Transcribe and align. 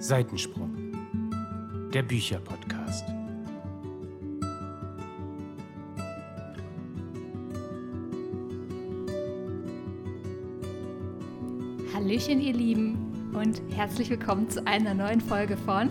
Seitensprung, 0.00 0.92
der 1.92 2.02
Bücherpodcast. 2.02 3.04
Hallöchen, 11.92 12.40
ihr 12.40 12.52
Lieben, 12.54 13.32
und 13.34 13.60
herzlich 13.74 14.08
willkommen 14.08 14.48
zu 14.48 14.64
einer 14.68 14.94
neuen 14.94 15.20
Folge 15.20 15.56
von 15.56 15.90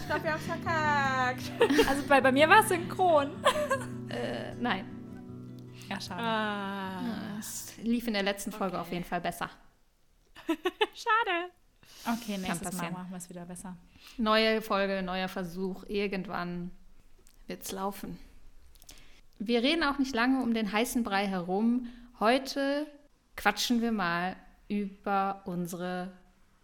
Ich 0.00 0.06
glaube, 0.06 0.24
wir 0.24 0.32
haben 0.32 0.40
verkackt. 0.40 1.52
Also 1.86 2.02
bei, 2.08 2.20
bei 2.22 2.32
mir 2.32 2.48
war 2.48 2.60
es 2.60 2.70
synchron. 2.70 3.28
Ja, 6.08 6.16
schade. 6.16 6.22
Ah. 6.22 7.38
Es 7.38 7.76
lief 7.78 8.06
in 8.06 8.14
der 8.14 8.22
letzten 8.22 8.52
Folge 8.52 8.74
okay. 8.76 8.82
auf 8.82 8.92
jeden 8.92 9.04
Fall 9.04 9.20
besser. 9.20 9.50
schade. 10.94 11.50
Okay, 12.06 12.38
nächstes 12.38 12.72
Mal 12.74 12.90
machen 12.90 13.10
wir 13.10 13.18
es 13.18 13.28
wieder 13.28 13.44
besser. 13.44 13.76
Neue 14.16 14.62
Folge, 14.62 15.02
neuer 15.02 15.28
Versuch. 15.28 15.84
Irgendwann 15.88 16.70
wird 17.46 17.62
es 17.62 17.72
laufen. 17.72 18.18
Wir 19.38 19.62
reden 19.62 19.84
auch 19.84 19.98
nicht 19.98 20.14
lange 20.14 20.42
um 20.42 20.54
den 20.54 20.72
heißen 20.72 21.04
Brei 21.04 21.26
herum. 21.26 21.88
Heute 22.18 22.86
quatschen 23.36 23.82
wir 23.82 23.92
mal 23.92 24.36
über 24.68 25.42
unsere 25.44 26.12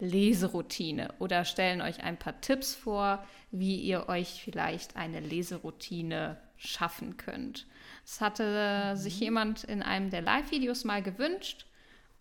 Leseroutine 0.01 1.15
oder 1.19 1.45
stellen 1.45 1.81
euch 1.81 2.03
ein 2.03 2.19
paar 2.19 2.41
Tipps 2.41 2.75
vor, 2.75 3.25
wie 3.51 3.77
ihr 3.77 4.09
euch 4.09 4.43
vielleicht 4.43 4.97
eine 4.97 5.21
Leseroutine 5.21 6.37
schaffen 6.67 7.17
könnt. 7.17 7.67
Es 8.05 8.21
hatte 8.21 8.93
mhm. 8.93 8.97
sich 8.97 9.21
jemand 9.21 9.65
in 9.65 9.83
einem 9.83 10.11
der 10.11 10.23
Live-Videos 10.23 10.85
mal 10.85 11.03
gewünscht 11.03 11.67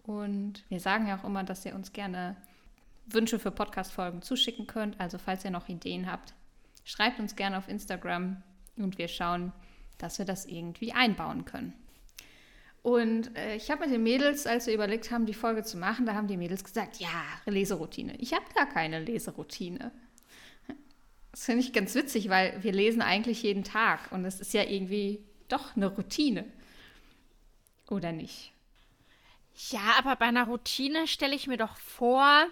und 0.04 0.64
wir 0.70 0.80
sagen 0.80 1.08
ja 1.08 1.18
auch 1.18 1.24
immer, 1.24 1.44
dass 1.44 1.66
ihr 1.66 1.76
uns 1.76 1.94
gerne 1.94 2.36
Wünsche 3.06 3.40
für 3.40 3.52
Podcast-Folgen 3.52 4.22
zuschicken 4.22 4.68
könnt. 4.68 5.00
Also 5.00 5.18
falls 5.18 5.44
ihr 5.46 5.52
noch 5.52 5.70
Ideen 5.70 6.10
habt, 6.10 6.34
schreibt 6.84 7.20
uns 7.20 7.36
gerne 7.36 7.58
auf 7.58 7.68
Instagram 7.68 8.42
und 8.78 8.98
wir 8.98 9.08
schauen, 9.08 9.52
dass 9.98 10.20
wir 10.20 10.26
das 10.26 10.46
irgendwie 10.46 10.94
einbauen 10.94 11.46
können. 11.46 11.74
Und 12.82 13.36
äh, 13.38 13.56
ich 13.56 13.72
habe 13.72 13.86
mit 13.86 13.92
den 13.92 14.04
Mädels, 14.04 14.46
als 14.46 14.68
wir 14.68 14.74
überlegt 14.74 15.10
haben, 15.10 15.26
die 15.26 15.34
Folge 15.34 15.64
zu 15.64 15.78
machen, 15.78 16.06
da 16.06 16.16
haben 16.16 16.28
die 16.28 16.36
Mädels 16.36 16.66
gesagt, 16.66 16.98
ja, 16.98 17.24
Leseroutine. 17.46 18.16
Ich 18.18 18.34
habe 18.34 18.44
gar 18.54 18.68
keine 18.68 19.00
Leseroutine. 19.00 19.92
Das 21.34 21.46
finde 21.46 21.64
ich 21.64 21.74
ganz 21.74 21.96
witzig, 21.96 22.30
weil 22.30 22.62
wir 22.64 22.72
lesen 22.72 23.02
eigentlich 23.02 23.42
jeden 23.42 23.64
Tag 23.64 24.12
und 24.12 24.24
es 24.24 24.40
ist 24.40 24.54
ja 24.54 24.64
irgendwie 24.64 25.20
doch 25.50 25.76
eine 25.76 25.88
Routine. 25.88 26.46
Oder 27.90 28.12
nicht? 28.12 28.54
Ja, 29.72 29.96
aber 29.98 30.16
bei 30.16 30.26
einer 30.28 30.46
Routine 30.46 31.08
stelle 31.08 31.36
ich 31.36 31.48
mir 31.48 31.58
doch 31.58 31.76
vor, 31.78 32.46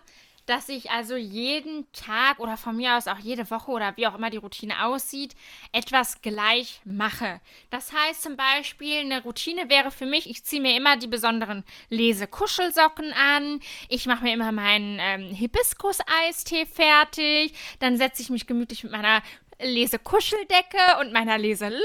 dass 0.45 0.70
ich 0.70 0.92
also 0.92 1.16
jeden 1.16 1.92
Tag 1.92 2.39
oder 2.39 2.58
von 2.58 2.75
mir 2.75 2.97
aus 2.97 3.08
auch 3.08 3.20
jede 3.20 3.50
Woche 3.50 3.72
oder 3.72 3.95
wie 3.97 4.08
auch 4.08 4.16
immer 4.16 4.30
die 4.30 4.38
Routine 4.38 4.86
aussieht, 4.86 5.36
etwas 5.72 6.22
gleich 6.22 6.81
mache. 6.84 7.39
Das 7.70 7.92
heißt 7.94 8.22
zum 8.22 8.36
Beispiel, 8.36 9.00
eine 9.00 9.23
Routine 9.23 9.69
wäre 9.69 9.92
für 9.92 10.06
mich, 10.06 10.30
ich 10.30 10.44
ziehe 10.44 10.62
mir 10.62 10.75
immer 10.75 10.97
die 10.97 11.08
besonderen 11.08 11.64
Lesekuschelsocken 11.89 13.14
an, 13.14 13.59
ich 13.89 14.06
mache 14.06 14.23
mir 14.23 14.34
immer 14.34 14.52
meinen 14.52 14.97
ähm, 15.00 15.34
Hibiskus-Eistee 15.34 16.66
fertig, 16.66 17.53
dann 17.80 17.97
setze 17.97 18.22
ich 18.22 18.30
mich 18.30 18.47
gemütlich 18.47 18.84
mit 18.84 18.92
meiner 18.92 19.22
Lesekuscheldecke 19.59 21.00
und 21.00 21.14
meiner 21.14 21.38
Leselotte 21.38 21.81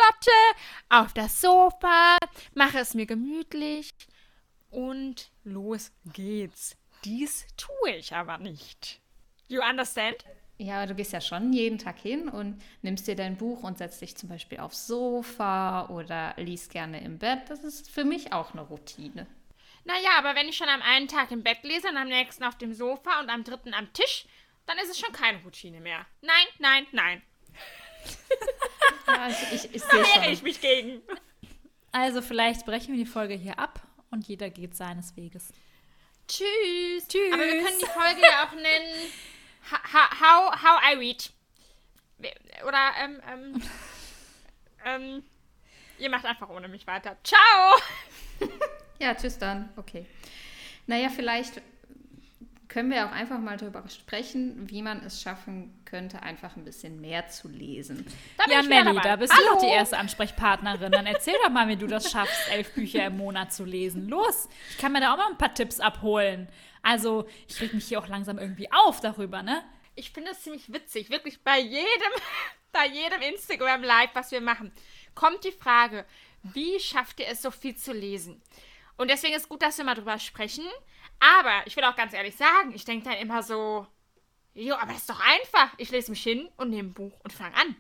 auf 0.88 1.12
das 1.12 1.40
Sofa, 1.40 2.16
mache 2.54 2.78
es 2.78 2.94
mir 2.94 3.06
gemütlich 3.06 3.92
und 4.70 5.30
los 5.45 5.92
geht's. 6.12 6.77
Dies 7.06 7.46
tue 7.56 7.92
ich 7.96 8.12
aber 8.12 8.36
nicht. 8.39 9.00
You 9.46 9.62
understand? 9.62 10.17
Ja, 10.58 10.86
du 10.86 10.94
gehst 10.96 11.12
ja 11.12 11.20
schon 11.20 11.52
jeden 11.52 11.78
Tag 11.78 12.00
hin 12.00 12.28
und 12.28 12.61
nimmst 12.83 13.06
dir 13.06 13.14
dein 13.14 13.36
Buch 13.36 13.62
und 13.62 13.78
setzt 13.78 14.00
dich 14.00 14.17
zum 14.17 14.28
Beispiel 14.28 14.58
aufs 14.58 14.89
Sofa 14.89 15.89
oder 15.89 16.34
liest 16.36 16.72
gerne 16.72 17.00
im 17.05 17.20
Bett. 17.20 17.48
Das 17.48 17.62
ist 17.62 17.89
für 17.89 18.05
mich 18.05 18.33
auch 18.33 18.55
eine 18.55 18.62
Routine. 18.62 19.28
Naja, 19.84 20.18
aber 20.18 20.34
wenn 20.34 20.48
ich 20.48 20.56
schon 20.56 20.68
am 20.68 20.83
einen 20.83 21.06
Tag 21.06 21.30
im 21.30 21.45
Bett 21.45 21.62
lese 21.62 21.89
und 21.89 21.96
am 21.96 22.08
nächsten 22.08 22.42
auf 22.42 22.58
dem 22.58 22.74
Sofa 22.74 23.20
und 23.20 23.30
am 23.30 23.45
dritten 23.45 23.72
am 23.72 23.92
Tisch, 23.92 24.27
dann 24.66 24.77
ist 24.78 24.90
es 24.90 24.98
schon 24.98 25.12
keine 25.12 25.40
Routine 25.45 25.80
mehr. 25.80 26.05
Nein, 26.22 26.46
nein, 26.58 26.86
nein. 26.90 27.22
ja, 29.06 29.14
also 29.14 29.46
ich, 29.55 29.72
ich, 29.77 29.83
da 29.90 29.92
wehre 29.92 30.33
ich 30.33 30.42
mich 30.42 30.61
gegen. 30.61 31.02
Also 31.92 32.20
vielleicht 32.20 32.66
brechen 32.66 32.96
wir 32.96 33.05
die 33.05 33.08
Folge 33.08 33.34
hier 33.34 33.61
ab 33.61 33.86
und 34.11 34.27
jeder 34.27 34.50
geht 34.50 34.74
seines 34.74 35.16
Weges. 35.16 35.52
Tschüss. 36.29 37.07
Tschüss. 37.09 37.33
Aber 37.33 37.42
wir 37.42 37.63
können 37.63 37.79
die 37.79 37.87
Folge 37.87 38.23
ja 38.23 38.47
auch 38.47 38.53
nennen 38.53 39.13
How, 39.70 40.63
how 40.63 40.81
I 40.83 40.97
Read. 40.97 41.31
Oder, 42.67 42.92
ähm, 43.03 43.20
ähm, 43.29 43.63
ähm, 44.85 45.25
ihr 45.98 46.11
macht 46.11 46.25
einfach 46.25 46.48
ohne 46.48 46.69
mich 46.69 46.87
weiter. 46.87 47.17
Ciao! 47.25 48.48
ja, 48.98 49.14
tschüss 49.14 49.39
dann. 49.39 49.70
Okay. 49.77 50.07
Naja, 50.87 51.09
vielleicht 51.11 51.61
können 52.77 52.91
wir 52.91 53.07
auch 53.07 53.13
einfach 53.13 53.39
mal 53.39 53.57
darüber 53.57 53.83
sprechen, 53.89 54.69
wie 54.69 54.83
man 54.83 55.03
es 55.03 55.23
schaffen 55.23 55.83
könnte, 55.87 56.23
einfach 56.23 56.57
ein 56.57 56.64
bisschen 56.64 57.01
mehr 57.01 57.27
zu 57.27 57.48
lesen. 57.48 58.05
ja, 58.51 58.63
Melly, 58.63 59.01
da 59.03 59.17
bist 59.17 59.33
Hallo. 59.33 59.47
du 59.47 59.55
doch 59.55 59.61
die 59.63 59.73
erste 59.73 59.97
Ansprechpartnerin. 59.97 60.92
Dann 60.92 61.07
erzähl 61.07 61.37
doch 61.42 61.48
mal, 61.48 61.69
wie 61.69 61.77
du 61.77 61.87
das 61.87 62.11
schaffst, 62.11 62.37
elf 62.51 62.75
Bücher 62.75 63.07
im 63.07 63.17
Monat 63.17 63.51
zu 63.55 63.64
lesen. 63.64 64.11
Los, 64.11 64.51
ich 64.69 64.77
kann 64.77 64.92
mir 64.92 65.01
da 65.01 65.14
auch 65.14 65.17
mal 65.17 65.31
ein 65.31 65.39
paar 65.39 65.55
Tipps 65.55 65.81
abholen. 65.81 66.51
Also, 66.83 67.27
ich 67.48 67.59
reg 67.63 67.73
mich 67.73 67.89
hier 67.89 67.98
auch 67.98 68.09
langsam 68.09 68.37
irgendwie 68.37 68.70
auf 68.70 69.01
darüber, 69.01 69.43
ne? 69.43 69.64
Ich 69.95 70.11
finde 70.11 70.33
es 70.33 70.43
ziemlich 70.43 70.70
witzig. 70.70 71.08
Wirklich 71.08 71.41
bei 71.43 71.58
jedem, 71.58 71.81
bei 72.73 72.89
jedem 72.89 73.23
Instagram-Live, 73.23 74.11
was 74.13 74.33
wir 74.33 74.43
machen, 74.43 74.70
kommt 75.14 75.45
die 75.45 75.53
Frage, 75.53 76.05
wie 76.43 76.79
schafft 76.79 77.20
ihr 77.20 77.29
es, 77.29 77.41
so 77.41 77.51
viel 77.51 77.75
zu 77.75 77.95
lesen? 77.95 78.43
Und 78.98 79.11
deswegen 79.11 79.35
ist 79.35 79.48
gut, 79.48 79.63
dass 79.63 79.79
wir 79.79 79.85
mal 79.87 79.95
drüber 79.95 80.19
sprechen. 80.19 80.64
Aber 81.20 81.66
ich 81.66 81.77
will 81.77 81.84
auch 81.84 81.96
ganz 81.96 82.12
ehrlich 82.12 82.36
sagen, 82.36 82.72
ich 82.74 82.84
denke 82.84 83.08
dann 83.08 83.18
immer 83.18 83.42
so, 83.42 83.86
jo, 84.54 84.74
aber 84.74 84.92
das 84.92 84.98
ist 84.98 85.10
doch 85.10 85.20
einfach. 85.20 85.72
Ich 85.78 85.90
lese 85.90 86.10
mich 86.10 86.22
hin 86.22 86.48
und 86.56 86.70
nehme 86.70 86.90
ein 86.90 86.94
Buch 86.94 87.18
und 87.22 87.32
fange 87.32 87.56
an. 87.56 87.77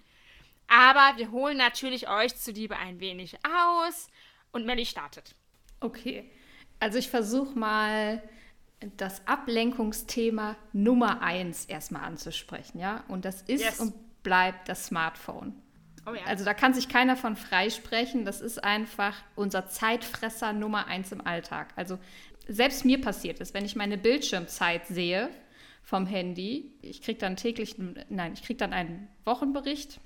Aber 0.68 1.16
wir 1.18 1.30
holen 1.30 1.56
natürlich 1.56 2.08
euch 2.08 2.36
zuliebe 2.36 2.76
ein 2.76 2.98
wenig 3.00 3.38
aus 3.44 4.08
und 4.52 4.66
Melly 4.66 4.86
startet. 4.86 5.34
Okay. 5.80 6.30
Also 6.80 6.98
ich 6.98 7.08
versuche 7.08 7.56
mal 7.56 8.22
das 8.96 9.26
Ablenkungsthema 9.26 10.56
Nummer 10.72 11.22
eins 11.22 11.64
erstmal 11.64 12.04
anzusprechen, 12.04 12.78
ja? 12.78 13.04
Und 13.08 13.24
das 13.24 13.42
ist 13.42 13.62
yes. 13.62 13.80
und 13.80 13.94
bleibt 14.22 14.68
das 14.68 14.86
Smartphone. 14.86 15.54
Oh 16.06 16.14
ja. 16.14 16.22
Also 16.26 16.44
da 16.44 16.54
kann 16.54 16.74
sich 16.74 16.88
keiner 16.88 17.16
von 17.16 17.36
freisprechen. 17.36 18.24
Das 18.24 18.40
ist 18.40 18.62
einfach 18.62 19.14
unser 19.34 19.68
Zeitfresser 19.68 20.52
Nummer 20.52 20.86
eins 20.86 21.10
im 21.10 21.26
Alltag. 21.26 21.72
Also 21.76 21.98
selbst 22.48 22.84
mir 22.84 23.00
passiert 23.00 23.40
es, 23.40 23.54
wenn 23.54 23.64
ich 23.64 23.76
meine 23.76 23.98
Bildschirmzeit 23.98 24.86
sehe 24.86 25.30
vom 25.82 26.06
Handy, 26.06 26.72
ich 26.82 27.02
kriege 27.02 27.18
dann 27.18 27.36
täglich, 27.36 27.76
nein, 28.08 28.32
ich 28.34 28.42
kriege 28.42 28.58
dann 28.58 28.72
einen 28.72 29.08
Wochenbericht, 29.24 30.00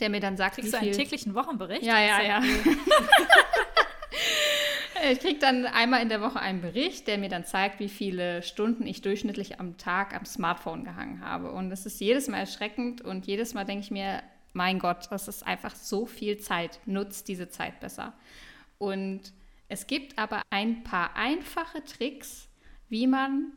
der 0.00 0.10
mir 0.10 0.20
dann 0.20 0.36
sagt, 0.36 0.56
Kriegst 0.56 0.72
wie 0.72 0.76
viel... 0.76 0.80
du 0.80 0.86
einen 0.86 0.96
täglichen 0.96 1.34
Wochenbericht? 1.34 1.82
Ja, 1.82 2.00
ja, 2.00 2.22
ja. 2.22 2.42
ich 5.12 5.20
kriege 5.20 5.38
dann 5.38 5.66
einmal 5.66 6.02
in 6.02 6.08
der 6.08 6.20
Woche 6.20 6.40
einen 6.40 6.60
Bericht, 6.60 7.06
der 7.06 7.18
mir 7.18 7.28
dann 7.28 7.44
zeigt, 7.44 7.80
wie 7.80 7.88
viele 7.88 8.42
Stunden 8.42 8.86
ich 8.86 9.02
durchschnittlich 9.02 9.60
am 9.60 9.76
Tag 9.76 10.14
am 10.14 10.24
Smartphone 10.24 10.84
gehangen 10.84 11.24
habe. 11.24 11.52
Und 11.52 11.70
es 11.70 11.86
ist 11.86 12.00
jedes 12.00 12.28
Mal 12.28 12.38
erschreckend 12.38 13.02
und 13.02 13.26
jedes 13.26 13.54
Mal 13.54 13.64
denke 13.64 13.84
ich 13.84 13.90
mir, 13.90 14.22
mein 14.54 14.78
Gott, 14.78 15.08
das 15.10 15.28
ist 15.28 15.46
einfach 15.46 15.74
so 15.74 16.06
viel 16.06 16.38
Zeit. 16.38 16.80
Nutzt 16.86 17.28
diese 17.28 17.48
Zeit 17.48 17.80
besser. 17.80 18.12
Und 18.78 19.32
es 19.72 19.86
gibt 19.86 20.18
aber 20.18 20.42
ein 20.50 20.84
paar 20.84 21.16
einfache 21.16 21.82
Tricks, 21.82 22.50
wie 22.90 23.06
man 23.06 23.52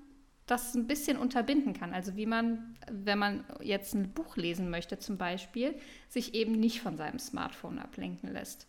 das 0.45 0.73
ein 0.73 0.87
bisschen 0.87 1.17
unterbinden 1.17 1.73
kann. 1.73 1.93
Also 1.93 2.15
wie 2.15 2.25
man, 2.25 2.77
wenn 2.89 3.19
man 3.19 3.43
jetzt 3.61 3.93
ein 3.95 4.13
Buch 4.13 4.37
lesen 4.37 4.69
möchte 4.69 4.97
zum 4.97 5.17
Beispiel, 5.17 5.75
sich 6.07 6.33
eben 6.33 6.53
nicht 6.53 6.79
von 6.79 6.95
seinem 6.95 7.19
Smartphone 7.19 7.79
ablenken 7.79 8.31
lässt. 8.31 8.65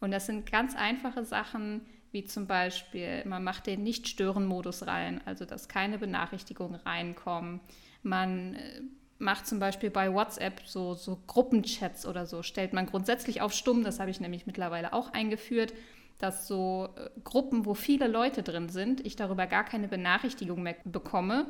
Und 0.00 0.10
das 0.10 0.24
sind 0.24 0.50
ganz 0.50 0.74
einfache 0.74 1.26
Sachen, 1.26 1.82
wie 2.12 2.24
zum 2.24 2.46
Beispiel, 2.46 3.26
man 3.26 3.44
macht 3.44 3.66
den 3.66 3.82
Nicht-Stören-Modus 3.82 4.86
rein, 4.86 5.20
also 5.26 5.44
dass 5.44 5.68
keine 5.68 5.98
Benachrichtigungen 5.98 6.80
reinkommen. 6.80 7.60
Man 8.02 8.54
äh, 8.54 8.80
macht 9.18 9.46
zum 9.46 9.58
Beispiel 9.58 9.90
bei 9.90 10.14
WhatsApp 10.14 10.62
so, 10.64 10.94
so 10.94 11.20
Gruppenchats 11.26 12.06
oder 12.06 12.24
so, 12.24 12.42
stellt 12.42 12.72
man 12.72 12.86
grundsätzlich 12.86 13.42
auf 13.42 13.52
stumm, 13.52 13.84
das 13.84 14.00
habe 14.00 14.10
ich 14.10 14.20
nämlich 14.20 14.46
mittlerweile 14.46 14.94
auch 14.94 15.12
eingeführt, 15.12 15.74
dass 16.18 16.46
so 16.46 16.88
äh, 16.96 17.10
Gruppen, 17.24 17.66
wo 17.66 17.74
viele 17.74 18.06
Leute 18.06 18.42
drin 18.42 18.68
sind, 18.68 19.04
ich 19.04 19.16
darüber 19.16 19.46
gar 19.46 19.64
keine 19.64 19.88
Benachrichtigung 19.88 20.62
mehr 20.62 20.76
bekomme, 20.84 21.46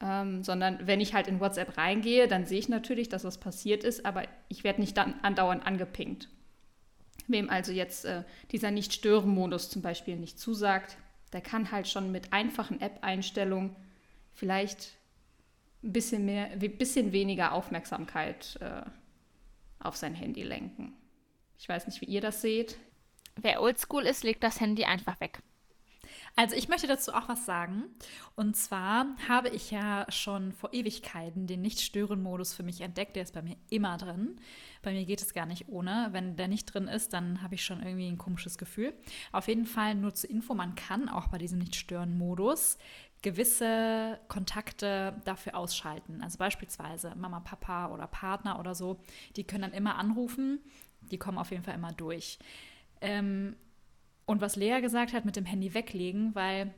ähm, 0.00 0.42
sondern 0.42 0.86
wenn 0.86 1.00
ich 1.00 1.14
halt 1.14 1.26
in 1.26 1.40
WhatsApp 1.40 1.78
reingehe, 1.78 2.28
dann 2.28 2.44
sehe 2.44 2.58
ich 2.58 2.68
natürlich, 2.68 3.08
dass 3.08 3.24
was 3.24 3.38
passiert 3.38 3.84
ist, 3.84 4.04
aber 4.04 4.24
ich 4.48 4.64
werde 4.64 4.80
nicht 4.80 4.96
dann 4.96 5.14
andauernd 5.22 5.66
angepinkt. 5.66 6.28
Wem 7.28 7.48
also 7.48 7.72
jetzt 7.72 8.04
äh, 8.04 8.22
dieser 8.52 8.70
Nicht-Stören-Modus 8.70 9.70
zum 9.70 9.82
Beispiel 9.82 10.16
nicht 10.16 10.38
zusagt, 10.38 10.98
der 11.32 11.40
kann 11.40 11.72
halt 11.72 11.88
schon 11.88 12.12
mit 12.12 12.32
einfachen 12.32 12.80
App-Einstellungen 12.80 13.74
vielleicht 14.32 14.96
ein 15.82 15.92
bisschen, 15.92 16.24
mehr, 16.26 16.48
bisschen 16.56 17.12
weniger 17.12 17.52
Aufmerksamkeit 17.52 18.58
äh, 18.60 18.82
auf 19.78 19.96
sein 19.96 20.14
Handy 20.14 20.42
lenken. 20.42 20.92
Ich 21.58 21.68
weiß 21.68 21.86
nicht, 21.86 22.00
wie 22.00 22.06
ihr 22.06 22.20
das 22.20 22.42
seht. 22.42 22.76
Wer 23.36 23.60
oldschool 23.60 24.04
ist, 24.04 24.24
legt 24.24 24.42
das 24.42 24.60
Handy 24.60 24.84
einfach 24.84 25.20
weg. 25.20 25.40
Also 26.38 26.54
ich 26.54 26.68
möchte 26.68 26.86
dazu 26.86 27.14
auch 27.14 27.28
was 27.28 27.46
sagen. 27.46 27.84
Und 28.34 28.56
zwar 28.56 29.06
habe 29.26 29.48
ich 29.48 29.70
ja 29.70 30.04
schon 30.10 30.52
vor 30.52 30.72
Ewigkeiten 30.74 31.46
den 31.46 31.62
Nicht-Stören-Modus 31.62 32.52
für 32.52 32.62
mich 32.62 32.82
entdeckt. 32.82 33.16
Der 33.16 33.22
ist 33.22 33.32
bei 33.32 33.40
mir 33.40 33.56
immer 33.70 33.96
drin. 33.96 34.38
Bei 34.82 34.92
mir 34.92 35.06
geht 35.06 35.22
es 35.22 35.32
gar 35.32 35.46
nicht 35.46 35.68
ohne. 35.68 36.08
Wenn 36.12 36.36
der 36.36 36.48
nicht 36.48 36.66
drin 36.66 36.88
ist, 36.88 37.14
dann 37.14 37.42
habe 37.42 37.54
ich 37.54 37.64
schon 37.64 37.82
irgendwie 37.82 38.08
ein 38.08 38.18
komisches 38.18 38.58
Gefühl. 38.58 38.92
Auf 39.32 39.48
jeden 39.48 39.64
Fall 39.64 39.94
nur 39.94 40.14
zur 40.14 40.28
Info, 40.28 40.54
man 40.54 40.74
kann 40.74 41.08
auch 41.08 41.28
bei 41.28 41.38
diesem 41.38 41.58
Nicht-Stören-Modus 41.58 42.76
gewisse 43.22 44.20
Kontakte 44.28 45.20
dafür 45.24 45.56
ausschalten. 45.56 46.22
Also 46.22 46.36
beispielsweise 46.36 47.14
Mama, 47.16 47.40
Papa 47.40 47.88
oder 47.88 48.06
Partner 48.06 48.60
oder 48.60 48.74
so, 48.74 49.00
die 49.36 49.44
können 49.44 49.62
dann 49.62 49.72
immer 49.72 49.96
anrufen. 49.96 50.60
Die 51.00 51.18
kommen 51.18 51.38
auf 51.38 51.50
jeden 51.50 51.62
Fall 51.62 51.74
immer 51.74 51.92
durch. 51.92 52.38
Ähm, 53.00 53.56
und 54.26 54.40
was 54.40 54.56
Lea 54.56 54.80
gesagt 54.80 55.12
hat 55.12 55.24
mit 55.24 55.36
dem 55.36 55.44
Handy 55.44 55.74
weglegen, 55.74 56.34
weil 56.34 56.74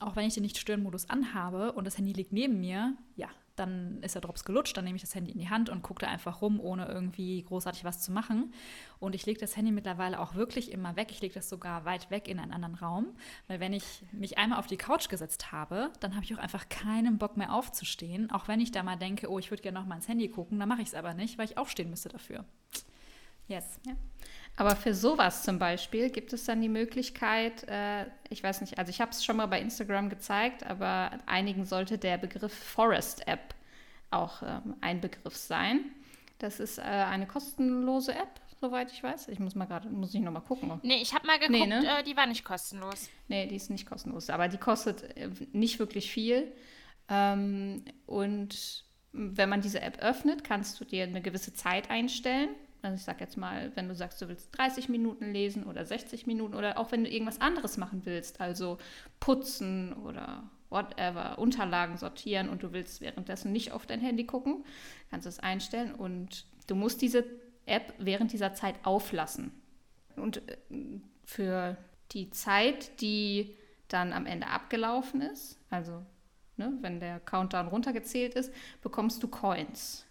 auch 0.00 0.16
wenn 0.16 0.26
ich 0.26 0.34
den 0.34 0.44
Nicht-Stören-Modus 0.44 1.10
anhabe 1.10 1.72
und 1.72 1.86
das 1.86 1.98
Handy 1.98 2.12
liegt 2.12 2.32
neben 2.32 2.60
mir, 2.60 2.96
ja, 3.16 3.28
dann 3.56 4.02
ist 4.02 4.14
der 4.14 4.22
Drops 4.22 4.44
gelutscht, 4.44 4.76
dann 4.76 4.84
nehme 4.84 4.96
ich 4.96 5.02
das 5.02 5.14
Handy 5.14 5.30
in 5.30 5.38
die 5.38 5.48
Hand 5.48 5.68
und 5.68 5.82
gucke 5.82 6.04
da 6.04 6.10
einfach 6.10 6.42
rum, 6.42 6.58
ohne 6.58 6.86
irgendwie 6.86 7.42
großartig 7.42 7.84
was 7.84 8.02
zu 8.02 8.10
machen. 8.10 8.52
Und 8.98 9.14
ich 9.14 9.26
lege 9.26 9.38
das 9.38 9.56
Handy 9.56 9.70
mittlerweile 9.70 10.18
auch 10.18 10.34
wirklich 10.34 10.72
immer 10.72 10.96
weg. 10.96 11.08
Ich 11.10 11.20
lege 11.20 11.34
das 11.34 11.48
sogar 11.48 11.84
weit 11.84 12.10
weg 12.10 12.26
in 12.26 12.40
einen 12.40 12.52
anderen 12.52 12.74
Raum, 12.74 13.14
weil 13.46 13.60
wenn 13.60 13.72
ich 13.72 14.02
mich 14.10 14.38
einmal 14.38 14.58
auf 14.58 14.66
die 14.66 14.76
Couch 14.76 15.08
gesetzt 15.08 15.52
habe, 15.52 15.92
dann 16.00 16.14
habe 16.14 16.24
ich 16.24 16.34
auch 16.34 16.40
einfach 16.40 16.68
keinen 16.68 17.18
Bock 17.18 17.36
mehr 17.36 17.52
aufzustehen. 17.52 18.30
Auch 18.32 18.48
wenn 18.48 18.60
ich 18.60 18.72
da 18.72 18.82
mal 18.82 18.96
denke, 18.96 19.30
oh, 19.30 19.38
ich 19.38 19.50
würde 19.50 19.62
gerne 19.62 19.78
noch 19.78 19.86
mal 19.86 19.96
ins 19.96 20.08
Handy 20.08 20.28
gucken, 20.28 20.58
dann 20.58 20.68
mache 20.68 20.82
ich 20.82 20.88
es 20.88 20.94
aber 20.94 21.14
nicht, 21.14 21.38
weil 21.38 21.44
ich 21.44 21.56
aufstehen 21.56 21.90
müsste 21.90 22.08
dafür. 22.08 22.44
Yes. 23.46 23.78
Ja. 23.86 23.94
Aber 24.56 24.76
für 24.76 24.94
sowas 24.94 25.42
zum 25.42 25.58
Beispiel 25.58 26.10
gibt 26.10 26.32
es 26.32 26.44
dann 26.44 26.60
die 26.60 26.68
Möglichkeit, 26.68 27.66
äh, 27.68 28.06
ich 28.30 28.42
weiß 28.42 28.60
nicht, 28.60 28.78
also 28.78 28.90
ich 28.90 29.00
habe 29.00 29.10
es 29.10 29.24
schon 29.24 29.36
mal 29.36 29.46
bei 29.46 29.60
Instagram 29.60 30.08
gezeigt, 30.10 30.64
aber 30.64 31.10
einigen 31.26 31.64
sollte 31.64 31.98
der 31.98 32.18
Begriff 32.18 32.52
Forest 32.52 33.26
App 33.26 33.54
auch 34.10 34.42
ähm, 34.42 34.76
ein 34.80 35.00
Begriff 35.00 35.36
sein. 35.36 35.80
Das 36.38 36.60
ist 36.60 36.78
äh, 36.78 36.82
eine 36.82 37.26
kostenlose 37.26 38.14
App, 38.14 38.40
soweit 38.60 38.92
ich 38.92 39.02
weiß. 39.02 39.28
Ich 39.28 39.40
muss 39.40 39.56
mal 39.56 39.64
gerade, 39.64 39.88
muss 39.88 40.14
ich 40.14 40.20
noch 40.20 40.30
mal 40.30 40.40
gucken. 40.40 40.78
Nee, 40.82 41.02
ich 41.02 41.14
habe 41.14 41.26
mal 41.26 41.38
geguckt, 41.38 41.58
nee, 41.58 41.66
ne? 41.66 41.98
äh, 41.98 42.04
die 42.04 42.16
war 42.16 42.26
nicht 42.26 42.44
kostenlos. 42.44 43.08
Nee, 43.26 43.48
die 43.48 43.56
ist 43.56 43.70
nicht 43.70 43.86
kostenlos, 43.86 44.30
aber 44.30 44.46
die 44.46 44.58
kostet 44.58 45.16
äh, 45.16 45.30
nicht 45.52 45.80
wirklich 45.80 46.12
viel. 46.12 46.52
Ähm, 47.08 47.84
und 48.06 48.84
wenn 49.12 49.48
man 49.48 49.62
diese 49.62 49.80
App 49.80 49.98
öffnet, 49.98 50.44
kannst 50.44 50.80
du 50.80 50.84
dir 50.84 51.04
eine 51.04 51.22
gewisse 51.22 51.52
Zeit 51.54 51.90
einstellen 51.90 52.50
also 52.84 52.96
ich 52.96 53.02
sag 53.02 53.20
jetzt 53.20 53.36
mal, 53.38 53.72
wenn 53.76 53.88
du 53.88 53.94
sagst, 53.94 54.20
du 54.20 54.28
willst 54.28 54.56
30 54.58 54.90
Minuten 54.90 55.32
lesen 55.32 55.64
oder 55.64 55.84
60 55.86 56.26
Minuten 56.26 56.54
oder 56.54 56.78
auch 56.78 56.92
wenn 56.92 57.02
du 57.02 57.10
irgendwas 57.10 57.40
anderes 57.40 57.78
machen 57.78 58.02
willst, 58.04 58.40
also 58.40 58.76
putzen 59.20 59.94
oder 59.94 60.50
whatever, 60.68 61.38
Unterlagen 61.38 61.96
sortieren 61.96 62.50
und 62.50 62.62
du 62.62 62.72
willst 62.72 63.00
währenddessen 63.00 63.52
nicht 63.52 63.72
auf 63.72 63.86
dein 63.86 64.00
Handy 64.00 64.24
gucken, 64.24 64.64
kannst 65.10 65.24
du 65.24 65.28
es 65.28 65.38
einstellen 65.38 65.94
und 65.94 66.44
du 66.66 66.74
musst 66.74 67.00
diese 67.00 67.24
App 67.64 67.94
während 67.98 68.32
dieser 68.32 68.52
Zeit 68.52 68.74
auflassen. 68.84 69.52
Und 70.16 70.46
äh, 70.48 70.56
für 71.24 71.78
die 72.12 72.28
Zeit, 72.30 73.00
die 73.00 73.56
dann 73.88 74.12
am 74.12 74.26
Ende 74.26 74.48
abgelaufen 74.48 75.22
ist, 75.22 75.58
also 75.70 76.04
ne, 76.56 76.72
wenn 76.82 77.00
der 77.00 77.20
Countdown 77.20 77.68
runtergezählt 77.68 78.34
ist, 78.34 78.52
bekommst 78.82 79.22
du 79.22 79.28
Coins. 79.28 80.06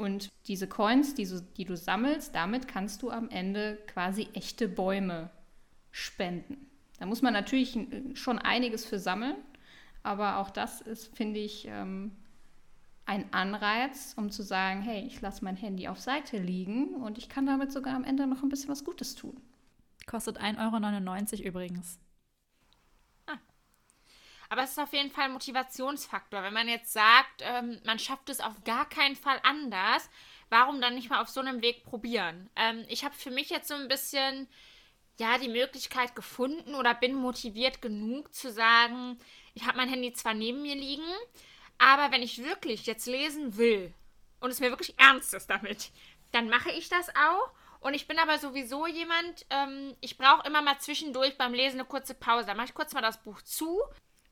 Und 0.00 0.30
diese 0.46 0.66
Coins, 0.66 1.12
die, 1.12 1.28
die 1.58 1.66
du 1.66 1.76
sammelst, 1.76 2.34
damit 2.34 2.66
kannst 2.66 3.02
du 3.02 3.10
am 3.10 3.28
Ende 3.28 3.76
quasi 3.86 4.28
echte 4.32 4.66
Bäume 4.66 5.28
spenden. 5.90 6.56
Da 6.98 7.04
muss 7.04 7.20
man 7.20 7.34
natürlich 7.34 7.78
schon 8.14 8.38
einiges 8.38 8.86
für 8.86 8.98
sammeln, 8.98 9.36
aber 10.02 10.38
auch 10.38 10.48
das 10.48 10.80
ist, 10.80 11.14
finde 11.14 11.40
ich, 11.40 11.66
ähm, 11.68 12.12
ein 13.04 13.30
Anreiz, 13.34 14.14
um 14.16 14.30
zu 14.30 14.42
sagen, 14.42 14.80
hey, 14.80 15.04
ich 15.06 15.20
lasse 15.20 15.44
mein 15.44 15.56
Handy 15.56 15.86
auf 15.86 16.00
Seite 16.00 16.38
liegen 16.38 16.94
und 16.94 17.18
ich 17.18 17.28
kann 17.28 17.44
damit 17.44 17.70
sogar 17.70 17.94
am 17.94 18.04
Ende 18.04 18.26
noch 18.26 18.42
ein 18.42 18.48
bisschen 18.48 18.70
was 18.70 18.86
Gutes 18.86 19.16
tun. 19.16 19.36
Kostet 20.06 20.40
1,99 20.40 21.40
Euro 21.40 21.48
übrigens. 21.48 21.98
Aber 24.50 24.64
es 24.64 24.72
ist 24.72 24.80
auf 24.80 24.92
jeden 24.92 25.12
Fall 25.12 25.26
ein 25.26 25.32
Motivationsfaktor. 25.32 26.42
Wenn 26.42 26.52
man 26.52 26.68
jetzt 26.68 26.92
sagt, 26.92 27.40
ähm, 27.40 27.80
man 27.84 28.00
schafft 28.00 28.28
es 28.28 28.40
auf 28.40 28.64
gar 28.64 28.88
keinen 28.88 29.14
Fall 29.14 29.40
anders, 29.44 30.10
warum 30.48 30.80
dann 30.80 30.96
nicht 30.96 31.08
mal 31.08 31.22
auf 31.22 31.28
so 31.28 31.40
einem 31.40 31.62
Weg 31.62 31.84
probieren? 31.84 32.50
Ähm, 32.56 32.84
ich 32.88 33.04
habe 33.04 33.14
für 33.14 33.30
mich 33.30 33.48
jetzt 33.48 33.68
so 33.68 33.74
ein 33.74 33.86
bisschen 33.86 34.48
ja 35.20 35.38
die 35.38 35.48
Möglichkeit 35.48 36.16
gefunden 36.16 36.74
oder 36.74 36.94
bin 36.94 37.14
motiviert 37.14 37.80
genug 37.80 38.34
zu 38.34 38.50
sagen, 38.50 39.20
ich 39.54 39.66
habe 39.66 39.76
mein 39.76 39.88
Handy 39.88 40.12
zwar 40.12 40.34
neben 40.34 40.62
mir 40.62 40.74
liegen, 40.74 41.06
aber 41.78 42.10
wenn 42.10 42.22
ich 42.22 42.42
wirklich 42.42 42.86
jetzt 42.86 43.06
lesen 43.06 43.56
will 43.56 43.94
und 44.40 44.50
es 44.50 44.58
mir 44.58 44.70
wirklich 44.70 44.98
ernst 44.98 45.32
ist 45.32 45.48
damit, 45.48 45.92
dann 46.32 46.48
mache 46.48 46.72
ich 46.72 46.88
das 46.88 47.08
auch. 47.10 47.52
Und 47.78 47.94
ich 47.94 48.08
bin 48.08 48.18
aber 48.18 48.38
sowieso 48.38 48.86
jemand, 48.88 49.46
ähm, 49.50 49.94
ich 50.00 50.18
brauche 50.18 50.46
immer 50.46 50.60
mal 50.60 50.78
zwischendurch 50.80 51.38
beim 51.38 51.54
Lesen 51.54 51.78
eine 51.78 51.88
kurze 51.88 52.14
Pause. 52.14 52.46
Da 52.46 52.54
mache 52.54 52.66
ich 52.66 52.74
kurz 52.74 52.92
mal 52.92 53.00
das 53.00 53.22
Buch 53.22 53.40
zu, 53.42 53.80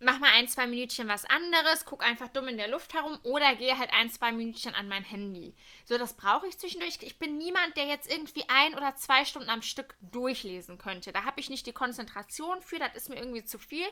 mach 0.00 0.18
mal 0.18 0.30
ein, 0.32 0.48
zwei 0.48 0.66
Minütchen 0.66 1.08
was 1.08 1.24
anderes, 1.24 1.84
guck 1.84 2.04
einfach 2.04 2.28
dumm 2.28 2.48
in 2.48 2.56
der 2.56 2.68
Luft 2.68 2.94
herum 2.94 3.18
oder 3.22 3.54
gehe 3.56 3.78
halt 3.78 3.92
ein, 3.92 4.10
zwei 4.10 4.32
Minütchen 4.32 4.74
an 4.74 4.88
mein 4.88 5.04
Handy. 5.04 5.54
So, 5.84 5.98
das 5.98 6.14
brauche 6.14 6.46
ich 6.46 6.58
zwischendurch. 6.58 6.98
Ich 7.00 7.18
bin 7.18 7.38
niemand, 7.38 7.76
der 7.76 7.86
jetzt 7.86 8.10
irgendwie 8.10 8.44
ein 8.48 8.74
oder 8.74 8.94
zwei 8.96 9.24
Stunden 9.24 9.50
am 9.50 9.62
Stück 9.62 9.96
durchlesen 10.00 10.78
könnte. 10.78 11.12
Da 11.12 11.24
habe 11.24 11.40
ich 11.40 11.50
nicht 11.50 11.66
die 11.66 11.72
Konzentration 11.72 12.62
für, 12.62 12.78
das 12.78 12.94
ist 12.94 13.08
mir 13.08 13.16
irgendwie 13.16 13.44
zu 13.44 13.58
viel. 13.58 13.86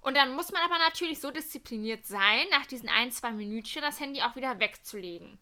Und 0.00 0.16
dann 0.16 0.34
muss 0.34 0.52
man 0.52 0.62
aber 0.62 0.78
natürlich 0.78 1.20
so 1.20 1.30
diszipliniert 1.30 2.06
sein, 2.06 2.46
nach 2.50 2.66
diesen 2.66 2.88
ein, 2.88 3.10
zwei 3.10 3.32
Minütchen 3.32 3.82
das 3.82 4.00
Handy 4.00 4.22
auch 4.22 4.36
wieder 4.36 4.60
wegzulegen. 4.60 5.38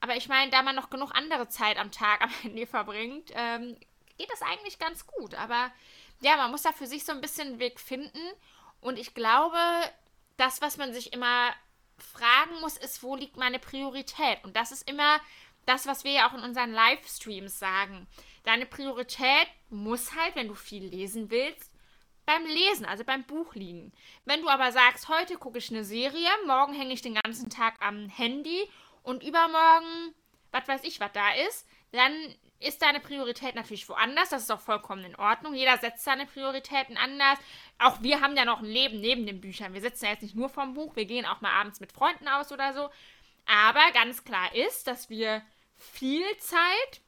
Aber 0.00 0.16
ich 0.16 0.28
meine, 0.28 0.50
da 0.50 0.62
man 0.62 0.76
noch 0.76 0.90
genug 0.90 1.14
andere 1.14 1.48
Zeit 1.48 1.76
am 1.76 1.90
Tag 1.90 2.22
am 2.22 2.30
Handy 2.42 2.66
verbringt, 2.66 3.32
ähm, 3.34 3.76
geht 4.16 4.30
das 4.30 4.42
eigentlich 4.42 4.78
ganz 4.78 5.06
gut. 5.06 5.34
Aber 5.34 5.70
ja, 6.20 6.36
man 6.36 6.50
muss 6.50 6.62
da 6.62 6.72
für 6.72 6.86
sich 6.86 7.04
so 7.04 7.12
ein 7.12 7.20
bisschen 7.20 7.48
einen 7.48 7.58
Weg 7.58 7.80
finden. 7.80 8.18
Und 8.80 8.98
ich 8.98 9.14
glaube, 9.14 9.58
das, 10.36 10.60
was 10.60 10.76
man 10.76 10.92
sich 10.92 11.12
immer 11.12 11.52
fragen 11.98 12.60
muss, 12.60 12.76
ist, 12.76 13.02
wo 13.02 13.16
liegt 13.16 13.36
meine 13.36 13.58
Priorität? 13.58 14.42
Und 14.44 14.56
das 14.56 14.72
ist 14.72 14.88
immer 14.88 15.20
das, 15.66 15.86
was 15.86 16.04
wir 16.04 16.12
ja 16.12 16.28
auch 16.28 16.34
in 16.34 16.42
unseren 16.42 16.72
Livestreams 16.72 17.58
sagen. 17.58 18.06
Deine 18.44 18.66
Priorität 18.66 19.48
muss 19.68 20.14
halt, 20.14 20.36
wenn 20.36 20.48
du 20.48 20.54
viel 20.54 20.84
lesen 20.84 21.30
willst, 21.30 21.72
beim 22.24 22.44
Lesen, 22.44 22.84
also 22.84 23.04
beim 23.04 23.24
Buch 23.24 23.54
liegen. 23.54 23.92
Wenn 24.24 24.42
du 24.42 24.48
aber 24.48 24.70
sagst, 24.70 25.08
heute 25.08 25.36
gucke 25.36 25.58
ich 25.58 25.70
eine 25.70 25.84
Serie, 25.84 26.28
morgen 26.46 26.74
hänge 26.74 26.92
ich 26.92 27.02
den 27.02 27.14
ganzen 27.14 27.48
Tag 27.50 27.74
am 27.80 28.08
Handy 28.08 28.68
und 29.02 29.22
übermorgen, 29.22 30.14
was 30.52 30.68
weiß 30.68 30.84
ich, 30.84 31.00
was 31.00 31.12
da 31.12 31.32
ist, 31.46 31.66
dann 31.92 32.12
ist 32.60 32.82
deine 32.82 33.00
Priorität 33.00 33.54
natürlich 33.54 33.88
woanders. 33.88 34.30
Das 34.30 34.42
ist 34.42 34.50
auch 34.50 34.60
vollkommen 34.60 35.04
in 35.04 35.16
Ordnung. 35.16 35.54
Jeder 35.54 35.78
setzt 35.78 36.04
seine 36.04 36.26
Prioritäten 36.26 36.96
anders. 36.96 37.38
Auch 37.78 38.02
wir 38.02 38.20
haben 38.20 38.36
ja 38.36 38.44
noch 38.44 38.60
ein 38.60 38.64
Leben 38.64 39.00
neben 39.00 39.26
den 39.26 39.40
Büchern. 39.40 39.74
Wir 39.74 39.80
sitzen 39.80 40.06
ja 40.06 40.12
jetzt 40.12 40.22
nicht 40.22 40.34
nur 40.34 40.48
vom 40.48 40.74
Buch. 40.74 40.96
Wir 40.96 41.04
gehen 41.04 41.26
auch 41.26 41.40
mal 41.40 41.52
abends 41.52 41.80
mit 41.80 41.92
Freunden 41.92 42.26
aus 42.26 42.50
oder 42.50 42.74
so. 42.74 42.90
Aber 43.46 43.92
ganz 43.92 44.24
klar 44.24 44.54
ist, 44.54 44.86
dass 44.86 45.08
wir 45.08 45.42
viel 45.76 46.24
Zeit 46.38 47.00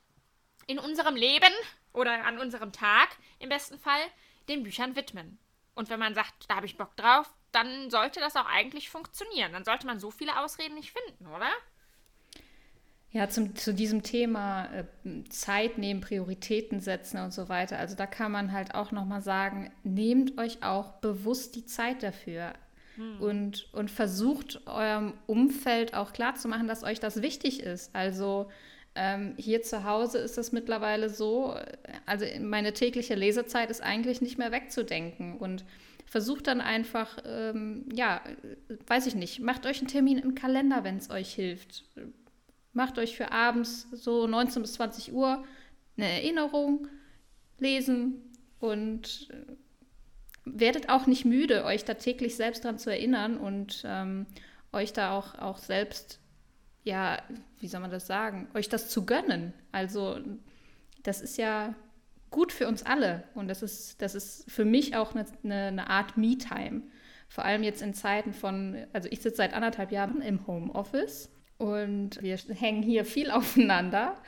in 0.66 0.78
unserem 0.78 1.16
Leben 1.16 1.52
oder 1.92 2.25
an 2.25 2.38
unserem 2.38 2.73
Tag 2.73 3.09
im 3.40 3.49
besten 3.49 3.78
Fall 3.78 4.00
den 4.49 4.62
Büchern 4.62 4.95
widmen. 4.95 5.38
Und 5.75 5.90
wenn 5.90 5.99
man 5.99 6.14
sagt, 6.14 6.49
da 6.49 6.57
habe 6.57 6.66
ich 6.66 6.76
Bock 6.76 6.97
drauf, 6.97 7.28
dann 7.52 7.90
sollte 7.90 8.21
das 8.21 8.37
auch 8.37 8.47
eigentlich 8.47 8.90
funktionieren. 8.90 9.52
Dann 9.52 9.64
sollte 9.64 9.87
man 9.87 9.99
so 9.99 10.11
viele 10.11 10.38
Ausreden 10.38 10.75
nicht 10.75 10.92
finden, 10.92 11.26
oder? 11.26 11.50
Ja, 13.12 13.29
zum, 13.29 13.57
zu 13.57 13.75
diesem 13.75 14.05
Thema 14.05 14.67
äh, 14.67 14.85
Zeit 15.31 15.79
nehmen, 15.79 16.00
Prioritäten 16.00 16.79
setzen 16.79 17.19
und 17.19 17.33
so 17.33 17.49
weiter. 17.49 17.79
Also 17.79 17.97
da 17.97 18.07
kann 18.07 18.31
man 18.31 18.52
halt 18.52 18.76
auch 18.76 18.93
nochmal 18.93 19.21
sagen, 19.21 19.73
nehmt 19.83 20.38
euch 20.38 20.62
auch 20.62 20.93
bewusst 21.00 21.57
die 21.57 21.67
Zeit 21.67 22.05
dafür 22.05 22.52
hm. 22.95 23.21
und, 23.21 23.69
und 23.73 23.90
versucht 23.90 24.64
eurem 24.67 25.14
Umfeld 25.26 25.95
auch 25.95 26.12
klarzumachen, 26.12 26.69
dass 26.69 26.85
euch 26.85 27.00
das 27.00 27.21
wichtig 27.21 27.64
ist. 27.64 27.93
Also 27.97 28.49
ähm, 28.95 29.35
hier 29.37 29.62
zu 29.62 29.83
Hause 29.83 30.19
ist 30.19 30.38
es 30.38 30.52
mittlerweile 30.52 31.09
so, 31.11 31.57
also 32.07 32.25
meine 32.40 32.73
tägliche 32.75 33.17
Lesezeit 33.17 33.71
ist 33.71 33.83
eigentlich 33.83 34.21
nicht 34.21 34.38
mehr 34.38 34.52
wegzudenken 34.52 35.37
und 35.37 35.64
versucht 36.07 36.47
dann 36.47 36.61
einfach, 36.61 37.19
ähm, 37.25 37.88
ja, 37.93 38.21
weiß 38.87 39.07
ich 39.07 39.17
nicht, 39.17 39.40
macht 39.40 39.67
euch 39.67 39.79
einen 39.79 39.88
Termin 39.88 40.19
im 40.19 40.37
Kalender, 40.37 40.85
wenn 40.85 40.97
es 40.97 41.11
euch 41.11 41.33
hilft 41.33 41.85
Macht 42.73 42.99
euch 42.99 43.17
für 43.17 43.33
abends 43.33 43.89
so 43.93 44.27
19 44.27 44.62
bis 44.62 44.75
20 44.75 45.12
Uhr 45.12 45.45
eine 45.97 46.09
Erinnerung 46.09 46.89
lesen 47.59 48.23
und 48.59 49.29
äh, 49.31 49.53
werdet 50.45 50.89
auch 50.89 51.07
nicht 51.07 51.25
müde, 51.25 51.65
euch 51.65 51.85
da 51.85 51.95
täglich 51.95 52.37
selbst 52.37 52.65
dran 52.65 52.79
zu 52.79 52.91
erinnern 52.91 53.37
und 53.37 53.83
ähm, 53.85 54.27
euch 54.73 54.93
da 54.93 55.17
auch, 55.17 55.35
auch 55.39 55.59
selbst, 55.59 56.21
ja, 56.85 57.23
wie 57.59 57.69
soll 57.69 57.81
man 57.81 57.91
das 57.91 58.07
sagen, 58.07 58.49
euch 58.55 58.69
das 58.69 58.89
zu 58.89 59.05
gönnen. 59.05 59.53
Also 59.73 60.19
das 61.03 61.21
ist 61.21 61.39
ja 61.39 61.75
gut 62.31 62.53
für 62.53 62.69
uns 62.69 62.85
alle 62.85 63.25
und 63.35 63.49
das 63.49 63.62
ist, 63.62 64.00
das 64.00 64.15
ist 64.15 64.50
für 64.50 64.65
mich 64.65 64.97
auch 64.97 65.15
eine, 65.15 65.27
eine 65.43 65.91
Art 65.91 66.17
Me-Time. 66.17 66.83
Vor 67.29 67.45
allem 67.45 67.62
jetzt 67.62 67.83
in 67.83 67.95
Zeiten 67.95 68.33
von, 68.33 68.87
also 68.93 69.09
ich 69.11 69.21
sitze 69.21 69.37
seit 69.37 69.55
anderthalb 69.55 69.93
Jahren 69.93 70.21
im 70.21 70.47
Homeoffice 70.47 71.31
und 71.61 72.23
wir 72.23 72.37
hängen 72.37 72.83
hier 72.83 73.05
viel 73.05 73.31
aufeinander. 73.31 74.21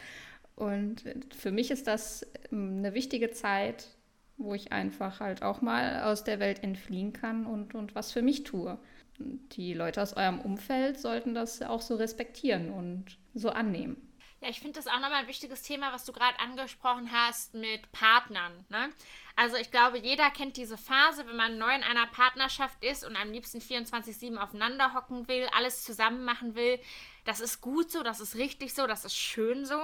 Und 0.55 1.03
für 1.37 1.51
mich 1.51 1.71
ist 1.71 1.87
das 1.87 2.27
ähm, 2.53 2.79
eine 2.79 2.95
wichtige 2.95 3.31
Zeit, 3.31 3.89
wo 4.37 4.55
ich 4.55 4.73
einfach 4.73 5.21
halt 5.21 5.43
auch 5.43 5.63
mal 5.63 6.03
aus 6.03 6.25
der 6.25 6.41
Welt 6.41 6.63
entfliehen 6.63 7.13
kann 7.13 7.47
und, 7.47 7.75
und 7.75 7.95
was 7.95 8.13
für 8.13 8.23
mich 8.23 8.45
tue. 8.45 8.79
Die 9.19 9.73
Leute 9.73 10.03
aus 10.03 10.15
eurem 10.15 10.41
Umfeld 10.41 10.99
sollten 10.99 11.35
das 11.35 11.63
auch 11.63 11.81
so 11.81 11.97
respektieren 11.97 12.71
und 12.71 13.19
so 13.35 13.51
annehmen. 13.51 14.13
Ja, 14.43 14.49
ich 14.49 14.59
finde 14.59 14.75
das 14.75 14.89
auch 14.89 14.99
nochmal 14.99 15.23
ein 15.23 15.29
wichtiges 15.29 15.63
Thema, 15.63 15.93
was 15.93 16.05
du 16.05 16.13
gerade 16.13 16.39
angesprochen 16.41 17.13
hast 17.13 17.55
mit 17.55 17.93
Partnern. 17.93 18.53
Ne? 18.71 18.91
Also 19.37 19.57
ich 19.57 19.71
glaube, 19.71 19.99
jeder 19.99 20.31
kennt 20.31 20.57
diese 20.57 20.77
Phase, 20.77 21.25
wenn 21.29 21.37
man 21.37 21.59
neu 21.59 21.73
in 21.73 21.85
einer 21.85 22.09
Partnerschaft 22.09 22.83
ist 22.83 23.05
und 23.05 23.15
am 23.15 23.31
liebsten 23.31 23.61
24-7 23.61 24.37
aufeinander 24.37 24.95
hocken 24.95 25.29
will, 25.29 25.49
alles 25.57 25.85
zusammen 25.85 26.25
machen 26.25 26.57
will. 26.57 26.81
Das 27.25 27.41
ist 27.41 27.61
gut 27.61 27.91
so, 27.91 28.03
das 28.03 28.21
ist 28.21 28.35
richtig 28.37 28.75
so, 28.75 28.87
das 28.87 29.05
ist 29.05 29.17
schön 29.17 29.65
so. 29.65 29.81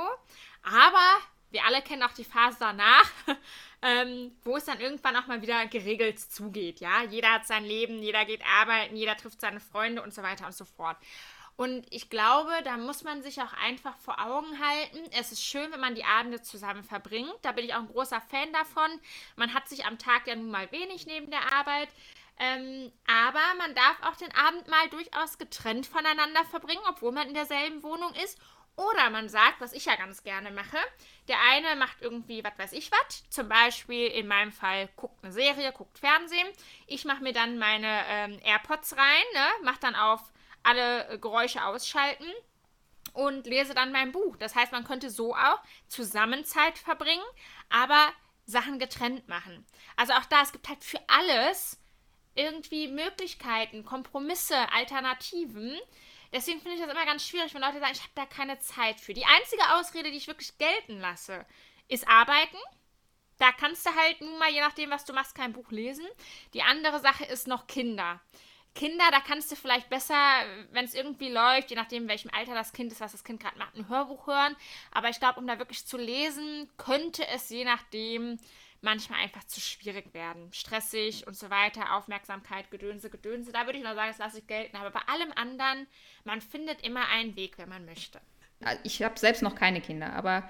Aber 0.63 1.23
wir 1.51 1.65
alle 1.65 1.83
kennen 1.83 2.03
auch 2.03 2.13
die 2.13 2.25
Phase 2.25 2.59
danach, 2.61 3.11
ähm, 3.83 4.33
wo 4.45 4.57
es 4.57 4.65
dann 4.65 4.81
irgendwann 4.81 5.17
auch 5.17 5.27
mal 5.27 5.41
wieder 5.41 5.67
geregelt 5.67 6.19
zugeht. 6.21 6.81
Ja, 6.81 7.05
jeder 7.05 7.33
hat 7.33 7.47
sein 7.47 7.65
Leben, 7.65 8.03
jeder 8.03 8.25
geht 8.25 8.43
arbeiten, 8.45 8.97
jeder 8.97 9.17
trifft 9.17 9.41
seine 9.41 9.61
Freunde 9.61 10.03
und 10.03 10.13
so 10.13 10.23
weiter 10.23 10.47
und 10.47 10.55
so 10.55 10.65
fort. 10.65 10.97
Und 11.57 11.87
ich 11.91 12.09
glaube, 12.09 12.53
da 12.63 12.77
muss 12.77 13.03
man 13.03 13.21
sich 13.21 13.43
auch 13.43 13.53
einfach 13.53 13.97
vor 13.97 14.25
Augen 14.25 14.61
halten. 14.61 14.99
Es 15.11 15.33
ist 15.33 15.45
schön, 15.45 15.73
wenn 15.73 15.81
man 15.81 15.97
die 15.97 16.05
Abende 16.05 16.41
zusammen 16.41 16.85
verbringt. 16.85 17.35
Da 17.43 17.51
bin 17.51 17.65
ich 17.65 17.75
auch 17.75 17.81
ein 17.81 17.89
großer 17.89 18.21
Fan 18.21 18.53
davon. 18.53 18.89
Man 19.35 19.53
hat 19.53 19.69
sich 19.69 19.85
am 19.85 19.99
Tag 19.99 20.29
ja 20.29 20.37
nun 20.37 20.53
mal 20.53 20.71
wenig 20.71 21.07
neben 21.07 21.33
der 21.33 21.53
Arbeit. 21.53 21.89
Ähm, 22.39 22.93
aber 23.07 23.41
man 23.59 23.75
darf 23.75 23.97
auch 24.03 24.17
den 24.17 24.35
Abend 24.35 24.69
mal 24.69 24.89
durchaus 24.91 25.39
getrennt 25.39 25.87
voneinander 25.87 26.45
verbringen, 26.45 26.83
obwohl 26.89 27.13
man 27.13 27.29
in 27.29 27.35
derselben 27.35 27.83
Wohnung 27.83 28.15
ist. 28.15 28.39
Oder 28.77 29.11
man 29.11 29.29
sagt, 29.29 29.61
was 29.61 29.73
ich 29.73 29.87
ja 29.87 29.97
ganz 29.97 30.23
gerne 30.23 30.53
mache, 30.53 30.77
der 31.27 31.37
eine 31.51 31.75
macht 31.75 32.01
irgendwie, 32.01 32.45
was 32.45 32.57
weiß 32.57 32.73
ich 32.75 32.93
was, 32.93 33.29
zum 33.29 33.49
Beispiel 33.49 34.07
in 34.07 34.29
meinem 34.29 34.53
Fall 34.53 34.89
guckt 34.95 35.25
eine 35.25 35.33
Serie, 35.33 35.73
guckt 35.73 35.99
Fernsehen. 35.99 36.47
Ich 36.87 37.05
mache 37.05 37.25
mir 37.25 37.33
dann 37.33 37.59
meine 37.59 38.05
ähm, 38.07 38.39
AirPods 38.45 38.97
rein, 38.97 39.25
ne, 39.35 39.47
mache 39.65 39.81
dann 39.81 39.97
auf 39.97 40.21
alle 40.63 41.19
Geräusche 41.19 41.65
ausschalten 41.65 42.31
und 43.15 43.49
lese 43.49 43.75
dann 43.75 43.91
mein 43.91 44.13
Buch. 44.13 44.37
Das 44.37 44.55
heißt, 44.55 44.71
man 44.71 44.85
könnte 44.85 45.11
so 45.11 45.35
auch 45.35 45.61
zusammen 45.89 46.45
Zeit 46.45 46.79
verbringen, 46.79 47.25
aber 47.71 48.13
Sachen 48.47 48.79
getrennt 48.79 49.27
machen. 49.27 49.67
Also 49.97 50.13
auch 50.13 50.25
da, 50.27 50.43
es 50.43 50.53
gibt 50.53 50.69
halt 50.69 50.85
für 50.85 51.01
alles 51.09 51.81
irgendwie 52.39 52.89
Möglichkeiten, 52.89 53.85
Kompromisse, 53.85 54.57
Alternativen. 54.73 55.77
Deswegen 56.33 56.61
finde 56.61 56.77
ich 56.77 56.83
das 56.83 56.91
immer 56.91 57.07
ganz 57.07 57.27
schwierig, 57.27 57.53
wenn 57.55 57.63
Leute 57.63 57.81
sagen, 57.81 57.93
ich 57.93 58.03
habe 58.03 58.13
da 58.15 58.27
keine 58.27 58.59
Zeit 58.61 59.01
für. 59.01 59.15
Die 59.15 59.25
einzige 59.25 59.75
Ausrede, 59.75 60.11
die 60.11 60.19
ich 60.19 60.29
wirklich 60.29 60.57
gelten 60.59 61.01
lasse, 61.01 61.45
ist 61.89 62.07
Arbeiten. 62.07 62.59
Da 63.39 63.53
kannst 63.53 63.87
du 63.87 63.95
halt 63.95 64.21
nun 64.21 64.39
mal, 64.39 64.51
je 64.51 64.61
nachdem, 64.61 64.91
was 64.91 65.05
du 65.05 65.13
machst, 65.13 65.35
kein 65.35 65.53
Buch 65.53 65.71
lesen. 65.71 66.07
Die 66.55 66.63
andere 66.63 67.01
Sache 67.01 67.25
ist 67.25 67.47
noch 67.47 67.67
Kinder. 67.67 68.21
Kinder, 68.75 69.05
da 69.11 69.21
kannst 69.21 69.51
du 69.51 69.57
vielleicht 69.57 69.89
besser, 69.89 70.15
wenn 70.71 70.85
es 70.85 70.95
irgendwie 70.95 71.31
läuft, 71.31 71.71
je 71.71 71.77
nachdem, 71.77 72.05
in 72.05 72.09
welchem 72.09 72.31
Alter 72.33 72.55
das 72.55 72.73
Kind 72.73 72.93
ist, 72.93 73.01
was 73.01 73.13
das 73.13 73.25
Kind 73.25 73.41
gerade 73.41 73.59
macht, 73.59 73.75
ein 73.75 73.89
Hörbuch 73.89 74.27
hören. 74.27 74.57
Aber 74.93 75.09
ich 75.09 75.19
glaube, 75.19 75.41
um 75.41 75.47
da 75.47 75.59
wirklich 75.59 75.87
zu 75.87 75.97
lesen, 75.97 76.71
könnte 76.77 77.27
es 77.29 77.49
je 77.49 77.65
nachdem 77.65 78.39
manchmal 78.81 79.21
einfach 79.21 79.45
zu 79.45 79.61
schwierig 79.61 80.15
werden. 80.15 80.53
Stressig 80.53 81.27
und 81.27 81.37
so 81.37 81.51
weiter, 81.51 81.97
Aufmerksamkeit, 81.97 82.71
Gedönse, 82.71 83.11
Gedönse. 83.11 83.53
Da 83.53 83.67
würde 83.67 83.79
ich 83.79 83.85
noch 83.85 83.95
sagen, 83.95 84.09
das 84.09 84.19
lasse 84.19 84.39
ich 84.39 84.47
gelten. 84.47 84.77
Aber 84.77 84.91
bei 84.91 85.01
allem 85.13 85.33
anderen, 85.35 85.87
man 86.25 86.41
findet 86.41 86.87
immer 86.87 87.09
einen 87.09 87.37
Weg, 87.37 87.59
wenn 87.59 87.69
man 87.69 87.85
möchte. 87.85 88.21
Ich 88.83 89.03
habe 89.03 89.19
selbst 89.19 89.43
noch 89.43 89.55
keine 89.55 89.81
Kinder, 89.81 90.13
aber 90.13 90.49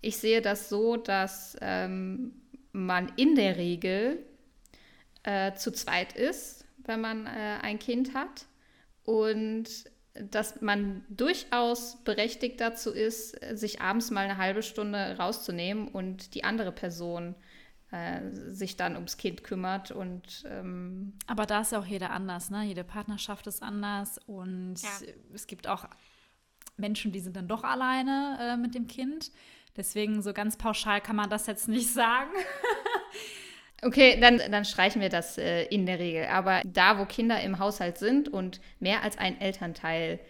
ich 0.00 0.16
sehe 0.16 0.40
das 0.40 0.68
so, 0.68 0.96
dass 0.96 1.56
ähm, 1.60 2.32
man 2.72 3.12
in 3.16 3.34
der 3.34 3.56
Regel 3.56 4.24
äh, 5.22 5.52
zu 5.54 5.72
zweit 5.72 6.14
ist, 6.14 6.64
wenn 6.78 7.00
man 7.00 7.26
äh, 7.26 7.58
ein 7.62 7.78
Kind 7.78 8.14
hat. 8.14 8.46
Und 9.04 9.68
dass 10.14 10.60
man 10.60 11.04
durchaus 11.08 12.02
berechtigt 12.04 12.60
dazu 12.60 12.92
ist, 12.92 13.38
sich 13.56 13.80
abends 13.80 14.10
mal 14.10 14.24
eine 14.24 14.36
halbe 14.36 14.62
Stunde 14.62 15.16
rauszunehmen 15.18 15.88
und 15.88 16.34
die 16.34 16.44
andere 16.44 16.72
Person 16.72 17.34
sich 18.52 18.76
dann 18.76 18.94
ums 18.94 19.16
Kind 19.16 19.42
kümmert 19.42 19.90
und 19.90 20.44
ähm 20.48 21.14
aber 21.26 21.44
da 21.46 21.60
ist 21.60 21.72
ja 21.72 21.80
auch 21.80 21.86
jeder 21.86 22.10
anders, 22.10 22.50
ne? 22.50 22.62
Jede 22.62 22.84
Partnerschaft 22.84 23.46
ist 23.46 23.62
anders 23.62 24.18
und 24.26 24.76
ja. 24.80 25.08
es 25.34 25.46
gibt 25.46 25.66
auch 25.66 25.86
Menschen, 26.76 27.12
die 27.12 27.20
sind 27.20 27.36
dann 27.36 27.48
doch 27.48 27.64
alleine 27.64 28.38
äh, 28.40 28.56
mit 28.56 28.74
dem 28.74 28.86
Kind. 28.86 29.30
Deswegen 29.76 30.22
so 30.22 30.32
ganz 30.32 30.56
pauschal 30.56 31.00
kann 31.00 31.16
man 31.16 31.30
das 31.30 31.46
jetzt 31.46 31.68
nicht 31.68 31.88
sagen. 31.92 32.30
Okay, 33.82 34.18
dann, 34.20 34.38
dann 34.50 34.64
streichen 34.64 35.00
wir 35.00 35.08
das 35.08 35.38
äh, 35.38 35.64
in 35.64 35.86
der 35.86 35.98
Regel. 35.98 36.26
Aber 36.26 36.60
da, 36.66 36.98
wo 36.98 37.06
Kinder 37.06 37.40
im 37.40 37.58
Haushalt 37.58 37.96
sind 37.96 38.28
und 38.28 38.60
mehr 38.78 39.02
als 39.02 39.16
ein 39.16 39.40
Elternteil 39.40 40.20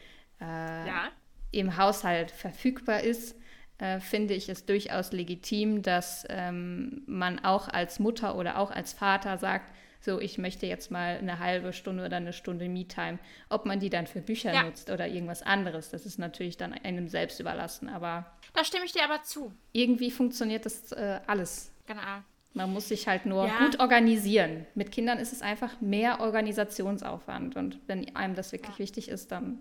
äh, 0.41 0.45
ja. 0.45 1.09
im 1.51 1.77
Haushalt 1.77 2.31
verfügbar 2.31 3.01
ist, 3.01 3.37
äh, 3.81 3.99
finde 3.99 4.35
ich 4.35 4.49
es 4.49 4.67
durchaus 4.67 5.13
legitim, 5.13 5.83
dass 5.83 6.27
ähm, 6.29 7.03
man 7.07 7.39
auch 7.39 7.69
als 7.69 7.99
Mutter 7.99 8.37
oder 8.37 8.59
auch 8.59 8.71
als 8.71 8.93
Vater 8.93 9.39
sagt, 9.39 9.73
so, 10.03 10.19
ich 10.19 10.39
möchte 10.39 10.67
jetzt 10.67 10.91
mal 10.91 11.19
eine 11.19 11.39
halbe 11.39 11.73
Stunde 11.73 12.05
oder 12.05 12.17
eine 12.17 12.33
Stunde 12.33 12.69
Me-Time. 12.69 13.19
Ob 13.51 13.67
man 13.67 13.81
die 13.81 13.91
dann 13.91 14.07
für 14.07 14.21
Bücher 14.21 14.53
ja. 14.53 14.63
nutzt 14.63 14.91
oder 14.91 15.07
irgendwas 15.09 15.43
anderes, 15.43 15.91
das 15.91 16.07
ist 16.07 16.19
natürlich 16.19 16.57
dann 16.57 16.73
einem 16.73 17.09
selbst 17.09 17.39
überlassen. 17.39 17.89
Aber 17.89 18.27
da 18.55 18.65
stimme 18.65 18.85
ich 18.85 18.93
dir 18.93 19.05
aber 19.05 19.23
zu. 19.23 19.53
Irgendwie 19.73 20.11
funktioniert 20.11 20.65
das 20.65 20.93
äh, 20.93 21.21
alles. 21.27 21.73
Genau. 21.87 22.23
Man 22.53 22.73
muss 22.73 22.89
sich 22.89 23.07
halt 23.07 23.27
nur 23.27 23.47
ja. 23.47 23.59
gut 23.59 23.79
organisieren. 23.79 24.67
Mit 24.75 24.91
Kindern 24.91 25.19
ist 25.19 25.33
es 25.33 25.43
einfach 25.43 25.81
mehr 25.81 26.21
Organisationsaufwand. 26.21 27.57
Und 27.57 27.79
wenn 27.87 28.17
einem 28.17 28.35
das 28.35 28.53
wirklich 28.53 28.77
ja. 28.77 28.79
wichtig 28.79 29.09
ist, 29.09 29.31
dann 29.31 29.59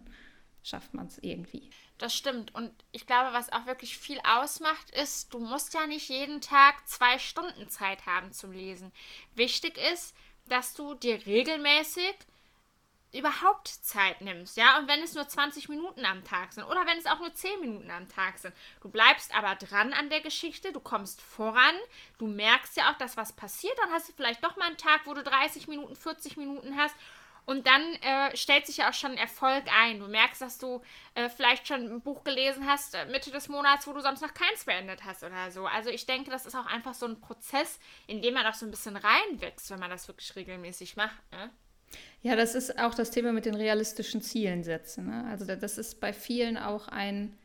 schafft 0.64 0.94
man 0.94 1.08
es 1.08 1.18
irgendwie. 1.20 1.70
Das 1.98 2.16
stimmt. 2.16 2.56
Und 2.56 2.72
ich 2.92 3.06
glaube, 3.06 3.34
was 3.34 3.52
auch 3.52 3.66
wirklich 3.66 3.98
viel 3.98 4.20
ausmacht, 4.24 4.90
ist, 4.92 5.34
du 5.34 5.40
musst 5.40 5.74
ja 5.74 5.86
nicht 5.86 6.10
jeden 6.10 6.42
Tag 6.42 6.88
zwei 6.88 7.20
Stunden 7.20 7.70
Zeit 7.70 8.06
haben 8.06 8.32
zum 8.32 8.52
Lesen. 8.52 8.92
Wichtig 9.36 9.78
ist, 9.78 10.16
dass 10.48 10.74
du 10.74 10.94
dir 10.96 11.26
regelmäßig 11.26 12.16
überhaupt 13.12 13.68
Zeit 13.68 14.22
nimmst, 14.22 14.56
ja, 14.56 14.78
und 14.78 14.88
wenn 14.88 15.02
es 15.02 15.16
nur 15.16 15.28
20 15.28 15.68
Minuten 15.68 16.06
am 16.06 16.24
Tag 16.24 16.54
sind 16.54 16.64
oder 16.66 16.86
wenn 16.86 17.00
es 17.00 17.08
auch 17.08 17.20
nur 17.20 17.34
10 17.34 17.60
Minuten 17.60 17.90
am 17.90 18.08
Tag 18.08 18.38
sind. 18.38 18.54
Du 18.82 18.90
bleibst 18.90 19.36
aber 19.36 19.56
dran 19.56 19.94
an 19.94 20.12
der 20.12 20.22
Geschichte, 20.22 20.72
du 20.72 20.80
kommst 20.80 21.20
voran, 21.20 21.76
du 22.20 22.28
merkst 22.28 22.78
ja 22.78 22.92
auch, 22.92 22.98
dass 23.00 23.18
was 23.18 23.34
passiert, 23.34 23.76
dann 23.80 23.92
hast 23.92 24.10
du 24.10 24.14
vielleicht 24.14 24.44
doch 24.44 24.58
mal 24.58 24.68
einen 24.68 24.78
Tag, 24.78 25.02
wo 25.06 25.16
du 25.16 25.24
30 25.24 25.68
Minuten, 25.68 25.96
40 25.96 26.38
Minuten 26.38 26.78
hast 26.78 26.96
und 27.50 27.66
dann 27.66 27.82
äh, 27.82 28.38
stellt 28.38 28.68
sich 28.68 28.78
ja 28.78 28.92
auch 28.92 28.94
schon 28.94 29.18
Erfolg 29.18 29.64
ein. 29.76 30.00
Du 30.00 30.08
merkst, 30.08 30.40
dass 30.40 30.60
du 30.60 30.84
äh, 31.16 31.30
vielleicht 31.30 31.68
schon 31.68 31.82
ein 31.82 32.02
Buch 32.02 32.24
gelesen 32.24 32.68
hast 32.68 32.94
äh, 32.94 33.08
Mitte 33.08 33.32
des 33.32 33.50
Monats, 33.50 33.88
wo 33.88 33.94
du 33.94 34.02
sonst 34.02 34.22
noch 34.22 34.36
keins 34.36 34.66
beendet 34.66 35.04
hast 35.04 35.24
oder 35.24 35.50
so. 35.50 35.66
Also 35.66 35.90
ich 35.90 36.06
denke, 36.06 36.30
das 36.30 36.46
ist 36.46 36.54
auch 36.54 36.68
einfach 36.68 36.94
so 36.94 37.08
ein 37.08 37.20
Prozess, 37.20 37.80
in 38.06 38.22
dem 38.22 38.36
man 38.36 38.46
auch 38.46 38.54
so 38.54 38.68
ein 38.68 38.70
bisschen 38.72 38.96
reinwächst, 38.96 39.72
wenn 39.72 39.80
man 39.80 39.90
das 39.90 40.08
wirklich 40.08 40.36
regelmäßig 40.36 40.96
macht. 40.96 41.20
Ne? 41.32 41.50
Ja, 42.22 42.36
das 42.36 42.54
ist 42.54 42.78
auch 42.78 42.94
das 42.94 43.10
Thema 43.10 43.32
mit 43.32 43.46
den 43.46 43.56
realistischen 43.56 44.22
Zielen 44.22 44.64
setzen. 44.64 45.08
Ne? 45.08 45.26
Also 45.28 45.46
das 45.46 45.80
ist 45.80 46.00
bei 46.00 46.14
vielen 46.14 46.56
auch 46.56 46.88
ein 46.88 47.36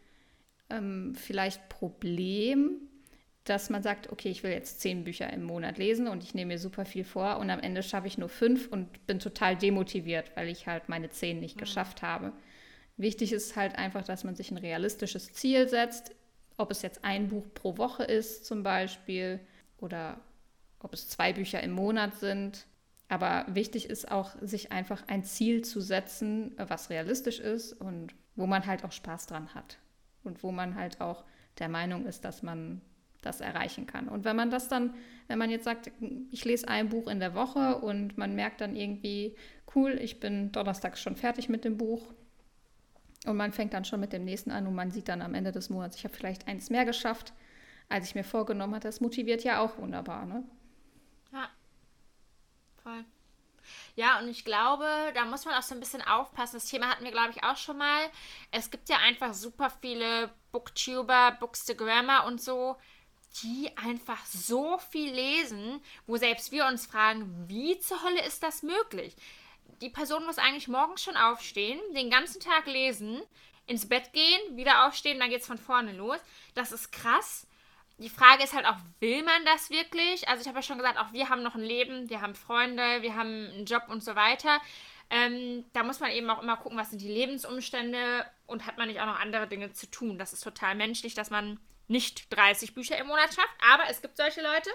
ähm, 0.69 1.15
vielleicht 1.15 1.71
Problem, 1.71 2.91
dass 3.45 3.69
man 3.69 3.83
sagt, 3.83 4.11
okay, 4.11 4.31
ich 4.31 4.43
will 4.43 4.53
jetzt 4.53 4.81
zehn 4.81 5.05
Bücher 5.05 5.31
im 5.31 5.45
Monat 5.45 5.77
lesen 5.77 6.09
und 6.09 6.23
ich 6.23 6.35
nehme 6.35 6.55
mir 6.55 6.59
super 6.59 6.87
viel 6.87 7.05
vor 7.05 7.39
und 7.39 7.51
am 7.51 7.61
Ende 7.61 7.83
schaffe 7.83 8.07
ich 8.07 8.17
nur 8.17 8.31
fünf 8.31 8.69
und 8.69 9.07
bin 9.07 9.19
total 9.19 9.57
demotiviert, 9.57 10.33
weil 10.35 10.49
ich 10.49 10.67
halt 10.67 10.89
meine 10.89 11.11
zehn 11.11 11.41
nicht 11.41 11.57
mhm. 11.57 11.61
geschafft 11.61 12.03
habe. 12.03 12.33
Wichtig 12.97 13.33
ist 13.33 13.55
halt 13.55 13.77
einfach, 13.77 14.03
dass 14.03 14.25
man 14.25 14.35
sich 14.35 14.51
ein 14.51 14.57
realistisches 14.57 15.33
Ziel 15.33 15.69
setzt, 15.69 16.15
ob 16.57 16.71
es 16.71 16.83
jetzt 16.83 17.05
ein 17.05 17.29
Buch 17.29 17.45
pro 17.53 17.77
Woche 17.77 18.05
ist 18.05 18.47
zum 18.47 18.63
Beispiel 18.63 19.41
oder 19.79 20.21
ob 20.79 20.95
es 20.95 21.09
zwei 21.09 21.33
Bücher 21.33 21.63
im 21.63 21.73
Monat 21.73 22.15
sind. 22.17 22.67
Aber 23.09 23.45
wichtig 23.49 23.91
ist 23.91 24.11
auch, 24.11 24.37
sich 24.41 24.73
einfach 24.73 25.03
ein 25.09 25.25
Ziel 25.25 25.63
zu 25.63 25.81
setzen, 25.81 26.55
was 26.57 26.89
realistisch 26.89 27.41
ist 27.41 27.75
und 27.75 28.15
wo 28.37 28.47
man 28.47 28.67
halt 28.67 28.85
auch 28.85 28.93
Spaß 28.93 29.27
dran 29.27 29.55
hat 29.55 29.79
und 30.23 30.43
wo 30.43 30.51
man 30.51 30.77
halt 30.77 31.01
auch 31.03 31.25
der 31.59 31.69
Meinung 31.69 32.07
ist, 32.07 32.25
dass 32.25 32.43
man 32.43 32.81
das 33.25 33.41
erreichen 33.41 33.87
kann. 33.87 34.09
Und 34.09 34.25
wenn 34.25 34.37
man 34.37 34.51
das 34.51 34.69
dann, 34.69 34.95
wenn 35.29 35.39
man 35.39 35.51
jetzt 35.51 35.65
sagt, 35.65 35.91
ich 36.31 36.45
lese 36.45 36.69
ein 36.69 36.89
Buch 36.89 37.09
in 37.09 37.21
der 37.21 37.35
Woche 37.35 37.79
und 37.79 38.19
man 38.19 38.35
merkt 38.35 38.61
dann 38.61 38.77
irgendwie, 38.77 39.37
cool, 39.75 39.99
ich 40.01 40.21
bin 40.21 40.53
donnerstags 40.53 41.01
schon 41.01 41.17
fertig 41.17 41.49
mit 41.49 41.65
dem 41.65 41.77
Buch, 41.77 42.13
und 43.27 43.37
man 43.37 43.53
fängt 43.53 43.73
dann 43.73 43.85
schon 43.85 44.01
mit 44.01 44.13
dem 44.13 44.25
nächsten 44.25 44.51
an 44.51 44.67
und 44.67 44.75
man 44.75 44.91
sieht 44.91 45.09
dann 45.09 45.23
am 45.23 45.35
Ende 45.35 45.51
des 45.51 45.71
Monats, 45.71 45.97
ich 45.97 46.05
habe 46.05 46.15
vielleicht 46.15 46.47
eins 46.47 46.71
mehr 46.71 46.85
geschafft, 46.85 47.33
als 47.89 48.07
ich 48.07 48.15
mir 48.15 48.25
vorgenommen 48.25 48.75
hatte. 48.75 48.89
Das 48.89 49.01
motiviert 49.01 49.45
ja 49.45 49.61
auch 49.61 49.79
wunderbar, 49.79 50.27
ne? 50.27 50.45
Ja. 51.33 51.49
Voll. 52.83 53.05
Ja, 53.97 54.19
und 54.21 54.29
ich 54.29 54.45
glaube, 54.45 54.87
da 55.15 55.25
muss 55.25 55.47
man 55.47 55.55
auch 55.55 55.63
so 55.63 55.75
ein 55.75 55.81
bisschen 55.81 56.03
aufpassen. 56.03 56.57
Das 56.57 56.67
Thema 56.67 56.91
hatten 56.91 57.05
wir, 57.05 57.13
glaube 57.13 57.31
ich, 57.31 57.43
auch 57.45 57.57
schon 57.57 57.79
mal. 57.79 58.11
Es 58.51 58.71
gibt 58.71 58.91
ja 58.91 58.97
einfach 58.99 59.33
super 59.33 59.71
viele 59.81 60.31
Booktuber, 60.53 61.37
Bookstagrammer 61.41 62.27
und 62.27 62.43
so, 62.43 62.77
die 63.43 63.71
einfach 63.77 64.25
so 64.27 64.79
viel 64.79 65.13
lesen, 65.13 65.83
wo 66.07 66.17
selbst 66.17 66.53
wir 66.53 66.67
uns 66.67 66.87
fragen, 66.87 67.49
wie 67.49 67.79
zur 67.79 68.03
Hölle 68.03 68.25
ist 68.25 68.43
das 68.43 68.63
möglich? 68.63 69.17
Die 69.81 69.91
Person 69.91 70.25
muss 70.25 70.39
eigentlich 70.39 70.69
morgens 70.69 71.03
schon 71.03 71.17
aufstehen, 71.17 71.81
den 71.95 72.11
ganzen 72.11 72.41
Tag 72.41 72.67
lesen, 72.67 73.21
ins 73.67 73.89
Bett 73.89 74.13
gehen, 74.13 74.57
wieder 74.57 74.87
aufstehen, 74.87 75.19
dann 75.19 75.31
geht 75.31 75.41
es 75.41 75.47
von 75.47 75.59
vorne 75.59 75.93
los. 75.93 76.19
Das 76.55 76.71
ist 76.71 76.93
krass. 76.93 77.47
Die 77.99 78.09
Frage 78.09 78.45
ist 78.45 78.55
halt 78.55 78.67
auch, 78.67 78.77
will 79.01 79.23
man 79.23 79.45
das 79.45 79.71
wirklich? 79.71 80.29
Also 80.29 80.43
ich 80.43 80.49
habe 80.49 80.59
ja 80.59 80.63
schon 80.63 80.79
gesagt, 80.79 80.99
auch 80.99 81.13
wir 81.13 81.29
haben 81.29 81.43
noch 81.43 81.55
ein 81.55 81.63
Leben, 81.63 82.11
wir 82.11 82.21
haben 82.21 82.35
Freunde, 82.35 83.03
wir 83.03 83.15
haben 83.15 83.51
einen 83.53 83.67
Job 83.67 83.85
und 83.89 84.03
so 84.03 84.15
weiter. 84.15 84.61
Ähm, 85.11 85.65
da 85.73 85.83
muss 85.83 86.01
man 86.01 86.11
eben 86.11 86.29
auch 86.31 86.43
immer 86.43 86.57
gucken, 86.57 86.79
was 86.79 86.91
sind 86.91 87.03
die 87.03 87.13
Lebensumstände 87.13 88.27
und 88.47 88.67
hat 88.67 88.79
man 88.79 88.89
nicht 88.89 89.01
auch 89.01 89.07
noch 89.07 89.21
andere 89.21 89.47
Dinge 89.47 89.73
zu 89.73 89.91
tun. 89.91 90.19
Das 90.19 90.33
ist 90.33 90.43
total 90.43 90.75
menschlich, 90.75 91.15
dass 91.15 91.31
man 91.31 91.59
nicht 91.89 92.35
30 92.35 92.75
Bücher 92.75 92.97
im 92.99 93.07
Monat 93.07 93.35
schafft, 93.35 93.57
aber 93.73 93.85
es 93.91 94.03
gibt 94.03 94.17
solche 94.17 94.43
Leute. 94.43 94.71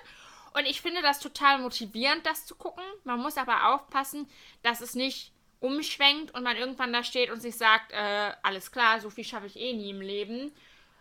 Und 0.53 0.65
ich 0.65 0.81
finde 0.81 1.01
das 1.01 1.19
total 1.19 1.59
motivierend, 1.59 2.25
das 2.25 2.45
zu 2.45 2.55
gucken. 2.55 2.83
Man 3.03 3.19
muss 3.19 3.37
aber 3.37 3.73
aufpassen, 3.73 4.27
dass 4.63 4.81
es 4.81 4.95
nicht 4.95 5.31
umschwenkt 5.59 6.33
und 6.33 6.43
man 6.43 6.57
irgendwann 6.57 6.93
da 6.93 7.03
steht 7.03 7.29
und 7.29 7.41
sich 7.41 7.55
sagt, 7.55 7.91
äh, 7.91 8.31
alles 8.43 8.71
klar, 8.71 8.99
so 8.99 9.09
viel 9.09 9.23
schaffe 9.23 9.45
ich 9.45 9.59
eh 9.59 9.73
nie 9.73 9.91
im 9.91 10.01
Leben. 10.01 10.51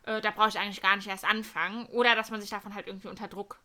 Äh, 0.04 0.20
da 0.20 0.30
brauche 0.30 0.48
ich 0.48 0.58
eigentlich 0.58 0.82
gar 0.82 0.96
nicht 0.96 1.06
erst 1.06 1.24
anfangen. 1.24 1.86
Oder 1.86 2.14
dass 2.14 2.30
man 2.30 2.40
sich 2.40 2.50
davon 2.50 2.74
halt 2.74 2.86
irgendwie 2.86 3.08
unter 3.08 3.28
Druck 3.28 3.58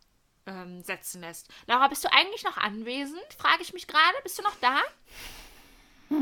ähm, 0.46 0.82
setzen 0.82 1.20
lässt. 1.20 1.48
Laura, 1.66 1.88
bist 1.88 2.04
du 2.04 2.12
eigentlich 2.12 2.44
noch 2.44 2.56
anwesend? 2.56 3.22
Frage 3.36 3.62
ich 3.62 3.72
mich 3.72 3.86
gerade. 3.86 4.14
Bist 4.22 4.38
du 4.38 4.42
noch 4.42 4.56
da? 4.60 4.80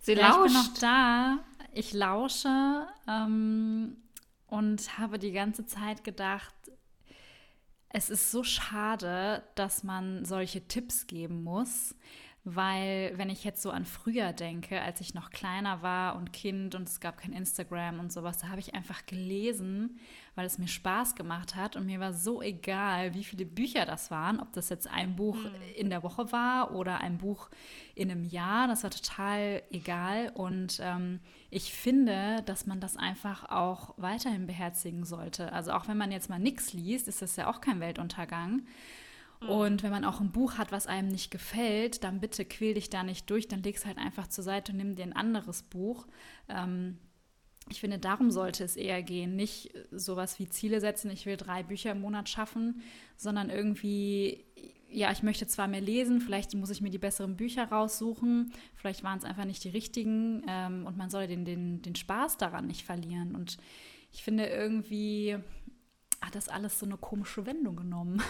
Sie 0.00 0.14
ja, 0.14 0.28
lauscht. 0.28 0.46
Ich 0.46 0.52
bin 0.52 0.62
noch 0.62 0.78
da. 0.78 1.38
Ich 1.74 1.92
lausche 1.92 2.86
ähm, 3.08 4.01
und 4.52 4.98
habe 4.98 5.18
die 5.18 5.32
ganze 5.32 5.64
Zeit 5.64 6.04
gedacht, 6.04 6.54
es 7.88 8.10
ist 8.10 8.30
so 8.30 8.44
schade, 8.44 9.42
dass 9.54 9.82
man 9.82 10.26
solche 10.26 10.68
Tipps 10.68 11.06
geben 11.06 11.42
muss, 11.42 11.94
weil 12.44 13.16
wenn 13.16 13.30
ich 13.30 13.44
jetzt 13.44 13.62
so 13.62 13.70
an 13.70 13.86
früher 13.86 14.34
denke, 14.34 14.82
als 14.82 15.00
ich 15.00 15.14
noch 15.14 15.30
kleiner 15.30 15.80
war 15.80 16.16
und 16.16 16.34
Kind 16.34 16.74
und 16.74 16.86
es 16.86 17.00
gab 17.00 17.16
kein 17.16 17.32
Instagram 17.32 17.98
und 17.98 18.12
sowas, 18.12 18.38
da 18.38 18.48
habe 18.48 18.60
ich 18.60 18.74
einfach 18.74 19.06
gelesen, 19.06 19.98
weil 20.34 20.44
es 20.44 20.58
mir 20.58 20.68
Spaß 20.68 21.14
gemacht 21.14 21.56
hat 21.56 21.74
und 21.74 21.86
mir 21.86 21.98
war 21.98 22.12
so 22.12 22.42
egal, 22.42 23.14
wie 23.14 23.24
viele 23.24 23.46
Bücher 23.46 23.86
das 23.86 24.10
waren, 24.10 24.38
ob 24.38 24.52
das 24.52 24.68
jetzt 24.68 24.86
ein 24.86 25.16
Buch 25.16 25.36
mhm. 25.36 25.54
in 25.76 25.88
der 25.88 26.02
Woche 26.02 26.30
war 26.30 26.74
oder 26.74 27.00
ein 27.00 27.16
Buch 27.16 27.48
in 27.94 28.10
einem 28.10 28.24
Jahr, 28.24 28.68
das 28.68 28.82
war 28.82 28.90
total 28.90 29.62
egal 29.70 30.30
und 30.34 30.78
ähm, 30.82 31.20
ich 31.54 31.74
finde, 31.74 32.42
dass 32.46 32.66
man 32.66 32.80
das 32.80 32.96
einfach 32.96 33.50
auch 33.50 33.92
weiterhin 33.98 34.46
beherzigen 34.46 35.04
sollte. 35.04 35.52
Also 35.52 35.72
auch 35.72 35.86
wenn 35.86 35.98
man 35.98 36.10
jetzt 36.10 36.30
mal 36.30 36.38
nichts 36.38 36.72
liest, 36.72 37.08
ist 37.08 37.20
das 37.20 37.36
ja 37.36 37.50
auch 37.50 37.60
kein 37.60 37.78
Weltuntergang. 37.78 38.62
Mhm. 39.42 39.48
Und 39.50 39.82
wenn 39.82 39.90
man 39.90 40.06
auch 40.06 40.22
ein 40.22 40.32
Buch 40.32 40.56
hat, 40.56 40.72
was 40.72 40.86
einem 40.86 41.08
nicht 41.08 41.30
gefällt, 41.30 42.04
dann 42.04 42.20
bitte 42.20 42.46
quäl 42.46 42.72
dich 42.72 42.88
da 42.88 43.02
nicht 43.02 43.28
durch, 43.28 43.48
dann 43.48 43.62
leg 43.62 43.76
es 43.76 43.84
halt 43.84 43.98
einfach 43.98 44.28
zur 44.28 44.44
Seite 44.44 44.72
und 44.72 44.78
nimm 44.78 44.96
dir 44.96 45.02
ein 45.02 45.12
anderes 45.12 45.62
Buch. 45.62 46.06
Ähm, 46.48 46.96
ich 47.68 47.80
finde, 47.80 47.98
darum 47.98 48.30
sollte 48.30 48.64
es 48.64 48.76
eher 48.76 49.02
gehen. 49.02 49.36
Nicht 49.36 49.74
sowas 49.90 50.38
wie 50.38 50.48
Ziele 50.48 50.80
setzen, 50.80 51.10
ich 51.10 51.26
will 51.26 51.36
drei 51.36 51.62
Bücher 51.62 51.92
im 51.92 52.00
Monat 52.00 52.30
schaffen, 52.30 52.80
sondern 53.18 53.50
irgendwie, 53.50 54.46
ja, 54.92 55.10
ich 55.10 55.22
möchte 55.22 55.46
zwar 55.46 55.68
mehr 55.68 55.80
lesen, 55.80 56.20
vielleicht 56.20 56.54
muss 56.54 56.70
ich 56.70 56.80
mir 56.80 56.90
die 56.90 56.98
besseren 56.98 57.36
Bücher 57.36 57.64
raussuchen, 57.64 58.52
vielleicht 58.74 59.02
waren 59.02 59.18
es 59.18 59.24
einfach 59.24 59.44
nicht 59.44 59.64
die 59.64 59.70
richtigen 59.70 60.44
ähm, 60.46 60.86
und 60.86 60.96
man 60.96 61.10
soll 61.10 61.26
den, 61.26 61.44
den, 61.44 61.82
den 61.82 61.96
Spaß 61.96 62.36
daran 62.36 62.66
nicht 62.66 62.84
verlieren. 62.84 63.34
Und 63.34 63.56
ich 64.12 64.22
finde 64.22 64.46
irgendwie 64.46 65.38
hat 66.20 66.34
das 66.34 66.48
alles 66.48 66.78
so 66.78 66.86
eine 66.86 66.96
komische 66.96 67.46
Wendung 67.46 67.76
genommen. 67.76 68.22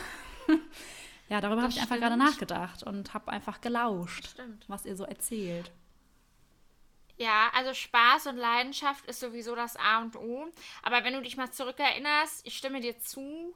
ja, 1.28 1.40
darüber 1.40 1.62
habe 1.62 1.72
ich 1.72 1.80
einfach 1.80 1.98
gerade 1.98 2.16
nachgedacht 2.16 2.82
und 2.82 3.12
habe 3.12 3.30
einfach 3.30 3.60
gelauscht, 3.60 4.34
was 4.66 4.86
ihr 4.86 4.96
so 4.96 5.04
erzählt. 5.04 5.70
Ja, 7.18 7.50
also 7.54 7.74
Spaß 7.74 8.28
und 8.28 8.36
Leidenschaft 8.36 9.06
ist 9.06 9.20
sowieso 9.20 9.54
das 9.54 9.76
A 9.76 10.00
und 10.00 10.16
O. 10.16 10.46
Aber 10.82 11.04
wenn 11.04 11.12
du 11.12 11.20
dich 11.20 11.36
mal 11.36 11.50
zurückerinnerst, 11.50 12.46
ich 12.46 12.56
stimme 12.56 12.80
dir 12.80 12.98
zu, 12.98 13.54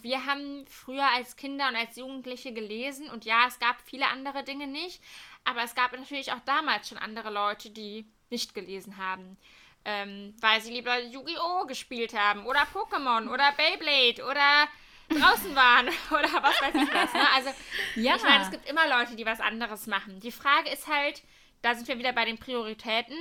wir 0.00 0.26
haben 0.26 0.66
früher 0.66 1.06
als 1.14 1.36
Kinder 1.36 1.68
und 1.68 1.76
als 1.76 1.96
Jugendliche 1.96 2.52
gelesen 2.52 3.10
und 3.10 3.24
ja, 3.24 3.46
es 3.46 3.58
gab 3.58 3.80
viele 3.84 4.06
andere 4.08 4.44
Dinge 4.44 4.66
nicht, 4.66 5.02
aber 5.44 5.62
es 5.62 5.74
gab 5.74 5.92
natürlich 5.92 6.32
auch 6.32 6.40
damals 6.44 6.88
schon 6.88 6.98
andere 6.98 7.30
Leute, 7.30 7.70
die 7.70 8.06
nicht 8.30 8.54
gelesen 8.54 8.96
haben. 8.96 9.36
Ähm, 9.84 10.34
weil 10.40 10.60
sie 10.60 10.72
lieber 10.72 10.96
Yu-Gi-Oh! 11.00 11.66
gespielt 11.66 12.14
haben 12.16 12.46
oder 12.46 12.60
Pokémon 12.72 13.28
oder 13.28 13.50
Beyblade 13.52 14.24
oder 14.24 14.68
draußen 15.08 15.54
waren 15.56 15.88
oder 16.10 16.42
was 16.42 16.62
weiß 16.62 16.74
ich 16.74 16.94
was. 16.94 17.12
Ne? 17.12 17.26
Also, 17.34 17.50
ja. 17.96 18.16
ich 18.16 18.22
meine, 18.22 18.44
es 18.44 18.50
gibt 18.50 18.68
immer 18.68 18.88
Leute, 18.88 19.16
die 19.16 19.26
was 19.26 19.40
anderes 19.40 19.88
machen. 19.88 20.20
Die 20.20 20.30
Frage 20.30 20.70
ist 20.70 20.86
halt, 20.86 21.22
da 21.62 21.74
sind 21.74 21.88
wir 21.88 21.98
wieder 21.98 22.12
bei 22.12 22.24
den 22.24 22.38
Prioritäten. 22.38 23.16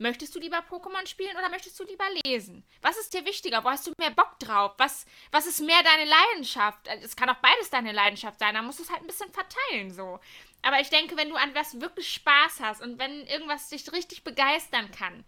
Möchtest 0.00 0.32
du 0.34 0.38
lieber 0.38 0.58
Pokémon 0.58 1.06
spielen 1.06 1.36
oder 1.36 1.48
möchtest 1.48 1.78
du 1.80 1.84
lieber 1.84 2.04
lesen? 2.24 2.64
Was 2.82 2.96
ist 2.96 3.12
dir 3.12 3.24
wichtiger? 3.24 3.64
Wo 3.64 3.70
hast 3.70 3.84
du 3.86 3.92
mehr 3.98 4.12
Bock 4.12 4.38
drauf? 4.38 4.74
Was, 4.78 5.06
was 5.32 5.46
ist 5.46 5.60
mehr 5.60 5.82
deine 5.82 6.08
Leidenschaft? 6.08 6.86
Es 7.02 7.16
kann 7.16 7.28
auch 7.28 7.38
beides 7.42 7.70
deine 7.70 7.90
Leidenschaft 7.90 8.38
sein. 8.38 8.54
Da 8.54 8.62
musst 8.62 8.78
du 8.78 8.84
es 8.84 8.90
halt 8.90 9.00
ein 9.00 9.08
bisschen 9.08 9.32
verteilen 9.32 9.90
so. 9.92 10.20
Aber 10.62 10.80
ich 10.80 10.88
denke, 10.88 11.16
wenn 11.16 11.30
du 11.30 11.34
an 11.34 11.52
was 11.54 11.80
wirklich 11.80 12.12
Spaß 12.12 12.60
hast 12.60 12.80
und 12.80 12.98
wenn 13.00 13.26
irgendwas 13.26 13.68
dich 13.70 13.90
richtig 13.92 14.22
begeistern 14.22 14.88
kann, 14.92 15.24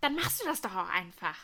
dann 0.00 0.14
machst 0.14 0.40
du 0.40 0.46
das 0.46 0.62
doch 0.62 0.74
auch 0.74 0.88
einfach. 0.88 1.36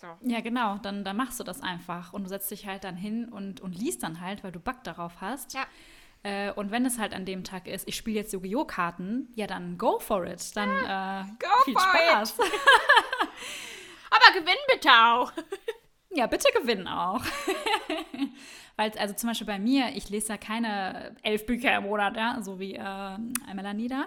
So. 0.00 0.08
Ja, 0.22 0.40
genau, 0.40 0.78
dann, 0.78 1.04
dann 1.04 1.16
machst 1.16 1.38
du 1.38 1.44
das 1.44 1.60
einfach 1.60 2.12
und 2.12 2.24
du 2.24 2.28
setzt 2.28 2.50
dich 2.50 2.66
halt 2.66 2.82
dann 2.82 2.96
hin 2.96 3.28
und, 3.28 3.60
und 3.60 3.72
liest 3.72 4.02
dann 4.02 4.20
halt, 4.20 4.42
weil 4.42 4.50
du 4.52 4.58
Bock 4.58 4.82
darauf 4.82 5.20
hast. 5.20 5.54
Ja. 5.54 5.64
Äh, 6.24 6.52
und 6.52 6.70
wenn 6.70 6.86
es 6.86 6.98
halt 6.98 7.14
an 7.14 7.26
dem 7.26 7.44
Tag 7.44 7.68
ist, 7.68 7.86
ich 7.86 7.96
spiele 7.96 8.16
jetzt 8.16 8.32
Yu-Gi-Oh! 8.32 8.64
Karten, 8.64 9.28
ja, 9.34 9.46
dann 9.46 9.76
go 9.76 10.00
for 10.00 10.26
it. 10.26 10.56
Dann 10.56 10.70
ja, 10.70 11.20
äh, 11.20 11.64
viel 11.64 11.78
Spaß. 11.78 12.38
Aber 14.10 14.40
gewinn 14.40 14.56
bitte 14.72 14.88
auch. 14.88 15.32
ja, 16.10 16.26
bitte 16.26 16.48
gewinn 16.58 16.88
auch. 16.88 17.22
Weil, 18.76 18.90
also 18.98 19.14
zum 19.14 19.28
Beispiel 19.28 19.46
bei 19.46 19.58
mir, 19.58 19.90
ich 19.94 20.08
lese 20.08 20.30
ja 20.30 20.36
keine 20.38 21.14
elf 21.22 21.44
Bücher 21.44 21.76
im 21.76 21.84
Monat, 21.84 22.16
ja, 22.16 22.40
so 22.40 22.58
wie 22.58 22.74
äh, 22.74 23.18
Melanie 23.54 23.88
da. 23.88 24.06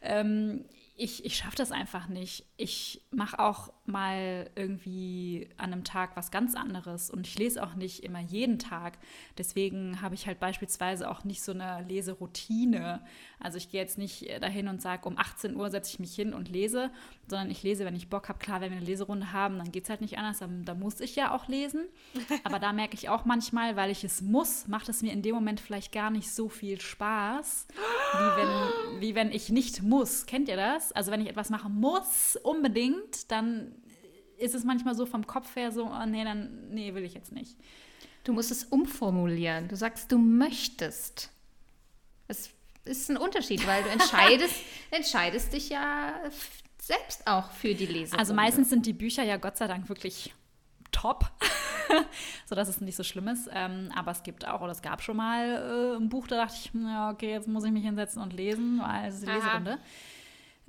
Ähm, 0.00 0.64
ich, 0.96 1.24
ich 1.24 1.36
schaffe 1.36 1.56
das 1.56 1.70
einfach 1.70 2.08
nicht. 2.08 2.46
Ich 2.56 3.06
mache 3.10 3.38
auch 3.38 3.72
mal 3.88 4.50
irgendwie 4.54 5.48
an 5.56 5.72
einem 5.72 5.84
Tag 5.84 6.16
was 6.16 6.30
ganz 6.30 6.54
anderes 6.54 7.10
und 7.10 7.26
ich 7.26 7.38
lese 7.38 7.62
auch 7.62 7.74
nicht 7.74 8.04
immer 8.04 8.20
jeden 8.20 8.58
Tag. 8.58 8.98
Deswegen 9.36 10.00
habe 10.02 10.14
ich 10.14 10.26
halt 10.26 10.40
beispielsweise 10.40 11.10
auch 11.10 11.24
nicht 11.24 11.42
so 11.42 11.52
eine 11.52 11.84
Leseroutine. 11.88 13.02
Also 13.40 13.58
ich 13.58 13.70
gehe 13.70 13.80
jetzt 13.80 13.98
nicht 13.98 14.28
dahin 14.42 14.68
und 14.68 14.82
sage, 14.82 15.08
um 15.08 15.18
18 15.18 15.56
Uhr 15.56 15.70
setze 15.70 15.92
ich 15.92 15.98
mich 15.98 16.14
hin 16.14 16.34
und 16.34 16.48
lese, 16.48 16.90
sondern 17.28 17.50
ich 17.50 17.62
lese, 17.62 17.84
wenn 17.84 17.94
ich 17.94 18.08
Bock 18.08 18.28
habe. 18.28 18.38
Klar, 18.38 18.60
wenn 18.60 18.70
wir 18.70 18.78
eine 18.78 18.86
Leserunde 18.86 19.32
haben, 19.32 19.58
dann 19.58 19.72
geht 19.72 19.84
es 19.84 19.90
halt 19.90 20.00
nicht 20.00 20.18
anders. 20.18 20.38
Dann, 20.38 20.64
da 20.64 20.74
muss 20.74 21.00
ich 21.00 21.16
ja 21.16 21.34
auch 21.34 21.48
lesen. 21.48 21.86
Aber 22.44 22.58
da 22.58 22.72
merke 22.72 22.94
ich 22.94 23.08
auch 23.08 23.24
manchmal, 23.24 23.76
weil 23.76 23.90
ich 23.90 24.04
es 24.04 24.22
muss, 24.22 24.68
macht 24.68 24.88
es 24.88 25.02
mir 25.02 25.12
in 25.12 25.22
dem 25.22 25.34
Moment 25.34 25.60
vielleicht 25.60 25.92
gar 25.92 26.10
nicht 26.10 26.30
so 26.30 26.48
viel 26.48 26.80
Spaß, 26.80 27.66
wie 28.12 28.40
wenn, 28.40 29.00
wie 29.00 29.14
wenn 29.14 29.32
ich 29.32 29.50
nicht 29.50 29.82
muss. 29.82 30.26
Kennt 30.26 30.48
ihr 30.48 30.56
das? 30.56 30.92
Also 30.92 31.10
wenn 31.10 31.20
ich 31.20 31.28
etwas 31.28 31.50
machen 31.50 31.74
muss, 31.78 32.36
unbedingt, 32.42 33.30
dann 33.30 33.72
ist 34.38 34.54
es 34.54 34.64
manchmal 34.64 34.94
so 34.94 35.06
vom 35.06 35.26
Kopf 35.26 35.56
her 35.56 35.72
so, 35.72 35.86
oh, 35.86 36.06
nee, 36.06 36.24
dann, 36.24 36.70
nee, 36.70 36.94
will 36.94 37.04
ich 37.04 37.14
jetzt 37.14 37.32
nicht. 37.32 37.56
Du 38.24 38.32
musst 38.32 38.50
es 38.50 38.64
umformulieren. 38.64 39.68
Du 39.68 39.76
sagst, 39.76 40.12
du 40.12 40.18
möchtest. 40.18 41.30
Es 42.26 42.50
ist 42.84 43.10
ein 43.10 43.16
Unterschied, 43.16 43.66
weil 43.66 43.82
du 43.82 43.88
entscheidest, 43.88 44.54
entscheidest 44.90 45.52
dich 45.52 45.70
ja 45.70 46.14
selbst 46.80 47.26
auch 47.26 47.50
für 47.50 47.74
die 47.74 47.86
Leser. 47.86 48.18
Also 48.18 48.34
meistens 48.34 48.70
sind 48.70 48.86
die 48.86 48.92
Bücher 48.92 49.22
ja 49.22 49.36
Gott 49.36 49.56
sei 49.56 49.66
Dank 49.66 49.88
wirklich 49.88 50.34
top, 50.92 51.30
sodass 52.46 52.68
es 52.68 52.80
nicht 52.80 52.96
so 52.96 53.02
schlimm 53.02 53.28
ist. 53.28 53.48
Ähm, 53.52 53.90
aber 53.94 54.10
es 54.10 54.22
gibt 54.22 54.46
auch, 54.46 54.60
oder 54.60 54.72
es 54.72 54.82
gab 54.82 55.02
schon 55.02 55.16
mal 55.16 55.94
äh, 55.94 55.96
ein 55.96 56.08
Buch, 56.08 56.26
da 56.26 56.36
dachte 56.36 56.56
ich, 56.56 56.70
ja, 56.74 57.10
okay, 57.10 57.30
jetzt 57.30 57.48
muss 57.48 57.64
ich 57.64 57.72
mich 57.72 57.84
hinsetzen 57.84 58.22
und 58.22 58.32
lesen, 58.32 58.80
weil 58.82 59.08
es 59.08 59.16
ist 59.16 59.24
die 59.24 59.30
Aha. 59.30 59.36
Leserunde. 59.36 59.78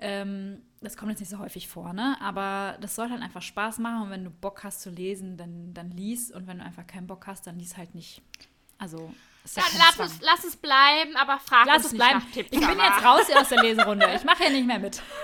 Ähm, 0.01 0.63
das 0.81 0.95
kommt 0.95 1.11
jetzt 1.11 1.19
nicht 1.19 1.29
so 1.29 1.39
häufig 1.39 1.67
vor, 1.67 1.91
ne? 1.93 2.17
Aber 2.21 2.77
das 2.79 2.95
soll 2.95 3.09
halt 3.09 3.21
einfach 3.21 3.41
Spaß 3.41 3.79
machen 3.79 4.03
und 4.03 4.09
wenn 4.11 4.23
du 4.23 4.29
Bock 4.29 4.63
hast 4.63 4.81
zu 4.81 4.89
lesen, 4.89 5.35
dann, 5.35 5.73
dann 5.73 5.91
lies 5.91 6.31
und 6.31 6.47
wenn 6.47 6.59
du 6.59 6.63
einfach 6.63 6.87
keinen 6.87 7.07
Bock 7.07 7.27
hast, 7.27 7.45
dann 7.47 7.59
lies 7.59 7.75
halt 7.75 7.95
nicht. 7.95 8.21
Also 8.77 9.13
ist 9.43 9.57
ja 9.57 9.63
Dann 9.63 9.77
lass 9.77 9.99
es, 10.11 10.21
lass 10.21 10.43
es 10.45 10.55
bleiben, 10.55 11.15
aber 11.17 11.39
frag 11.39 11.65
Lass 11.65 11.77
uns 11.77 11.85
es 11.87 11.91
nicht 11.93 12.01
bleiben. 12.01 12.19
nach 12.19 12.31
Tipps. 12.31 12.49
Ich 12.51 12.59
bin 12.59 12.79
jetzt 12.79 13.03
raus 13.03 13.27
hier 13.27 13.39
aus 13.41 13.49
der 13.49 13.61
Leserunde. 13.61 14.07
Ich 14.15 14.23
mache 14.23 14.43
hier 14.43 14.51
nicht 14.51 14.67
mehr 14.67 14.79
mit. 14.79 15.01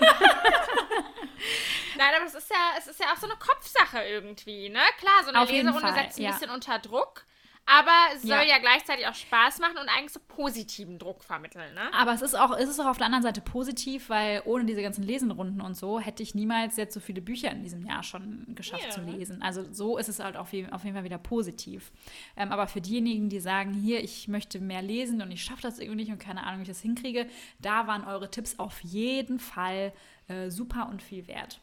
Nein, 1.97 2.13
aber 2.17 2.25
es 2.25 2.33
ist 2.33 2.49
ja, 2.49 2.73
es 2.77 2.87
ist 2.87 2.99
ja 2.99 3.13
auch 3.13 3.17
so 3.17 3.27
eine 3.27 3.37
Kopfsache 3.37 4.03
irgendwie, 4.03 4.69
ne? 4.69 4.81
Klar, 4.99 5.23
so 5.23 5.29
eine 5.29 5.41
Auf 5.41 5.49
Leserunde 5.49 5.93
setzt 5.93 6.17
ein 6.17 6.23
ja. 6.23 6.31
bisschen 6.31 6.49
unter 6.49 6.79
Druck, 6.79 7.25
aber 7.65 7.91
es 8.15 8.21
soll 8.21 8.29
Ja. 8.31 8.43
ja. 8.43 8.57
gleichzeitig 8.59 9.07
auch 9.07 9.13
Spaß 9.13 9.59
machen 9.59 9.77
und 9.77 9.89
eigentlich 9.89 10.11
so 10.11 10.19
positiven 10.27 10.99
Druck 10.99 11.23
vermitteln, 11.23 11.73
ne? 11.73 11.93
Aber 11.93 12.13
es 12.13 12.21
ist, 12.21 12.35
auch, 12.35 12.55
es 12.57 12.69
ist 12.69 12.79
auch 12.79 12.85
auf 12.85 12.97
der 12.97 13.07
anderen 13.07 13.23
Seite 13.23 13.41
positiv, 13.41 14.09
weil 14.09 14.41
ohne 14.45 14.65
diese 14.65 14.81
ganzen 14.81 15.03
Lesenrunden 15.03 15.61
und 15.61 15.75
so 15.75 15.99
hätte 15.99 16.21
ich 16.23 16.35
niemals 16.35 16.77
jetzt 16.77 16.93
so 16.93 16.99
viele 16.99 17.21
Bücher 17.21 17.51
in 17.51 17.63
diesem 17.63 17.85
Jahr 17.85 18.03
schon 18.03 18.45
geschafft 18.55 18.83
Ja. 18.85 18.89
zu 18.91 19.01
lesen. 19.01 19.41
Also 19.41 19.65
so 19.73 19.97
ist 19.97 20.09
es 20.09 20.19
halt 20.19 20.37
auf 20.37 20.53
jeden, 20.53 20.71
auf 20.73 20.83
jeden 20.83 20.95
Fall 20.95 21.03
wieder 21.05 21.17
positiv. 21.17 21.91
Ähm, 22.37 22.51
aber 22.51 22.67
für 22.67 22.81
diejenigen, 22.81 23.29
die 23.29 23.39
sagen, 23.39 23.73
hier, 23.73 24.03
ich 24.03 24.27
möchte 24.27 24.59
mehr 24.59 24.81
lesen 24.81 25.21
und 25.21 25.31
ich 25.31 25.43
schaffe 25.43 25.61
das 25.63 25.79
irgendwie 25.79 26.01
nicht 26.01 26.11
und 26.11 26.19
keine 26.19 26.43
Ahnung, 26.43 26.59
wie 26.59 26.63
ich 26.63 26.69
das 26.69 26.81
hinkriege, 26.81 27.27
da 27.59 27.87
waren 27.87 28.05
eure 28.05 28.29
Tipps 28.29 28.59
auf 28.59 28.79
jeden 28.81 29.39
Fall 29.39 29.93
äh, 30.27 30.49
super 30.49 30.87
und 30.89 31.01
viel 31.03 31.27
wert. 31.27 31.59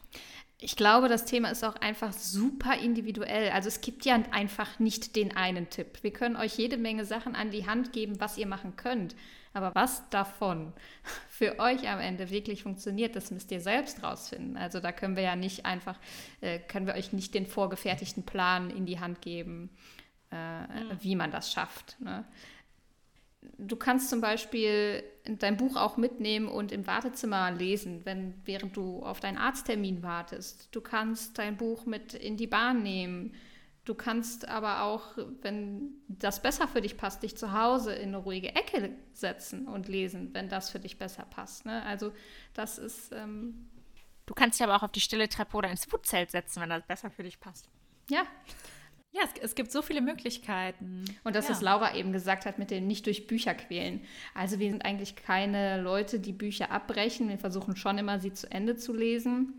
Ich 0.62 0.76
glaube, 0.76 1.08
das 1.08 1.24
Thema 1.24 1.50
ist 1.50 1.64
auch 1.64 1.74
einfach 1.76 2.12
super 2.12 2.76
individuell. 2.78 3.50
Also 3.50 3.66
es 3.66 3.80
gibt 3.80 4.04
ja 4.04 4.22
einfach 4.30 4.78
nicht 4.78 5.16
den 5.16 5.36
einen 5.36 5.68
Tipp. 5.70 5.98
Wir 6.02 6.12
können 6.12 6.36
euch 6.36 6.56
jede 6.56 6.76
Menge 6.76 7.04
Sachen 7.04 7.34
an 7.34 7.50
die 7.50 7.66
Hand 7.66 7.92
geben, 7.92 8.20
was 8.20 8.38
ihr 8.38 8.46
machen 8.46 8.76
könnt. 8.76 9.16
Aber 9.54 9.74
was 9.74 10.08
davon 10.10 10.72
für 11.28 11.58
euch 11.58 11.88
am 11.88 11.98
Ende 11.98 12.30
wirklich 12.30 12.62
funktioniert, 12.62 13.16
das 13.16 13.32
müsst 13.32 13.50
ihr 13.50 13.60
selbst 13.60 14.04
rausfinden. 14.04 14.56
Also 14.56 14.78
da 14.78 14.92
können 14.92 15.16
wir 15.16 15.24
ja 15.24 15.34
nicht 15.34 15.66
einfach, 15.66 15.98
äh, 16.40 16.60
können 16.60 16.86
wir 16.86 16.94
euch 16.94 17.12
nicht 17.12 17.34
den 17.34 17.46
vorgefertigten 17.46 18.22
Plan 18.22 18.70
in 18.70 18.86
die 18.86 19.00
Hand 19.00 19.20
geben, 19.20 19.68
äh, 20.30 20.94
wie 21.00 21.16
man 21.16 21.32
das 21.32 21.52
schafft. 21.52 22.00
Ne? 22.00 22.24
Du 23.58 23.76
kannst 23.76 24.08
zum 24.10 24.20
Beispiel 24.20 25.02
dein 25.24 25.56
Buch 25.56 25.76
auch 25.76 25.96
mitnehmen 25.96 26.48
und 26.48 26.72
im 26.72 26.86
Wartezimmer 26.86 27.50
lesen, 27.50 28.02
wenn, 28.04 28.34
während 28.44 28.76
du 28.76 29.02
auf 29.02 29.20
deinen 29.20 29.38
Arzttermin 29.38 30.02
wartest. 30.02 30.68
Du 30.72 30.80
kannst 30.80 31.38
dein 31.38 31.56
Buch 31.56 31.86
mit 31.86 32.14
in 32.14 32.36
die 32.36 32.46
Bahn 32.46 32.82
nehmen. 32.82 33.34
Du 33.84 33.94
kannst 33.94 34.46
aber 34.48 34.82
auch, 34.82 35.16
wenn 35.40 35.90
das 36.06 36.40
besser 36.40 36.68
für 36.68 36.80
dich 36.80 36.96
passt, 36.96 37.24
dich 37.24 37.36
zu 37.36 37.52
Hause 37.52 37.92
in 37.94 38.08
eine 38.08 38.18
ruhige 38.18 38.54
Ecke 38.54 38.90
setzen 39.12 39.66
und 39.66 39.88
lesen, 39.88 40.30
wenn 40.34 40.48
das 40.48 40.70
für 40.70 40.78
dich 40.78 40.98
besser 40.98 41.24
passt. 41.24 41.66
Ne? 41.66 41.84
Also 41.84 42.12
das 42.54 42.78
ist, 42.78 43.12
ähm, 43.12 43.68
Du 44.26 44.34
kannst 44.34 44.60
dich 44.60 44.64
aber 44.64 44.76
auch 44.76 44.84
auf 44.84 44.92
die 44.92 45.00
stille 45.00 45.28
Treppe 45.28 45.56
oder 45.56 45.68
ins 45.68 45.92
Wutzelt 45.92 46.30
setzen, 46.30 46.62
wenn 46.62 46.68
das 46.70 46.86
besser 46.86 47.10
für 47.10 47.24
dich 47.24 47.40
passt. 47.40 47.68
ja. 48.08 48.22
Ja, 49.12 49.22
es, 49.24 49.40
es 49.42 49.54
gibt 49.54 49.70
so 49.70 49.82
viele 49.82 50.00
Möglichkeiten. 50.00 51.04
Und 51.22 51.36
das, 51.36 51.46
ja. 51.46 51.50
was 51.52 51.60
Laura 51.60 51.94
eben 51.94 52.12
gesagt 52.12 52.46
hat, 52.46 52.58
mit 52.58 52.70
dem 52.70 52.86
nicht 52.86 53.04
durch 53.06 53.26
Bücher 53.26 53.54
quälen. 53.54 54.00
Also 54.34 54.58
wir 54.58 54.70
sind 54.70 54.84
eigentlich 54.84 55.16
keine 55.16 55.80
Leute, 55.80 56.18
die 56.18 56.32
Bücher 56.32 56.70
abbrechen. 56.70 57.28
Wir 57.28 57.38
versuchen 57.38 57.76
schon 57.76 57.98
immer, 57.98 58.20
sie 58.20 58.32
zu 58.32 58.50
Ende 58.50 58.76
zu 58.76 58.94
lesen. 58.94 59.52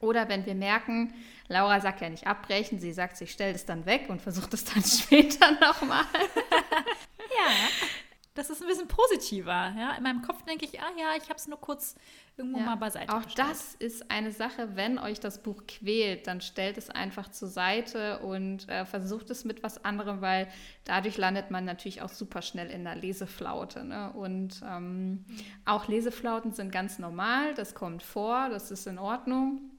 Oder 0.00 0.28
wenn 0.28 0.46
wir 0.46 0.54
merken, 0.54 1.14
Laura 1.48 1.80
sagt 1.80 2.00
ja 2.00 2.08
nicht 2.08 2.26
abbrechen, 2.26 2.78
sie 2.78 2.92
sagt, 2.92 3.16
sie 3.16 3.26
stellt 3.26 3.56
es 3.56 3.66
dann 3.66 3.84
weg 3.86 4.06
und 4.08 4.20
versucht 4.20 4.52
es 4.54 4.64
dann 4.64 4.82
später 4.84 5.52
nochmal. 5.60 6.04
Ja, 7.32 7.52
das 8.40 8.48
ist 8.48 8.62
ein 8.62 8.68
bisschen 8.68 8.88
positiver. 8.88 9.74
Ja? 9.76 9.92
In 9.98 10.02
meinem 10.02 10.22
Kopf 10.22 10.42
denke 10.44 10.64
ich, 10.64 10.80
ah 10.80 10.90
ja, 10.98 11.08
ich 11.14 11.24
habe 11.24 11.34
es 11.34 11.46
nur 11.46 11.60
kurz 11.60 11.94
irgendwo 12.38 12.58
mal 12.58 12.76
beiseite 12.76 13.12
Auch 13.14 13.24
gestellt. 13.24 13.48
das 13.50 13.74
ist 13.74 14.10
eine 14.10 14.32
Sache, 14.32 14.76
wenn 14.76 14.98
euch 14.98 15.20
das 15.20 15.42
Buch 15.42 15.64
quält, 15.68 16.26
dann 16.26 16.40
stellt 16.40 16.78
es 16.78 16.88
einfach 16.88 17.30
zur 17.30 17.48
Seite 17.48 18.20
und 18.20 18.66
äh, 18.70 18.86
versucht 18.86 19.28
es 19.28 19.44
mit 19.44 19.62
was 19.62 19.84
anderem, 19.84 20.22
weil 20.22 20.48
dadurch 20.84 21.18
landet 21.18 21.50
man 21.50 21.66
natürlich 21.66 22.00
auch 22.00 22.08
super 22.08 22.40
schnell 22.40 22.70
in 22.70 22.84
der 22.84 22.96
Leseflaute. 22.96 23.84
Ne? 23.84 24.10
Und 24.14 24.62
ähm, 24.66 25.26
auch 25.66 25.86
Leseflauten 25.86 26.52
sind 26.52 26.72
ganz 26.72 26.98
normal, 26.98 27.52
das 27.52 27.74
kommt 27.74 28.02
vor, 28.02 28.48
das 28.48 28.70
ist 28.70 28.86
in 28.86 28.98
Ordnung. 28.98 29.69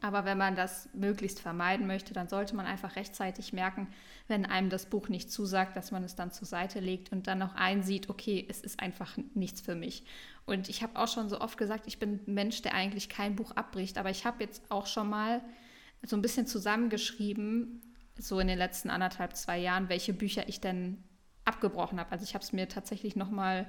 Aber 0.00 0.24
wenn 0.24 0.38
man 0.38 0.54
das 0.54 0.88
möglichst 0.92 1.40
vermeiden 1.40 1.86
möchte, 1.86 2.14
dann 2.14 2.28
sollte 2.28 2.54
man 2.54 2.66
einfach 2.66 2.96
rechtzeitig 2.96 3.52
merken, 3.52 3.88
wenn 4.28 4.46
einem 4.46 4.70
das 4.70 4.86
Buch 4.86 5.08
nicht 5.08 5.30
zusagt, 5.30 5.76
dass 5.76 5.90
man 5.90 6.04
es 6.04 6.14
dann 6.14 6.30
zur 6.30 6.46
Seite 6.46 6.80
legt 6.80 7.10
und 7.10 7.26
dann 7.26 7.42
auch 7.42 7.54
einsieht, 7.54 8.08
okay, 8.08 8.46
es 8.48 8.60
ist 8.60 8.80
einfach 8.80 9.16
nichts 9.34 9.60
für 9.60 9.74
mich. 9.74 10.04
Und 10.46 10.68
ich 10.68 10.82
habe 10.82 10.98
auch 10.98 11.08
schon 11.08 11.28
so 11.28 11.40
oft 11.40 11.58
gesagt, 11.58 11.86
ich 11.86 11.98
bin 11.98 12.20
Mensch, 12.26 12.62
der 12.62 12.74
eigentlich 12.74 13.08
kein 13.08 13.36
Buch 13.36 13.52
abbricht, 13.52 13.98
aber 13.98 14.10
ich 14.10 14.24
habe 14.24 14.44
jetzt 14.44 14.70
auch 14.70 14.86
schon 14.86 15.10
mal 15.10 15.42
so 16.02 16.16
ein 16.16 16.22
bisschen 16.22 16.46
zusammengeschrieben, 16.46 17.82
so 18.16 18.38
in 18.40 18.48
den 18.48 18.58
letzten 18.58 18.90
anderthalb, 18.90 19.36
zwei 19.36 19.58
Jahren, 19.58 19.88
welche 19.88 20.12
Bücher 20.12 20.48
ich 20.48 20.60
denn 20.60 21.02
abgebrochen 21.44 21.98
habe. 21.98 22.12
Also 22.12 22.24
ich 22.24 22.34
habe 22.34 22.44
es 22.44 22.52
mir 22.52 22.68
tatsächlich 22.68 23.16
nochmal 23.16 23.66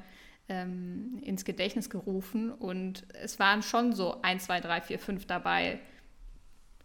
ähm, 0.48 1.20
ins 1.22 1.46
Gedächtnis 1.46 1.90
gerufen 1.90 2.52
und 2.52 3.06
es 3.14 3.40
waren 3.40 3.62
schon 3.64 3.94
so 3.94 4.22
ein, 4.22 4.40
zwei, 4.40 4.60
drei, 4.60 4.82
vier, 4.82 5.00
fünf 5.00 5.26
dabei, 5.26 5.80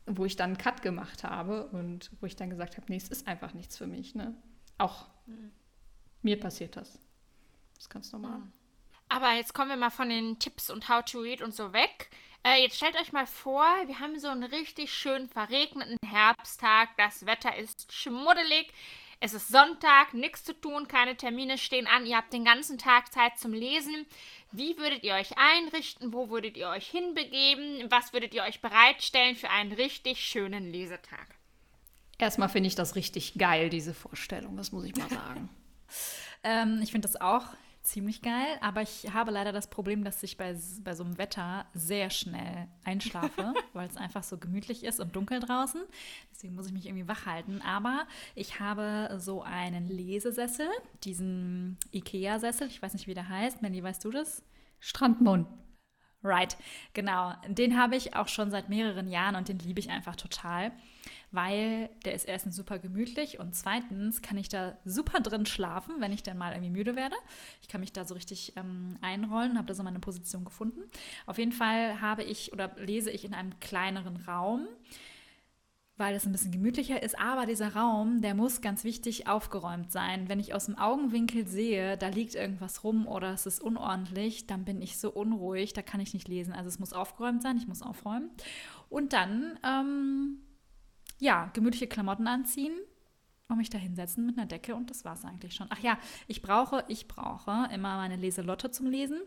wo 0.07 0.25
ich 0.25 0.37
dann 0.37 0.51
einen 0.51 0.59
Cut 0.59 0.83
gemacht 0.83 1.25
habe 1.25 1.67
und 1.69 2.11
wo 2.21 2.27
ich 2.27 2.37
dann 2.37 2.51
gesagt 2.51 2.77
habe, 2.77 2.87
nee, 2.89 2.97
es 2.97 3.09
ist 3.09 3.27
einfach 3.27 3.55
nichts 3.55 3.77
für 3.77 3.87
mich. 3.87 4.15
Ne? 4.15 4.35
Auch 4.79 5.07
mir 6.23 6.39
passiert 6.39 6.77
das. 6.77 6.99
Das 7.75 7.85
ist 7.85 7.91
ganz 7.91 8.13
normal. 8.13 8.43
Aber 9.09 9.33
jetzt 9.33 9.55
kommen 9.55 9.71
wir 9.71 9.77
mal 9.77 9.91
von 9.91 10.09
den 10.09 10.39
Tipps 10.39 10.71
und 10.71 10.89
How 10.89 11.05
to 11.05 11.21
Read 11.21 11.43
und 11.43 11.55
so 11.55 11.73
weg. 11.73 12.11
Äh, 12.43 12.63
jetzt 12.63 12.77
stellt 12.77 12.97
euch 12.97 13.13
mal 13.13 13.27
vor, 13.27 13.65
wir 13.87 14.01
haben 14.01 14.19
so 14.19 14.29
einen 14.29 14.45
richtig 14.45 14.93
schön 14.93 15.29
verregneten 15.29 15.97
Herbsttag. 16.05 16.91
Das 16.97 17.25
Wetter 17.25 17.57
ist 17.57 17.93
schmuddelig. 17.93 18.73
Es 19.21 19.33
ist 19.33 19.49
Sonntag, 19.49 20.13
nichts 20.13 20.45
zu 20.45 20.53
tun, 20.53 20.87
keine 20.87 21.17
Termine 21.17 21.57
stehen 21.57 21.87
an. 21.87 22.05
Ihr 22.05 22.17
habt 22.17 22.33
den 22.33 22.45
ganzen 22.45 22.77
Tag 22.77 23.13
Zeit 23.13 23.39
zum 23.39 23.55
Lesen. 23.55 24.05
Wie 24.57 24.79
würdet 24.79 25.03
ihr 25.03 25.15
euch 25.15 25.37
einrichten? 25.37 26.13
Wo 26.13 26.31
würdet 26.31 26.57
ihr 26.57 26.69
euch 26.69 26.87
hinbegeben? 26.87 27.91
Was 27.91 28.13
würdet 28.13 28.35
ihr 28.35 28.45
euch 28.45 28.61
bereitstellen 28.61 29.35
für 29.35 29.51
einen 29.51 29.73
richtig 29.73 30.21
schönen 30.21 30.71
Lesetag? 30.71 31.27
Erstmal 32.19 32.49
finde 32.49 32.69
ich 32.69 32.77
das 32.77 32.95
richtig 32.95 33.35
geil, 33.37 33.69
diese 33.69 33.95
Vorstellung, 33.95 34.57
das 34.57 34.71
muss 34.71 34.85
ich 34.85 34.95
mal 34.95 35.09
sagen. 35.11 35.49
Ähm, 36.45 36.79
ich 36.85 36.93
finde 36.93 37.09
das 37.09 37.21
auch 37.21 37.47
ziemlich 37.85 38.23
geil, 38.23 38.59
aber 38.61 38.83
ich 38.83 39.13
habe 39.13 39.31
leider 39.31 39.53
das 39.53 39.69
Problem, 39.69 40.05
dass 40.05 40.23
ich 40.23 40.37
bei, 40.37 40.57
bei 40.83 40.95
so 40.95 41.05
einem 41.05 41.19
Wetter 41.19 41.67
sehr 41.75 42.11
schnell 42.11 42.67
einschlafe, 42.83 43.55
weil 43.73 43.89
es 43.89 43.97
einfach 43.97 44.23
so 44.23 44.39
gemütlich 44.39 44.85
ist 44.85 45.01
und 45.01 45.15
dunkel 45.15 45.41
draußen. 45.41 45.83
Deswegen 46.33 46.55
muss 46.55 46.67
ich 46.67 46.73
mich 46.73 46.87
irgendwie 46.87 47.07
wach 47.07 47.27
halten. 47.27 47.61
Aber 47.63 48.07
ich 48.35 48.59
habe 48.59 49.17
so 49.19 49.43
einen 49.43 49.87
Lesesessel, 49.87 50.69
diesen 51.05 51.77
Ikea-Sessel, 51.93 52.69
ich 52.69 52.83
weiß 52.83 52.95
nicht, 52.95 53.07
wie 53.07 53.15
der 53.15 53.29
heißt. 53.29 53.63
Mandy, 53.63 53.83
weißt 53.83 54.05
du 54.05 54.11
das? 54.11 54.43
Strandmund. 54.81 55.47
Right, 56.25 56.57
genau. 56.95 57.35
Den 57.47 57.79
habe 57.79 57.97
ich 57.97 58.17
auch 58.17 58.29
schon 58.29 58.51
seit 58.51 58.71
mehreren 58.71 59.09
Jahren 59.09 59.37
und 59.37 59.49
den 59.49 59.59
liebe 59.59 59.79
ich 59.79 59.91
einfach 59.91 60.17
total, 60.17 60.73
weil 61.33 61.91
der 62.07 62.15
ist 62.15 62.25
erstens 62.25 62.57
super 62.57 62.79
gemütlich 62.79 63.39
und 63.39 63.55
zweitens 63.55 64.23
kann 64.23 64.39
ich 64.39 64.49
da 64.49 64.75
super 64.87 65.21
drin 65.21 65.45
schlafen, 65.45 65.97
wenn 65.99 66.13
ich 66.13 66.23
dann 66.23 66.39
mal 66.39 66.53
irgendwie 66.53 66.71
müde 66.71 66.97
werde. 66.97 67.15
Ich 67.61 67.69
kann 67.69 67.83
mich 67.83 67.93
da 67.93 68.07
so 68.07 68.15
richtig 68.15 68.55
ähm, 68.57 68.97
einrollen, 69.03 69.59
habe 69.59 69.67
da 69.67 69.75
so 69.75 69.83
meine 69.83 70.01
Position 70.01 70.47
gefunden. 70.47 70.81
Auf 71.27 71.37
jeden 71.37 71.53
Fall 71.53 72.01
habe 72.01 72.23
ich 72.23 72.55
oder 72.55 72.75
lese 72.79 73.11
ich 73.11 73.27
in 73.27 73.35
einem 73.35 73.61
kleineren 73.61 74.17
Raum 74.17 74.67
weil 75.97 76.15
es 76.17 76.27
ein 76.27 76.33
bisschen 76.33 76.51
gemütlicher 76.51 77.03
ist. 77.03 77.19
Aber 77.19 77.47
dieser 77.47 77.75
Raum, 77.75 78.21
der 78.21 78.35
muss 78.35 78.61
ganz 78.61 78.83
wichtig 78.83 79.29
aufgeräumt 79.29 79.93
sein. 79.93 80.29
Wenn 80.29 80.41
ich 80.41 80.53
aus 80.53 80.67
dem 80.67 80.77
Augenwinkel 80.77 81.47
sehe, 81.47 81.97
da 81.97 82.09
liegt 82.09 82.35
irgendwas 82.35 82.83
rum 82.83 83.07
oder 83.07 83.33
es 83.33 83.47
ist 83.47 83.63
unordentlich, 83.63 84.47
dann 84.47 84.65
bin 84.65 84.83
ich 84.83 84.99
so 84.99 85.11
unruhig, 85.11 85.73
da 85.73 85.83
kann 85.83 86.01
ich 86.01 86.13
nicht 86.13 86.27
lesen. 86.27 86.53
Also 86.53 86.69
es 86.69 86.81
muss 86.81 86.93
aufgeräumt 86.93 87.43
sein, 87.43 87.57
ich 87.57 87.69
muss 87.69 87.83
aufräumen. 87.83 88.31
Und 88.89 89.13
dann, 89.13 89.59
ähm, 89.65 90.39
ja, 91.21 91.51
gemütliche 91.53 91.87
Klamotten 91.87 92.27
anziehen 92.27 92.75
und 93.49 93.59
mich 93.59 93.71
da 93.71 93.79
hinsetzen 93.79 94.27
mit 94.27 94.37
einer 94.37 94.47
Decke 94.47 94.75
und 94.75 94.91
das 94.91 95.05
war 95.05 95.15
es 95.15 95.25
eigentlich 95.25 95.55
schon. 95.55 95.69
Ach 95.71 95.79
ja, 95.79 95.99
ich 96.27 96.43
brauche, 96.43 96.85
ich 96.89 97.07
brauche 97.07 97.69
immer 97.73 97.97
meine 97.97 98.17
Leselotte 98.17 98.71
zum 98.73 98.87
Lesen. 98.87 99.21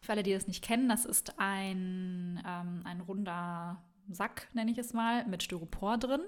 Für 0.00 0.12
alle, 0.12 0.22
die 0.22 0.32
das 0.32 0.46
nicht 0.46 0.62
kennen, 0.62 0.88
das 0.88 1.04
ist 1.04 1.38
ein, 1.38 2.40
ähm, 2.46 2.82
ein 2.84 3.00
runder 3.00 3.82
Sack, 4.10 4.48
nenne 4.52 4.70
ich 4.70 4.78
es 4.78 4.92
mal, 4.92 5.26
mit 5.26 5.42
Styropor 5.42 5.98
drin. 5.98 6.22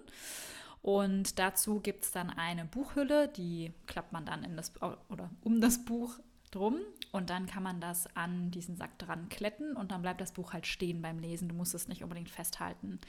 Und 0.83 1.39
dazu 1.39 1.81
gibt 1.81 2.05
es 2.05 2.13
dann 2.13 2.31
eine 2.31 2.67
Buchhülle, 2.67 3.29
die 3.29 3.73
klappt 3.87 4.13
man 4.13 4.27
dann 4.27 4.45
in 4.45 4.57
das 4.57 4.73
oder 5.09 5.31
um 5.43 5.61
das 5.61 5.85
Buch 5.85 6.19
drum 6.51 6.79
und 7.11 7.31
dann 7.31 7.47
kann 7.47 7.63
man 7.63 7.81
das 7.81 8.07
an 8.17 8.51
diesen 8.51 8.77
Sack 8.77 8.99
dran 8.99 9.29
kletten 9.29 9.77
und 9.77 9.91
dann 9.93 10.03
bleibt 10.03 10.21
das 10.21 10.33
Buch 10.33 10.53
halt 10.53 10.67
stehen 10.67 11.03
beim 11.03 11.19
Lesen. 11.19 11.49
Du 11.49 11.55
musst 11.55 11.75
es 11.75 11.89
nicht 11.89 12.03
unbedingt 12.03 12.31
festhalten. 12.31 13.01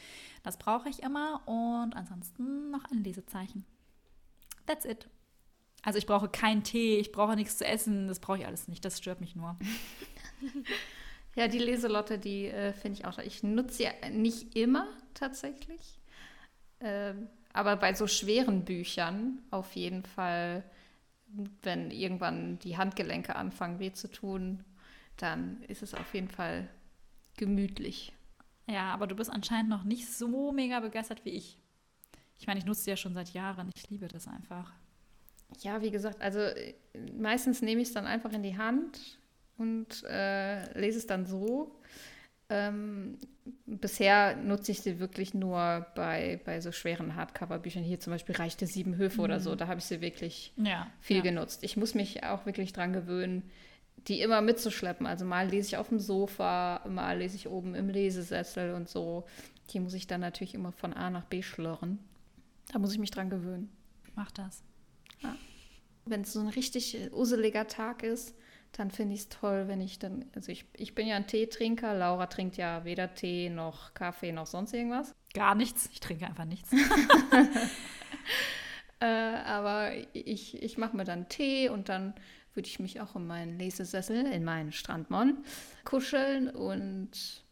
Das 0.42 0.58
brauche 0.58 0.90
ich 0.90 1.04
immer 1.04 1.42
und 1.48 1.96
ansonsten 1.96 2.72
noch 2.72 2.86
ein 2.92 3.04
Lesezeichen. 3.04 3.66
That's 4.66 4.86
it. 4.86 5.10
Also 5.84 6.00
ich 6.00 6.08
brauche 6.08 6.30
keinen 6.30 6.64
Tee, 6.64 6.98
ich 6.98 7.12
brauche 7.12 7.36
nichts 7.36 7.58
zu 7.58 7.66
essen, 7.66 8.08
das 8.08 8.20
brauche 8.20 8.40
ich 8.40 8.48
alles 8.48 8.68
nicht, 8.68 8.84
das 8.84 8.98
stört 8.98 9.22
mich 9.22 9.36
nur. 9.36 9.58
Ja, 11.36 11.50
die 11.50 11.60
Leselotte, 11.60 12.18
die 12.18 12.48
äh, 12.48 12.74
finde 12.74 13.00
ich 13.00 13.06
auch. 13.06 13.18
Ich 13.20 13.44
nutze 13.44 13.76
sie 13.76 14.10
nicht 14.12 14.56
immer 14.56 14.88
tatsächlich. 15.14 16.00
Ähm, 16.80 17.28
aber 17.52 17.76
bei 17.76 17.94
so 17.94 18.08
schweren 18.08 18.66
Büchern 18.66 19.40
auf 19.52 19.76
jeden 19.76 20.04
Fall, 20.04 20.64
wenn 21.62 21.92
irgendwann 21.92 22.60
die 22.60 22.78
Handgelenke 22.78 23.36
anfangen 23.36 23.80
weh 23.80 23.92
zu 23.92 24.10
tun, 24.10 24.64
dann 25.18 25.62
ist 25.64 25.84
es 25.84 25.94
auf 25.94 26.14
jeden 26.14 26.30
Fall 26.30 26.70
gemütlich. 27.38 28.14
Ja, 28.68 28.94
aber 28.94 29.08
du 29.08 29.16
bist 29.16 29.30
anscheinend 29.30 29.70
noch 29.70 29.84
nicht 29.84 30.12
so 30.12 30.52
mega 30.52 30.80
begeistert 30.80 31.24
wie 31.26 31.30
ich. 31.32 31.58
Ich 32.38 32.48
meine, 32.48 32.60
ich 32.60 32.66
nutze 32.66 32.84
sie 32.84 32.90
ja 32.90 32.98
schon 32.98 33.14
seit 33.14 33.34
Jahren. 33.34 33.70
Ich 33.76 33.90
liebe 33.90 34.08
das 34.08 34.28
einfach. 34.28 34.74
Ja, 35.62 35.82
wie 35.82 35.92
gesagt, 35.92 36.22
also 36.22 36.40
äh, 36.40 36.74
meistens 37.18 37.62
nehme 37.62 37.82
ich 37.82 37.90
es 37.90 37.94
dann 37.94 38.06
einfach 38.06 38.32
in 38.34 38.44
die 38.44 38.58
Hand 38.58 39.20
und 39.58 40.04
äh, 40.04 40.78
lese 40.80 40.98
es 40.98 41.08
dann 41.08 41.26
so. 41.26 41.76
Ähm, 42.50 43.18
bisher 43.66 44.36
nutze 44.36 44.72
ich 44.72 44.82
sie 44.82 45.00
wirklich 45.00 45.34
nur 45.34 45.86
bei, 45.96 46.40
bei 46.46 46.62
so 46.62 46.72
schweren 46.72 47.16
Hardcover-Büchern. 47.16 47.84
Hier 47.84 48.00
zum 48.00 48.14
Beispiel 48.14 48.36
reichte 48.36 48.68
Sieben 48.68 48.98
Höfe 48.98 49.18
mhm. 49.18 49.24
oder 49.24 49.40
so. 49.40 49.56
Da 49.56 49.68
habe 49.68 49.80
ich 49.80 49.86
sie 49.86 50.02
wirklich 50.02 50.54
ja, 50.58 50.88
viel 51.02 51.18
ja. 51.18 51.24
genutzt. 51.24 51.64
Ich 51.64 51.78
muss 51.78 51.96
mich 51.96 52.24
auch 52.24 52.46
wirklich 52.46 52.74
dran 52.74 52.94
gewöhnen, 52.94 53.44
die 54.08 54.22
immer 54.22 54.42
mitzuschleppen. 54.42 55.08
Also 55.08 55.26
mal 55.26 55.48
lese 55.48 55.70
ich 55.70 55.78
auf 55.78 55.90
dem 55.90 56.00
Sofa, 56.00 56.82
mal 56.88 57.18
lese 57.18 57.36
ich 57.36 57.48
oben 57.48 57.74
im 57.76 57.90
Lesesessel 57.90 58.74
und 58.74 58.90
so. 58.90 59.26
Die 59.72 59.80
muss 59.80 59.94
ich 59.94 60.06
dann 60.06 60.22
natürlich 60.22 60.54
immer 60.54 60.72
von 60.72 60.94
A 60.94 61.10
nach 61.10 61.26
B 61.26 61.42
schlörren. 61.42 62.00
Da 62.72 62.80
muss 62.80 62.94
ich 62.94 63.00
mich 63.00 63.12
dran 63.12 63.30
gewöhnen. 63.30 63.70
Mach 64.16 64.32
das. 64.32 64.64
Ja. 65.22 65.36
Wenn 66.06 66.22
es 66.22 66.34
so 66.34 66.40
ein 66.40 66.50
richtig 66.50 67.12
useliger 67.12 67.68
Tag 67.68 68.04
ist, 68.04 68.36
dann 68.78 68.92
finde 68.92 69.16
ich 69.16 69.22
es 69.22 69.30
toll, 69.30 69.68
wenn 69.68 69.80
ich 69.80 70.00
dann, 70.00 70.26
also 70.36 70.52
ich, 70.52 70.66
ich 70.74 70.96
bin 70.96 71.08
ja 71.08 71.16
ein 71.16 71.28
Teetrinker, 71.28 71.94
Laura 71.94 72.28
trinkt 72.28 72.58
ja 72.58 72.84
weder 72.84 73.14
Tee 73.14 73.50
noch 73.50 73.94
Kaffee 73.94 74.34
noch 74.34 74.48
sonst 74.48 74.74
irgendwas. 74.74 75.16
Gar 75.34 75.56
nichts, 75.56 75.90
ich 75.94 76.02
trinke 76.02 76.28
einfach 76.28 76.44
nichts. 76.44 76.74
äh, 79.00 79.06
aber 79.06 79.92
ich, 80.12 80.62
ich 80.62 80.78
mache 80.78 80.98
mir 80.98 81.06
dann 81.06 81.30
Tee 81.30 81.70
und 81.70 81.88
dann 81.88 82.14
würde 82.54 82.68
ich 82.68 82.80
mich 82.80 83.00
auch 83.00 83.16
in 83.16 83.26
meinen 83.28 83.58
Lesesessel, 83.58 84.26
in 84.26 84.44
meinen 84.44 84.74
Strandmon 84.74 85.38
kuscheln 85.86 86.50
und 86.50 87.44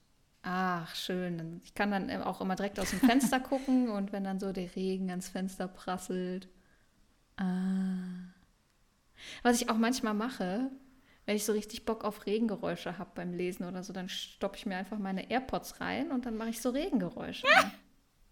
ach, 0.41 0.93
schön. 0.93 1.61
Ich 1.63 1.73
kann 1.73 1.91
dann 1.91 2.11
auch 2.23 2.41
immer 2.41 2.55
direkt 2.55 2.81
aus 2.81 2.89
dem 2.89 2.99
Fenster 2.99 3.39
gucken 3.41 3.87
und 3.89 4.11
wenn 4.11 4.25
dann 4.25 4.41
so 4.41 4.51
der 4.51 4.75
Regen 4.75 5.09
ans 5.09 5.29
Fenster 5.29 5.69
prasselt. 5.69 6.49
Ah. 7.37 8.33
Was 9.41 9.61
ich 9.61 9.69
auch 9.69 9.77
manchmal 9.77 10.13
mache, 10.13 10.69
wenn 11.25 11.35
ich 11.35 11.45
so 11.45 11.53
richtig 11.53 11.85
Bock 11.85 12.03
auf 12.03 12.25
Regengeräusche 12.25 12.97
habe 12.97 13.11
beim 13.15 13.33
Lesen 13.33 13.65
oder 13.65 13.83
so, 13.83 13.93
dann 13.93 14.09
stoppe 14.09 14.57
ich 14.57 14.65
mir 14.65 14.75
einfach 14.75 14.97
meine 14.99 15.29
AirPods 15.29 15.79
rein 15.79 16.11
und 16.11 16.25
dann 16.25 16.35
mache 16.35 16.49
ich 16.49 16.61
so 16.61 16.69
Regengeräusche. 16.69 17.47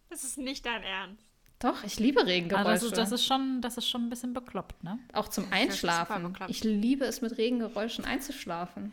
Das 0.10 0.26
ist 0.26 0.38
nicht 0.38 0.66
dein 0.66 0.84
Ernst. 0.84 1.24
Doch, 1.60 1.86
ich 1.86 1.98
liebe 1.98 2.26
Regengeräusche. 2.26 2.68
Also 2.68 2.90
das, 2.90 3.00
ist, 3.00 3.12
das, 3.14 3.20
ist 3.22 3.26
schon, 3.26 3.62
das 3.62 3.78
ist 3.78 3.88
schon 3.88 4.08
ein 4.08 4.10
bisschen 4.10 4.34
bekloppt, 4.34 4.84
ne? 4.84 5.00
Auch 5.14 5.30
zum 5.30 5.48
Einschlafen. 5.54 6.36
Ich 6.50 6.66
liebe 6.66 7.06
es, 7.06 7.22
mit 7.22 7.38
Regengeräuschen 7.38 8.04
einzuschlafen. 8.04 8.92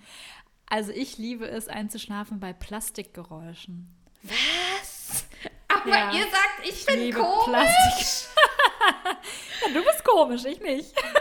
Also 0.67 0.93
ich 0.93 1.19
liebe 1.19 1.49
es, 1.49 1.67
einzuschlafen 1.67 2.39
bei 2.39 2.53
Plastikgeräuschen. 2.53 3.93
Was? 4.23 5.27
Aber 5.69 5.89
ja. 5.89 6.13
ihr 6.13 6.25
sagt, 6.25 6.61
ich, 6.63 6.71
ich 6.71 6.87
bin 6.87 7.13
komisch. 7.15 7.45
Plastik. 7.47 8.29
ja, 9.67 9.73
du 9.73 9.85
bist 9.85 10.05
komisch, 10.05 10.45
ich 10.45 10.61
nicht. 10.61 10.95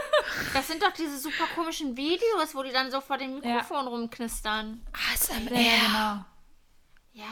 Das 0.52 0.66
sind 0.66 0.82
doch 0.82 0.92
diese 0.92 1.18
super 1.18 1.44
komischen 1.54 1.96
Videos, 1.96 2.54
wo 2.54 2.62
die 2.62 2.72
dann 2.72 2.90
so 2.90 3.00
vor 3.00 3.18
dem 3.18 3.34
Mikrofon 3.34 3.84
ja. 3.84 3.90
rumknistern. 3.90 4.86
ASMR. 5.12 5.52
Ja, 5.52 5.86
genau. 5.86 6.24
Ja. 7.12 7.24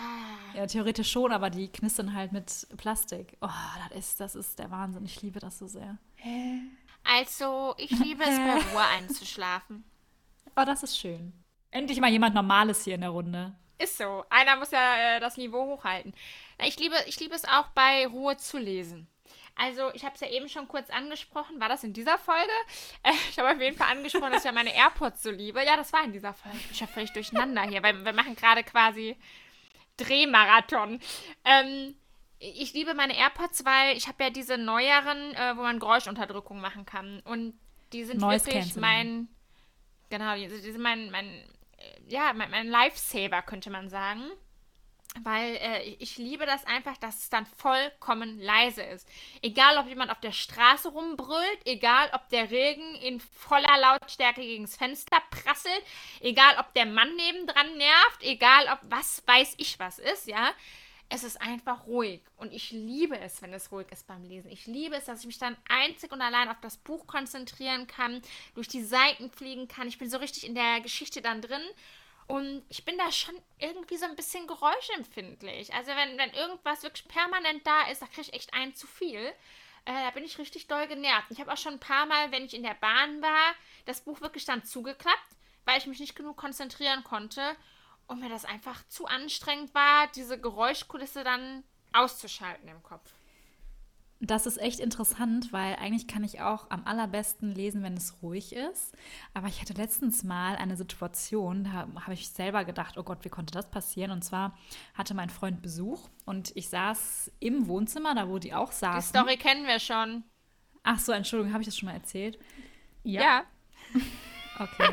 Ja, 0.54 0.66
theoretisch 0.66 1.10
schon, 1.10 1.32
aber 1.32 1.50
die 1.50 1.68
knistern 1.68 2.12
halt 2.12 2.32
mit 2.32 2.66
Plastik. 2.76 3.36
Oh, 3.40 3.48
das 3.88 3.98
ist, 3.98 4.20
das 4.20 4.34
ist 4.34 4.58
der 4.58 4.70
Wahnsinn. 4.70 5.04
Ich 5.04 5.22
liebe 5.22 5.38
das 5.38 5.58
so 5.58 5.66
sehr. 5.66 5.98
Hä? 6.16 6.60
Also, 7.04 7.74
ich 7.78 7.90
liebe 7.90 8.24
es, 8.24 8.36
bei 8.36 8.54
Ruhe 8.72 8.84
einzuschlafen. 8.98 9.84
Oh, 10.56 10.64
das 10.64 10.82
ist 10.82 10.98
schön. 10.98 11.32
Endlich 11.70 12.00
mal 12.00 12.10
jemand 12.10 12.34
Normales 12.34 12.84
hier 12.84 12.96
in 12.96 13.02
der 13.02 13.10
Runde. 13.10 13.54
Ist 13.78 13.98
so. 13.98 14.24
Einer 14.30 14.56
muss 14.56 14.70
ja 14.70 14.96
äh, 14.96 15.20
das 15.20 15.36
Niveau 15.36 15.66
hochhalten. 15.66 16.14
Ich 16.64 16.78
liebe, 16.78 16.96
ich 17.06 17.20
liebe 17.20 17.34
es 17.34 17.44
auch, 17.44 17.68
bei 17.68 18.06
Ruhe 18.06 18.36
zu 18.38 18.58
lesen. 18.58 19.06
Also, 19.56 19.90
ich 19.94 20.04
habe 20.04 20.14
es 20.14 20.20
ja 20.20 20.28
eben 20.28 20.48
schon 20.48 20.68
kurz 20.68 20.90
angesprochen. 20.90 21.58
War 21.60 21.68
das 21.68 21.82
in 21.82 21.94
dieser 21.94 22.18
Folge? 22.18 22.52
Äh, 23.02 23.12
ich 23.30 23.38
habe 23.38 23.50
auf 23.50 23.60
jeden 23.60 23.76
Fall 23.76 23.90
angesprochen, 23.90 24.32
dass 24.32 24.42
ich 24.42 24.44
ja 24.44 24.52
meine 24.52 24.74
AirPods 24.74 25.22
so 25.22 25.30
liebe. 25.30 25.64
Ja, 25.64 25.76
das 25.76 25.92
war 25.92 26.04
in 26.04 26.12
dieser 26.12 26.34
Folge. 26.34 26.58
Ich 26.58 26.68
bin 26.68 26.76
ja 26.76 26.86
völlig 26.86 27.12
durcheinander 27.12 27.62
hier, 27.62 27.82
weil 27.82 28.04
wir 28.04 28.12
machen 28.12 28.36
gerade 28.36 28.62
quasi 28.62 29.16
Drehmarathon. 29.96 31.00
Ähm, 31.44 31.96
ich 32.38 32.74
liebe 32.74 32.92
meine 32.92 33.16
AirPods, 33.16 33.64
weil 33.64 33.96
ich 33.96 34.08
habe 34.08 34.24
ja 34.24 34.30
diese 34.30 34.58
neueren, 34.58 35.34
äh, 35.34 35.56
wo 35.56 35.62
man 35.62 35.80
Geräuschunterdrückung 35.80 36.60
machen 36.60 36.84
kann. 36.84 37.20
Und 37.20 37.58
die 37.92 38.04
sind 38.04 38.20
Noise 38.20 38.46
wirklich 38.46 38.76
mein. 38.76 39.28
Genau, 40.10 40.36
die, 40.36 40.48
die 40.48 40.72
sind 40.72 40.82
mein, 40.82 41.10
mein, 41.10 41.26
äh, 41.26 42.00
ja, 42.08 42.32
mein, 42.34 42.50
mein 42.50 42.68
Lifesaver, 42.68 43.40
könnte 43.42 43.70
man 43.70 43.88
sagen 43.88 44.30
weil 45.22 45.56
äh, 45.56 45.82
ich 45.98 46.18
liebe 46.18 46.46
das 46.46 46.64
einfach, 46.66 46.96
dass 46.96 47.18
es 47.18 47.30
dann 47.30 47.46
vollkommen 47.46 48.38
leise 48.40 48.82
ist. 48.82 49.08
Egal, 49.42 49.78
ob 49.78 49.88
jemand 49.88 50.10
auf 50.10 50.20
der 50.20 50.32
Straße 50.32 50.88
rumbrüllt, 50.88 51.60
egal, 51.64 52.10
ob 52.12 52.28
der 52.28 52.50
Regen 52.50 52.94
in 52.96 53.20
voller 53.20 53.78
Lautstärke 53.78 54.40
gegen 54.40 54.64
das 54.64 54.76
Fenster 54.76 55.18
prasselt, 55.30 55.82
egal, 56.20 56.56
ob 56.58 56.72
der 56.74 56.86
Mann 56.86 57.14
nebendran 57.16 57.76
nervt, 57.76 58.22
egal, 58.22 58.66
ob 58.72 58.78
was 58.90 59.22
weiß 59.26 59.54
ich 59.58 59.78
was 59.78 59.98
ist, 59.98 60.26
ja. 60.26 60.52
Es 61.08 61.22
ist 61.22 61.40
einfach 61.40 61.86
ruhig 61.86 62.20
und 62.36 62.52
ich 62.52 62.72
liebe 62.72 63.16
es, 63.20 63.40
wenn 63.40 63.54
es 63.54 63.70
ruhig 63.70 63.86
ist 63.92 64.08
beim 64.08 64.24
Lesen. 64.24 64.50
Ich 64.50 64.66
liebe 64.66 64.96
es, 64.96 65.04
dass 65.04 65.20
ich 65.20 65.26
mich 65.26 65.38
dann 65.38 65.56
einzig 65.68 66.10
und 66.10 66.20
allein 66.20 66.48
auf 66.48 66.60
das 66.60 66.78
Buch 66.78 67.06
konzentrieren 67.06 67.86
kann, 67.86 68.22
durch 68.56 68.66
die 68.66 68.82
Seiten 68.82 69.30
fliegen 69.30 69.68
kann. 69.68 69.86
Ich 69.86 69.98
bin 69.98 70.10
so 70.10 70.18
richtig 70.18 70.44
in 70.44 70.56
der 70.56 70.80
Geschichte 70.80 71.22
dann 71.22 71.42
drin 71.42 71.62
und 72.28 72.64
ich 72.68 72.84
bin 72.84 72.98
da 72.98 73.10
schon 73.12 73.40
irgendwie 73.58 73.96
so 73.96 74.04
ein 74.04 74.16
bisschen 74.16 74.46
geräuschempfindlich. 74.46 75.72
Also 75.74 75.92
wenn, 75.92 76.18
wenn 76.18 76.30
irgendwas 76.30 76.82
wirklich 76.82 77.06
permanent 77.06 77.66
da 77.66 77.88
ist, 77.88 78.02
da 78.02 78.06
kriege 78.06 78.22
ich 78.22 78.32
echt 78.32 78.52
ein 78.52 78.74
zu 78.74 78.86
viel. 78.86 79.32
Äh, 79.84 79.92
da 79.92 80.10
bin 80.10 80.24
ich 80.24 80.38
richtig 80.38 80.66
doll 80.66 80.88
genervt. 80.88 81.30
Ich 81.30 81.40
habe 81.40 81.52
auch 81.52 81.56
schon 81.56 81.74
ein 81.74 81.80
paar 81.80 82.06
Mal, 82.06 82.32
wenn 82.32 82.44
ich 82.44 82.54
in 82.54 82.64
der 82.64 82.74
Bahn 82.74 83.22
war, 83.22 83.54
das 83.84 84.00
Buch 84.00 84.20
wirklich 84.20 84.44
dann 84.44 84.64
zugeklappt, 84.64 85.36
weil 85.64 85.78
ich 85.78 85.86
mich 85.86 86.00
nicht 86.00 86.16
genug 86.16 86.36
konzentrieren 86.36 87.04
konnte 87.04 87.56
und 88.08 88.20
mir 88.20 88.28
das 88.28 88.44
einfach 88.44 88.86
zu 88.88 89.06
anstrengend 89.06 89.72
war, 89.74 90.08
diese 90.08 90.40
Geräuschkulisse 90.40 91.22
dann 91.22 91.62
auszuschalten 91.92 92.68
im 92.68 92.82
Kopf. 92.82 93.12
Das 94.20 94.46
ist 94.46 94.56
echt 94.58 94.80
interessant, 94.80 95.52
weil 95.52 95.76
eigentlich 95.76 96.06
kann 96.08 96.24
ich 96.24 96.40
auch 96.40 96.70
am 96.70 96.86
allerbesten 96.86 97.54
lesen, 97.54 97.82
wenn 97.82 97.94
es 97.94 98.22
ruhig 98.22 98.54
ist. 98.54 98.94
Aber 99.34 99.48
ich 99.48 99.60
hatte 99.60 99.74
letztens 99.74 100.24
mal 100.24 100.56
eine 100.56 100.76
Situation, 100.76 101.64
da 101.64 101.86
habe 102.00 102.14
ich 102.14 102.30
selber 102.30 102.64
gedacht, 102.64 102.96
oh 102.96 103.02
Gott, 103.02 103.24
wie 103.26 103.28
konnte 103.28 103.52
das 103.52 103.70
passieren? 103.70 104.10
Und 104.10 104.22
zwar 104.22 104.56
hatte 104.94 105.12
mein 105.12 105.28
Freund 105.28 105.60
Besuch 105.60 106.08
und 106.24 106.56
ich 106.56 106.70
saß 106.70 107.30
im 107.40 107.68
Wohnzimmer, 107.68 108.14
da 108.14 108.28
wo 108.28 108.38
die 108.38 108.54
auch 108.54 108.72
saßen. 108.72 109.12
Die 109.12 109.18
Story 109.18 109.36
kennen 109.36 109.66
wir 109.66 109.78
schon. 109.78 110.24
Ach 110.82 110.98
so, 110.98 111.12
Entschuldigung, 111.12 111.52
habe 111.52 111.62
ich 111.62 111.68
das 111.68 111.76
schon 111.76 111.88
mal 111.88 111.94
erzählt? 111.94 112.38
Ja. 113.02 113.20
ja. 113.22 113.42
Okay. 114.58 114.88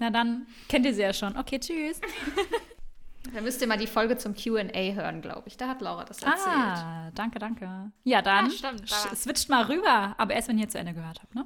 Na 0.00 0.10
dann 0.10 0.48
kennt 0.68 0.84
ihr 0.84 0.92
sie 0.92 1.02
ja 1.02 1.12
schon. 1.12 1.36
Okay, 1.36 1.60
tschüss. 1.60 2.00
Da 3.32 3.40
müsst 3.40 3.60
ihr 3.60 3.66
mal 3.66 3.76
die 3.76 3.86
Folge 3.86 4.16
zum 4.16 4.34
QA 4.34 4.62
hören, 4.72 5.20
glaube 5.20 5.48
ich. 5.48 5.56
Da 5.56 5.68
hat 5.68 5.80
Laura 5.80 6.04
das 6.04 6.22
erzählt. 6.22 6.46
Ah, 6.46 7.10
danke, 7.14 7.38
danke. 7.38 7.90
Ja, 8.04 8.22
dann 8.22 8.46
ja, 8.46 8.52
stimmt, 8.52 8.88
switcht 8.88 9.48
mal 9.48 9.64
rüber, 9.64 10.14
aber 10.16 10.34
erst, 10.34 10.48
wenn 10.48 10.58
ihr 10.58 10.68
zu 10.68 10.78
Ende 10.78 10.94
gehört 10.94 11.20
habt, 11.22 11.34
ne? 11.34 11.44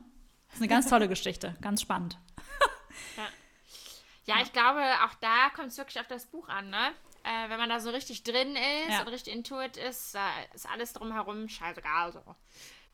Das 0.49 0.57
ist 0.57 0.61
eine 0.61 0.69
ganz 0.69 0.89
tolle 0.89 1.09
Geschichte, 1.09 1.57
ganz 1.61 1.81
spannend. 1.81 2.19
ja. 3.17 4.35
ja, 4.35 4.43
ich 4.43 4.53
glaube, 4.53 4.81
auch 5.05 5.15
da 5.21 5.49
kommt 5.57 5.69
es 5.69 5.79
wirklich 5.79 5.99
auf 5.99 6.07
das 6.09 6.27
Buch 6.27 6.49
an, 6.49 6.71
ne? 6.71 6.93
Äh, 7.25 7.49
wenn 7.49 7.59
man 7.59 7.69
da 7.69 7.81
so 7.81 7.91
richtig 7.91 8.23
drin 8.23 8.57
ist 8.87 8.93
ja. 8.93 9.01
und 9.01 9.09
richtig 9.09 9.35
intuit 9.35 9.77
ist, 9.77 10.15
da 10.15 10.29
ist 10.55 10.69
alles 10.69 10.93
drumherum 10.93 11.49
scheißegal 11.49 12.13
so. 12.13 12.23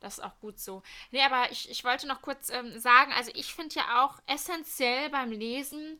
Das 0.00 0.18
ist 0.18 0.24
auch 0.24 0.38
gut 0.40 0.60
so. 0.60 0.82
Nee, 1.10 1.22
aber 1.22 1.50
ich, 1.50 1.68
ich 1.70 1.82
wollte 1.82 2.06
noch 2.06 2.22
kurz 2.22 2.50
ähm, 2.50 2.78
sagen, 2.78 3.12
also 3.16 3.32
ich 3.34 3.52
finde 3.54 3.74
ja 3.76 4.04
auch 4.04 4.20
essentiell 4.26 5.10
beim 5.10 5.32
Lesen, 5.32 5.98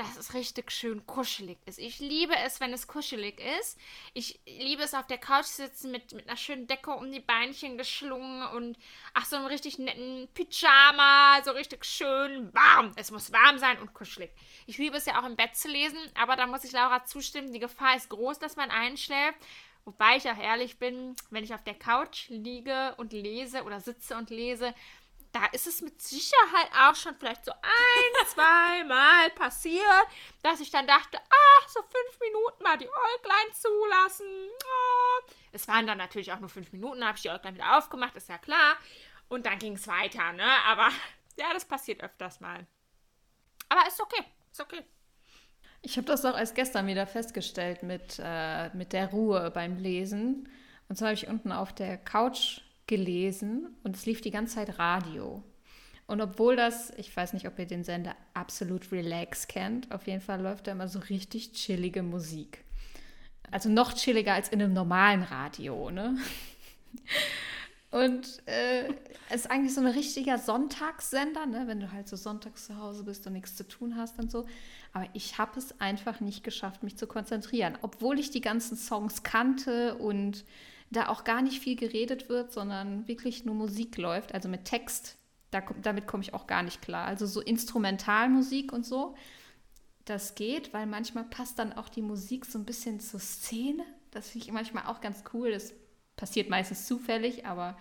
dass 0.00 0.16
es 0.16 0.32
richtig 0.32 0.72
schön 0.72 1.06
kuschelig 1.06 1.58
ist. 1.66 1.78
Ich 1.78 1.98
liebe 1.98 2.34
es, 2.34 2.58
wenn 2.58 2.72
es 2.72 2.86
kuschelig 2.86 3.38
ist. 3.60 3.78
Ich 4.14 4.40
liebe 4.46 4.82
es 4.82 4.94
auf 4.94 5.06
der 5.06 5.18
Couch 5.18 5.44
sitzen 5.44 5.90
mit, 5.90 6.14
mit 6.14 6.26
einer 6.26 6.38
schönen 6.38 6.66
Decke 6.66 6.92
um 6.92 7.12
die 7.12 7.20
Beinchen 7.20 7.76
geschlungen 7.76 8.42
und 8.54 8.78
ach, 9.12 9.26
so 9.26 9.36
einem 9.36 9.44
richtig 9.44 9.78
netten 9.78 10.26
Pyjama, 10.32 11.42
so 11.44 11.50
richtig 11.50 11.84
schön 11.84 12.50
warm. 12.54 12.94
Es 12.96 13.10
muss 13.10 13.30
warm 13.30 13.58
sein 13.58 13.78
und 13.78 13.92
kuschelig. 13.92 14.30
Ich 14.66 14.78
liebe 14.78 14.96
es 14.96 15.04
ja 15.04 15.20
auch 15.20 15.26
im 15.26 15.36
Bett 15.36 15.54
zu 15.54 15.68
lesen, 15.68 15.98
aber 16.14 16.34
da 16.34 16.46
muss 16.46 16.64
ich 16.64 16.72
Laura 16.72 17.04
zustimmen, 17.04 17.52
die 17.52 17.60
Gefahr 17.60 17.94
ist 17.94 18.08
groß, 18.08 18.38
dass 18.38 18.56
man 18.56 18.70
einschläft. 18.70 19.38
Wobei 19.84 20.16
ich 20.16 20.30
auch 20.30 20.38
ehrlich 20.38 20.78
bin, 20.78 21.14
wenn 21.30 21.44
ich 21.44 21.52
auf 21.52 21.64
der 21.64 21.74
Couch 21.74 22.28
liege 22.28 22.94
und 22.96 23.12
lese 23.12 23.64
oder 23.64 23.80
sitze 23.80 24.16
und 24.16 24.30
lese, 24.30 24.74
da 25.32 25.46
ist 25.52 25.66
es 25.66 25.80
mit 25.80 26.00
Sicherheit 26.02 26.70
auch 26.82 26.94
schon 26.94 27.14
vielleicht 27.16 27.44
so 27.44 27.52
ein, 27.52 28.26
zweimal 28.26 29.30
passiert, 29.30 30.06
dass 30.42 30.60
ich 30.60 30.70
dann 30.70 30.86
dachte, 30.86 31.18
ach, 31.18 31.68
so 31.68 31.80
fünf 31.82 32.20
Minuten 32.20 32.62
mal 32.62 32.76
die 32.78 32.88
Äuglein 32.88 33.54
zulassen. 33.54 34.26
Oh. 34.64 35.32
Es 35.52 35.68
waren 35.68 35.86
dann 35.86 35.98
natürlich 35.98 36.32
auch 36.32 36.40
nur 36.40 36.48
fünf 36.48 36.72
Minuten, 36.72 37.04
habe 37.04 37.16
ich 37.16 37.22
die 37.22 37.30
Äuglein 37.30 37.54
wieder 37.54 37.78
aufgemacht, 37.78 38.16
ist 38.16 38.28
ja 38.28 38.38
klar. 38.38 38.76
Und 39.28 39.46
dann 39.46 39.58
ging 39.58 39.74
es 39.74 39.86
weiter, 39.86 40.32
ne? 40.32 40.48
Aber 40.66 40.88
ja, 41.36 41.52
das 41.52 41.64
passiert 41.64 42.02
öfters 42.02 42.40
mal. 42.40 42.66
Aber 43.68 43.86
ist 43.86 44.00
okay, 44.00 44.24
ist 44.50 44.60
okay. 44.60 44.82
Ich 45.82 45.96
habe 45.96 46.06
das 46.06 46.24
auch 46.24 46.36
erst 46.36 46.54
gestern 46.54 46.86
wieder 46.88 47.06
festgestellt 47.06 47.82
mit, 47.82 48.20
äh, 48.22 48.68
mit 48.74 48.92
der 48.92 49.10
Ruhe 49.10 49.50
beim 49.50 49.78
Lesen. 49.78 50.48
Und 50.88 50.96
zwar 50.96 51.08
habe 51.08 51.14
ich 51.14 51.28
unten 51.28 51.52
auf 51.52 51.72
der 51.72 51.96
Couch 51.96 52.60
gelesen 52.90 53.68
und 53.84 53.96
es 53.96 54.04
lief 54.04 54.20
die 54.20 54.32
ganze 54.32 54.56
Zeit 54.56 54.78
Radio. 54.78 55.42
Und 56.08 56.20
obwohl 56.20 56.56
das, 56.56 56.90
ich 56.96 57.16
weiß 57.16 57.34
nicht, 57.34 57.46
ob 57.46 57.56
ihr 57.58 57.66
den 57.66 57.84
Sender 57.84 58.16
Absolut 58.34 58.90
Relax 58.90 59.46
kennt, 59.46 59.92
auf 59.92 60.08
jeden 60.08 60.20
Fall 60.20 60.42
läuft 60.42 60.66
da 60.66 60.72
immer 60.72 60.88
so 60.88 60.98
richtig 60.98 61.52
chillige 61.52 62.02
Musik. 62.02 62.64
Also 63.52 63.68
noch 63.68 63.94
chilliger 63.94 64.34
als 64.34 64.48
in 64.48 64.60
einem 64.60 64.72
normalen 64.72 65.22
Radio, 65.22 65.90
ne? 65.90 66.18
Und 67.92 68.46
äh, 68.46 68.88
es 69.30 69.42
ist 69.42 69.50
eigentlich 69.50 69.74
so 69.74 69.80
ein 69.80 69.88
richtiger 69.88 70.38
Sonntagssender, 70.38 71.46
ne? 71.46 71.64
wenn 71.66 71.80
du 71.80 71.90
halt 71.90 72.08
so 72.08 72.16
sonntags 72.16 72.66
zu 72.66 72.78
Hause 72.78 73.02
bist 73.02 73.26
und 73.26 73.32
nichts 73.32 73.56
zu 73.56 73.66
tun 73.66 73.96
hast 73.96 74.16
und 74.20 74.30
so. 74.30 74.46
Aber 74.92 75.06
ich 75.12 75.38
habe 75.38 75.58
es 75.58 75.80
einfach 75.80 76.20
nicht 76.20 76.44
geschafft, 76.44 76.84
mich 76.84 76.96
zu 76.96 77.08
konzentrieren. 77.08 77.76
Obwohl 77.82 78.20
ich 78.20 78.30
die 78.30 78.40
ganzen 78.40 78.76
Songs 78.76 79.24
kannte 79.24 79.96
und 79.96 80.44
da 80.90 81.08
auch 81.08 81.24
gar 81.24 81.40
nicht 81.42 81.60
viel 81.60 81.76
geredet 81.76 82.28
wird, 82.28 82.52
sondern 82.52 83.06
wirklich 83.06 83.44
nur 83.44 83.54
Musik 83.54 83.96
läuft, 83.96 84.34
also 84.34 84.48
mit 84.48 84.64
Text. 84.64 85.16
Da, 85.50 85.62
damit 85.82 86.06
komme 86.06 86.22
ich 86.22 86.34
auch 86.34 86.46
gar 86.46 86.62
nicht 86.62 86.82
klar. 86.82 87.06
Also 87.06 87.26
so 87.26 87.40
Instrumentalmusik 87.40 88.72
und 88.72 88.86
so, 88.86 89.14
das 90.04 90.34
geht, 90.34 90.72
weil 90.72 90.86
manchmal 90.86 91.24
passt 91.24 91.58
dann 91.58 91.72
auch 91.72 91.88
die 91.88 92.02
Musik 92.02 92.44
so 92.44 92.58
ein 92.58 92.64
bisschen 92.64 93.00
zur 93.00 93.20
Szene. 93.20 93.84
Das 94.10 94.30
finde 94.30 94.46
ich 94.46 94.52
manchmal 94.52 94.86
auch 94.86 95.00
ganz 95.00 95.24
cool. 95.32 95.52
Das 95.52 95.72
passiert 96.16 96.50
meistens 96.50 96.86
zufällig, 96.86 97.46
aber 97.46 97.76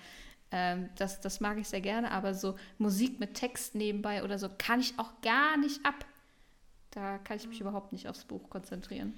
ähm, 0.51 0.89
das, 0.95 1.21
das 1.21 1.39
mag 1.39 1.57
ich 1.57 1.67
sehr 1.67 1.81
gerne. 1.81 2.11
Aber 2.11 2.33
so 2.33 2.55
Musik 2.77 3.19
mit 3.19 3.33
Text 3.33 3.75
nebenbei 3.75 4.23
oder 4.23 4.37
so 4.37 4.49
kann 4.57 4.79
ich 4.79 4.97
auch 4.97 5.21
gar 5.21 5.57
nicht 5.57 5.85
ab. 5.85 6.05
Da 6.91 7.17
kann 7.19 7.37
ich 7.37 7.47
mich 7.47 7.61
überhaupt 7.61 7.91
nicht 7.91 8.07
aufs 8.07 8.25
Buch 8.25 8.49
konzentrieren. 8.49 9.17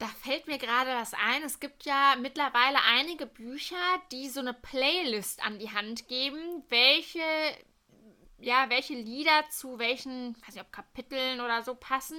Da 0.00 0.06
fällt 0.06 0.46
mir 0.46 0.56
gerade 0.56 0.94
was 0.94 1.12
ein. 1.12 1.42
Es 1.42 1.60
gibt 1.60 1.84
ja 1.84 2.16
mittlerweile 2.18 2.78
einige 2.88 3.26
Bücher, 3.26 3.76
die 4.10 4.30
so 4.30 4.40
eine 4.40 4.54
Playlist 4.54 5.44
an 5.44 5.58
die 5.58 5.70
Hand 5.72 6.08
geben, 6.08 6.64
welche, 6.70 7.20
ja, 8.38 8.70
welche 8.70 8.94
Lieder 8.94 9.46
zu 9.50 9.78
welchen, 9.78 10.34
weiß 10.40 10.54
nicht, 10.54 10.64
ob 10.64 10.72
Kapiteln 10.72 11.42
oder 11.42 11.62
so 11.62 11.74
passen. 11.74 12.18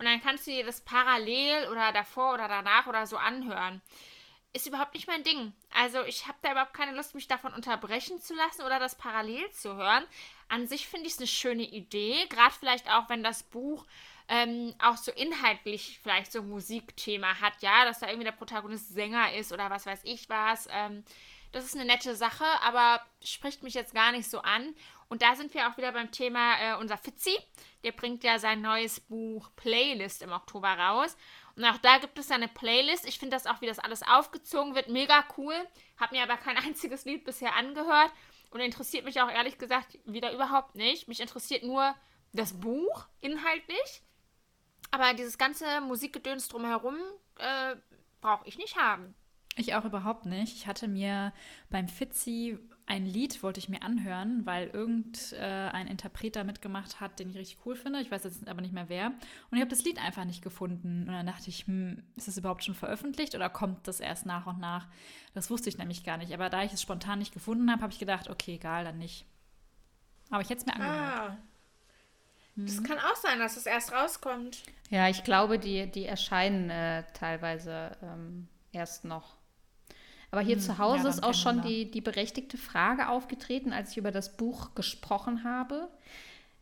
Und 0.00 0.06
dann 0.06 0.20
kannst 0.20 0.48
du 0.48 0.50
dir 0.50 0.66
das 0.66 0.80
parallel 0.80 1.68
oder 1.68 1.92
davor 1.92 2.34
oder 2.34 2.48
danach 2.48 2.88
oder 2.88 3.06
so 3.06 3.16
anhören. 3.16 3.80
Ist 4.52 4.66
überhaupt 4.66 4.94
nicht 4.94 5.06
mein 5.06 5.22
Ding. 5.22 5.52
Also 5.72 6.02
ich 6.02 6.26
habe 6.26 6.38
da 6.42 6.50
überhaupt 6.50 6.74
keine 6.74 6.96
Lust, 6.96 7.14
mich 7.14 7.28
davon 7.28 7.54
unterbrechen 7.54 8.20
zu 8.20 8.34
lassen 8.34 8.62
oder 8.62 8.80
das 8.80 8.96
parallel 8.96 9.48
zu 9.52 9.76
hören. 9.76 10.04
An 10.48 10.66
sich 10.66 10.88
finde 10.88 11.06
ich 11.06 11.12
es 11.12 11.20
eine 11.20 11.28
schöne 11.28 11.62
Idee, 11.62 12.26
gerade 12.28 12.56
vielleicht 12.58 12.90
auch, 12.90 13.08
wenn 13.08 13.22
das 13.22 13.44
Buch 13.44 13.86
ähm, 14.30 14.74
auch 14.78 14.96
so 14.96 15.10
inhaltlich 15.10 15.98
vielleicht 16.02 16.30
so 16.30 16.38
ein 16.38 16.48
Musikthema 16.48 17.40
hat, 17.40 17.54
ja, 17.60 17.84
dass 17.84 17.98
da 17.98 18.06
irgendwie 18.06 18.24
der 18.24 18.32
Protagonist 18.32 18.94
Sänger 18.94 19.34
ist 19.34 19.52
oder 19.52 19.68
was 19.70 19.86
weiß 19.86 20.00
ich 20.04 20.28
was. 20.28 20.68
Ähm, 20.70 21.04
das 21.50 21.64
ist 21.64 21.74
eine 21.74 21.84
nette 21.84 22.14
Sache, 22.14 22.44
aber 22.62 23.00
spricht 23.20 23.64
mich 23.64 23.74
jetzt 23.74 23.92
gar 23.92 24.12
nicht 24.12 24.30
so 24.30 24.38
an. 24.38 24.72
Und 25.08 25.22
da 25.22 25.34
sind 25.34 25.52
wir 25.52 25.68
auch 25.68 25.76
wieder 25.76 25.90
beim 25.90 26.12
Thema 26.12 26.54
äh, 26.60 26.76
unser 26.76 26.96
Fitzi. 26.96 27.36
Der 27.82 27.90
bringt 27.90 28.22
ja 28.22 28.38
sein 28.38 28.60
neues 28.60 29.00
Buch 29.00 29.50
Playlist 29.56 30.22
im 30.22 30.30
Oktober 30.30 30.68
raus. 30.68 31.16
Und 31.56 31.64
auch 31.64 31.78
da 31.78 31.98
gibt 31.98 32.16
es 32.16 32.30
eine 32.30 32.46
Playlist. 32.46 33.08
Ich 33.08 33.18
finde 33.18 33.34
das 33.34 33.48
auch, 33.48 33.60
wie 33.60 33.66
das 33.66 33.80
alles 33.80 34.04
aufgezogen 34.04 34.76
wird, 34.76 34.88
mega 34.88 35.24
cool. 35.36 35.56
Habe 35.98 36.14
mir 36.14 36.22
aber 36.22 36.36
kein 36.36 36.56
einziges 36.64 37.04
Lied 37.04 37.24
bisher 37.24 37.56
angehört 37.56 38.12
und 38.50 38.60
interessiert 38.60 39.04
mich 39.04 39.20
auch 39.20 39.30
ehrlich 39.30 39.58
gesagt 39.58 39.98
wieder 40.04 40.32
überhaupt 40.32 40.76
nicht. 40.76 41.08
Mich 41.08 41.18
interessiert 41.18 41.64
nur 41.64 41.96
das 42.32 42.60
Buch 42.60 43.06
inhaltlich. 43.20 44.02
Aber 44.90 45.14
dieses 45.14 45.38
ganze 45.38 45.80
Musikgedöns 45.80 46.48
drumherum 46.48 46.96
äh, 47.38 47.76
brauche 48.20 48.46
ich 48.46 48.58
nicht 48.58 48.76
haben. 48.76 49.14
Ich 49.56 49.74
auch 49.74 49.84
überhaupt 49.84 50.26
nicht. 50.26 50.56
Ich 50.56 50.66
hatte 50.66 50.88
mir 50.88 51.32
beim 51.70 51.88
Fitzi 51.88 52.58
ein 52.90 53.06
Lied 53.06 53.44
wollte 53.44 53.60
ich 53.60 53.68
mir 53.68 53.82
anhören, 53.82 54.44
weil 54.46 54.66
irgendein 54.66 55.86
äh, 55.86 55.90
Interpreter 55.90 56.42
mitgemacht 56.42 57.00
hat, 57.00 57.20
den 57.20 57.30
ich 57.30 57.36
richtig 57.36 57.64
cool 57.64 57.76
finde. 57.76 58.00
Ich 58.00 58.10
weiß 58.10 58.24
jetzt 58.24 58.48
aber 58.48 58.62
nicht 58.62 58.74
mehr 58.74 58.88
wer. 58.88 59.06
Und 59.06 59.56
ich 59.56 59.60
habe 59.60 59.70
das 59.70 59.84
Lied 59.84 60.02
einfach 60.04 60.24
nicht 60.24 60.42
gefunden. 60.42 61.04
Und 61.06 61.12
dann 61.12 61.26
dachte 61.26 61.50
ich, 61.50 61.68
hm, 61.68 62.02
ist 62.16 62.26
das 62.26 62.36
überhaupt 62.36 62.64
schon 62.64 62.74
veröffentlicht 62.74 63.36
oder 63.36 63.48
kommt 63.48 63.86
das 63.86 64.00
erst 64.00 64.26
nach 64.26 64.48
und 64.48 64.58
nach? 64.58 64.88
Das 65.34 65.50
wusste 65.50 65.68
ich 65.68 65.78
nämlich 65.78 66.02
gar 66.02 66.16
nicht. 66.16 66.34
Aber 66.34 66.50
da 66.50 66.64
ich 66.64 66.72
es 66.72 66.82
spontan 66.82 67.20
nicht 67.20 67.32
gefunden 67.32 67.70
habe, 67.70 67.82
habe 67.82 67.92
ich 67.92 68.00
gedacht, 68.00 68.28
okay, 68.28 68.54
egal, 68.54 68.82
dann 68.82 68.98
nicht. 68.98 69.24
Aber 70.30 70.42
ich 70.42 70.50
hätte 70.50 70.62
es 70.62 70.66
mir 70.66 70.74
angehört. 70.74 71.30
Ah. 71.30 71.38
Das 72.56 72.78
hm. 72.78 72.84
kann 72.84 72.98
auch 72.98 73.16
sein, 73.16 73.38
dass 73.38 73.56
es 73.56 73.66
erst 73.66 73.92
rauskommt. 73.92 74.62
Ja, 74.90 75.08
ich 75.08 75.24
glaube, 75.24 75.58
die, 75.58 75.90
die 75.90 76.06
erscheinen 76.06 76.70
äh, 76.70 77.04
teilweise 77.14 77.96
ähm, 78.02 78.48
erst 78.72 79.04
noch. 79.04 79.36
Aber 80.30 80.42
hier 80.42 80.56
hm, 80.56 80.62
zu 80.62 80.78
Hause 80.78 81.04
ja, 81.04 81.08
ist 81.10 81.22
auch 81.22 81.34
schon 81.34 81.62
die, 81.62 81.90
die 81.90 82.00
berechtigte 82.00 82.56
Frage 82.56 83.08
aufgetreten, 83.08 83.72
als 83.72 83.92
ich 83.92 83.96
über 83.96 84.12
das 84.12 84.36
Buch 84.36 84.74
gesprochen 84.74 85.44
habe, 85.44 85.88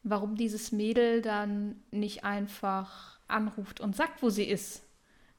warum 0.02 0.36
dieses 0.36 0.72
Mädel 0.72 1.20
dann 1.20 1.82
nicht 1.90 2.24
einfach 2.24 3.18
anruft 3.28 3.80
und 3.80 3.94
sagt, 3.94 4.22
wo 4.22 4.30
sie 4.30 4.44
ist. 4.44 4.84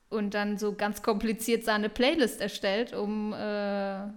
Und 0.09 0.33
dann 0.33 0.57
so 0.57 0.73
ganz 0.73 1.03
kompliziert 1.03 1.63
seine 1.63 1.89
Playlist 1.89 2.41
erstellt, 2.41 2.93
um 2.93 3.31
äh, 3.33 3.37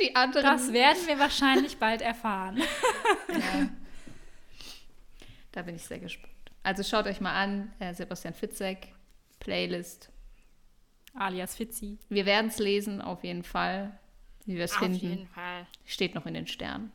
die 0.00 0.16
anderen. 0.16 0.46
Das 0.46 0.72
werden 0.72 1.06
wir 1.06 1.18
wahrscheinlich 1.20 1.78
bald 1.78 2.02
erfahren. 2.02 2.58
ja. 3.28 3.68
Da 5.52 5.62
bin 5.62 5.76
ich 5.76 5.84
sehr 5.84 5.98
gespannt. 5.98 6.32
Also 6.62 6.82
schaut 6.82 7.06
euch 7.06 7.20
mal 7.20 7.34
an, 7.34 7.72
äh, 7.78 7.94
Sebastian 7.94 8.34
Fitzek, 8.34 8.94
Playlist. 9.38 10.10
Alias 11.14 11.56
Fitzi. 11.56 11.98
Wir 12.08 12.26
werden 12.26 12.48
es 12.48 12.58
lesen, 12.58 13.00
auf 13.00 13.24
jeden 13.24 13.42
Fall. 13.42 13.98
Wie 14.44 14.56
wir 14.56 14.64
es 14.64 14.76
finden. 14.76 14.96
Auf 14.96 15.02
jeden 15.02 15.26
Fall. 15.28 15.66
Steht 15.84 16.14
noch 16.14 16.26
in 16.26 16.34
den 16.34 16.46
Sternen. 16.46 16.92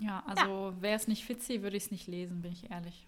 Ja, 0.00 0.22
also 0.26 0.70
ja. 0.70 0.82
wäre 0.82 0.96
es 0.96 1.08
nicht 1.08 1.24
Fitzi, 1.24 1.62
würde 1.62 1.76
ich 1.76 1.84
es 1.84 1.90
nicht 1.90 2.06
lesen, 2.06 2.40
bin 2.40 2.52
ich 2.52 2.70
ehrlich. 2.70 3.06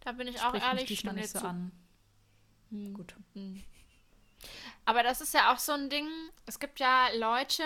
Da 0.00 0.12
bin 0.12 0.26
ich 0.26 0.38
Sprich 0.38 0.62
auch 0.62 0.68
ehrlich. 0.68 0.90
Mich 0.90 1.12
nicht 1.12 1.28
so 1.28 1.38
an. 1.38 1.70
Hm. 2.70 2.94
Gut. 2.94 3.14
Hm. 3.34 3.62
Aber 4.84 5.02
das 5.02 5.20
ist 5.20 5.32
ja 5.34 5.52
auch 5.52 5.58
so 5.58 5.72
ein 5.72 5.88
Ding. 5.88 6.08
Es 6.46 6.58
gibt 6.58 6.80
ja 6.80 7.08
Leute, 7.16 7.64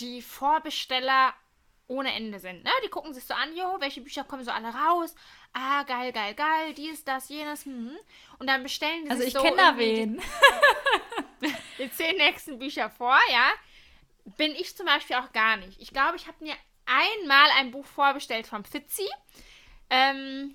die 0.00 0.20
Vorbesteller 0.20 1.32
ohne 1.86 2.12
Ende 2.14 2.38
sind. 2.38 2.64
Ne? 2.64 2.70
Die 2.84 2.88
gucken 2.88 3.12
sich 3.12 3.24
so 3.24 3.34
an, 3.34 3.54
jo, 3.56 3.76
welche 3.80 4.00
Bücher 4.00 4.24
kommen 4.24 4.44
so 4.44 4.50
alle 4.50 4.68
raus? 4.68 5.14
Ah, 5.52 5.82
geil, 5.82 6.12
geil, 6.12 6.34
geil, 6.34 6.74
dies, 6.74 7.04
das, 7.04 7.28
jenes. 7.28 7.64
Hm. 7.64 7.96
Und 8.38 8.46
dann 8.46 8.62
bestellen 8.62 9.04
die 9.04 9.10
also 9.10 9.22
sich 9.22 9.32
so. 9.32 9.40
Also 9.40 9.50
ich 9.50 9.56
kenne 9.56 9.70
da 9.70 9.78
wen. 9.78 10.22
Die, 11.42 11.54
die 11.78 11.90
zehn 11.90 12.16
nächsten 12.16 12.58
Bücher 12.58 12.90
vor, 12.90 13.18
ja. 13.30 13.50
Bin 14.36 14.52
ich 14.52 14.74
zum 14.76 14.86
Beispiel 14.86 15.16
auch 15.16 15.32
gar 15.32 15.56
nicht. 15.58 15.80
Ich 15.80 15.90
glaube, 15.90 16.16
ich 16.16 16.26
habe 16.26 16.42
mir 16.42 16.54
einmal 16.86 17.50
ein 17.58 17.70
Buch 17.70 17.84
vorbestellt 17.84 18.46
vom 18.46 18.64
Fitzi. 18.64 19.06
Ähm, 19.90 20.54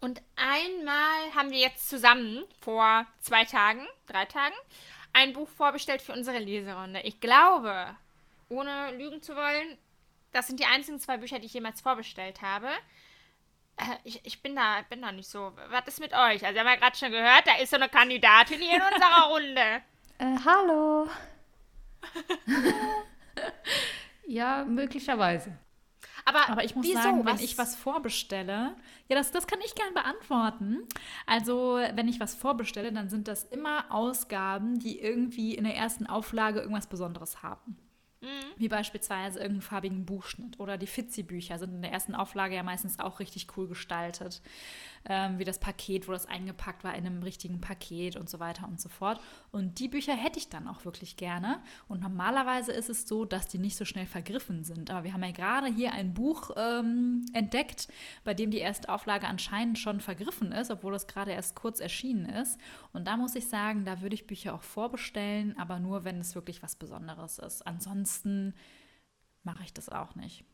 und 0.00 0.22
einmal 0.36 1.34
haben 1.34 1.50
wir 1.50 1.58
jetzt 1.58 1.88
zusammen 1.88 2.44
vor 2.60 3.06
zwei 3.20 3.44
Tagen, 3.44 3.86
drei 4.06 4.24
Tagen, 4.24 4.54
ein 5.12 5.32
Buch 5.32 5.48
vorbestellt 5.48 6.02
für 6.02 6.12
unsere 6.12 6.38
Leserunde. 6.38 7.00
Ich 7.00 7.20
glaube, 7.20 7.96
ohne 8.48 8.92
lügen 8.96 9.22
zu 9.22 9.34
wollen, 9.34 9.78
das 10.36 10.46
sind 10.46 10.60
die 10.60 10.66
einzigen 10.66 11.00
zwei 11.00 11.16
Bücher, 11.16 11.38
die 11.38 11.46
ich 11.46 11.54
jemals 11.54 11.80
vorbestellt 11.80 12.42
habe. 12.42 12.68
Äh, 13.76 13.96
ich, 14.04 14.20
ich 14.24 14.42
bin, 14.42 14.54
da, 14.54 14.82
bin 14.88 15.02
da 15.02 15.10
nicht 15.10 15.28
so. 15.28 15.52
Was 15.70 15.88
ist 15.88 16.00
mit 16.00 16.12
euch? 16.12 16.44
Also, 16.44 16.54
wir 16.54 16.60
haben 16.60 16.68
ja 16.68 16.76
gerade 16.76 16.96
schon 16.96 17.10
gehört, 17.10 17.46
da 17.46 17.56
ist 17.56 17.70
so 17.70 17.76
eine 17.76 17.88
Kandidatin 17.88 18.60
hier 18.60 18.76
in 18.76 18.82
unserer 18.94 19.28
Runde. 19.28 19.82
Äh, 20.18 20.36
hallo. 20.44 21.08
ja, 24.26 24.64
möglicherweise. 24.64 25.58
Aber, 26.24 26.48
Aber 26.48 26.64
ich 26.64 26.74
muss 26.74 26.86
wieso? 26.86 27.00
sagen, 27.00 27.24
wenn 27.24 27.34
was? 27.34 27.40
ich 27.40 27.56
was 27.56 27.76
vorbestelle, 27.76 28.74
ja, 29.08 29.16
das, 29.16 29.30
das 29.30 29.46
kann 29.46 29.60
ich 29.64 29.74
gern 29.74 29.94
beantworten. 29.94 30.80
Also, 31.24 31.78
wenn 31.94 32.08
ich 32.08 32.18
was 32.18 32.34
vorbestelle, 32.34 32.92
dann 32.92 33.08
sind 33.08 33.28
das 33.28 33.44
immer 33.44 33.86
Ausgaben, 33.90 34.80
die 34.80 35.00
irgendwie 35.00 35.54
in 35.54 35.64
der 35.64 35.76
ersten 35.76 36.06
Auflage 36.06 36.60
irgendwas 36.60 36.88
Besonderes 36.88 37.42
haben. 37.42 37.78
Wie 38.56 38.68
beispielsweise 38.68 39.38
irgendeinen 39.38 39.62
farbigen 39.62 40.04
Buchschnitt. 40.06 40.58
Oder 40.60 40.78
die 40.78 40.86
Fitzi-Bücher 40.86 41.58
sind 41.58 41.74
in 41.74 41.82
der 41.82 41.92
ersten 41.92 42.14
Auflage 42.14 42.54
ja 42.54 42.62
meistens 42.62 42.98
auch 42.98 43.20
richtig 43.20 43.46
cool 43.56 43.68
gestaltet. 43.68 44.42
Ähm, 45.08 45.38
wie 45.38 45.44
das 45.44 45.60
Paket, 45.60 46.08
wo 46.08 46.12
das 46.12 46.26
eingepackt 46.26 46.82
war 46.82 46.96
in 46.96 47.06
einem 47.06 47.22
richtigen 47.22 47.60
Paket 47.60 48.16
und 48.16 48.28
so 48.28 48.40
weiter 48.40 48.66
und 48.66 48.80
so 48.80 48.88
fort. 48.88 49.20
Und 49.52 49.78
die 49.78 49.86
Bücher 49.86 50.14
hätte 50.14 50.40
ich 50.40 50.48
dann 50.48 50.66
auch 50.66 50.84
wirklich 50.84 51.16
gerne. 51.16 51.62
Und 51.86 52.00
normalerweise 52.00 52.72
ist 52.72 52.90
es 52.90 53.06
so, 53.06 53.24
dass 53.24 53.46
die 53.46 53.58
nicht 53.58 53.76
so 53.76 53.84
schnell 53.84 54.06
vergriffen 54.06 54.64
sind. 54.64 54.90
Aber 54.90 55.04
wir 55.04 55.12
haben 55.12 55.22
ja 55.22 55.30
gerade 55.30 55.68
hier 55.68 55.92
ein 55.92 56.12
Buch 56.12 56.50
ähm, 56.56 57.24
entdeckt, 57.34 57.86
bei 58.24 58.34
dem 58.34 58.50
die 58.50 58.58
erste 58.58 58.88
Auflage 58.88 59.28
anscheinend 59.28 59.78
schon 59.78 60.00
vergriffen 60.00 60.50
ist, 60.50 60.72
obwohl 60.72 60.96
es 60.96 61.06
gerade 61.06 61.30
erst 61.30 61.54
kurz 61.54 61.78
erschienen 61.78 62.26
ist. 62.26 62.58
Und 62.92 63.06
da 63.06 63.16
muss 63.16 63.36
ich 63.36 63.46
sagen, 63.48 63.84
da 63.84 64.00
würde 64.00 64.14
ich 64.16 64.26
Bücher 64.26 64.54
auch 64.54 64.62
vorbestellen, 64.62 65.56
aber 65.56 65.78
nur, 65.78 66.04
wenn 66.04 66.18
es 66.18 66.34
wirklich 66.34 66.64
was 66.64 66.74
Besonderes 66.74 67.38
ist. 67.38 67.64
Ansonsten 67.64 68.54
mache 69.44 69.62
ich 69.62 69.72
das 69.72 69.88
auch 69.88 70.16
nicht. 70.16 70.44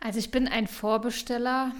Also 0.00 0.18
ich 0.18 0.32
bin 0.32 0.48
ein 0.48 0.66
Vorbesteller 0.66 1.70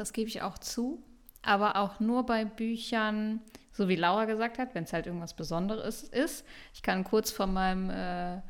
das 0.00 0.12
gebe 0.12 0.28
ich 0.28 0.42
auch 0.42 0.58
zu. 0.58 1.02
Aber 1.42 1.76
auch 1.76 2.00
nur 2.00 2.26
bei 2.26 2.44
Büchern, 2.44 3.40
so 3.72 3.88
wie 3.88 3.96
Laura 3.96 4.24
gesagt 4.24 4.58
hat, 4.58 4.74
wenn 4.74 4.84
es 4.84 4.92
halt 4.92 5.06
irgendwas 5.06 5.34
Besonderes 5.34 6.02
ist. 6.02 6.44
Ich 6.74 6.82
kann 6.82 7.04
kurz 7.04 7.30
von 7.30 7.52
meinem, 7.52 7.88
äh, 7.88 8.42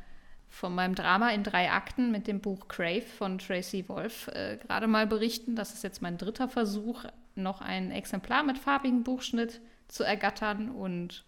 von 0.49 0.75
meinem 0.75 0.95
Drama 0.95 1.29
in 1.29 1.43
drei 1.43 1.71
Akten 1.71 2.11
mit 2.11 2.27
dem 2.27 2.41
Buch 2.41 2.67
Crave 2.67 3.03
von 3.03 3.37
Tracy 3.37 3.87
Wolf 3.87 4.27
äh, 4.29 4.57
gerade 4.57 4.87
mal 4.87 5.07
berichten. 5.07 5.55
Das 5.55 5.73
ist 5.73 5.83
jetzt 5.83 6.01
mein 6.01 6.17
dritter 6.17 6.49
Versuch, 6.49 7.05
noch 7.35 7.61
ein 7.61 7.91
Exemplar 7.91 8.43
mit 8.43 8.57
farbigem 8.57 9.03
Buchschnitt 9.03 9.61
zu 9.87 10.03
ergattern. 10.03 10.69
Und 10.69 11.23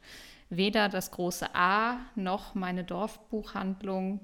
weder 0.50 0.90
das 0.90 1.12
große 1.12 1.56
A 1.56 1.98
noch 2.16 2.56
meine 2.56 2.84
Dorfbuchhandlung 2.84 4.20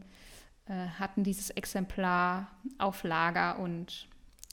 äh, 0.66 0.74
hatten 1.00 1.24
dieses 1.24 1.52
Exemplar 1.52 2.48
auf 2.78 3.04
Lager 3.04 3.60
und 3.60 4.10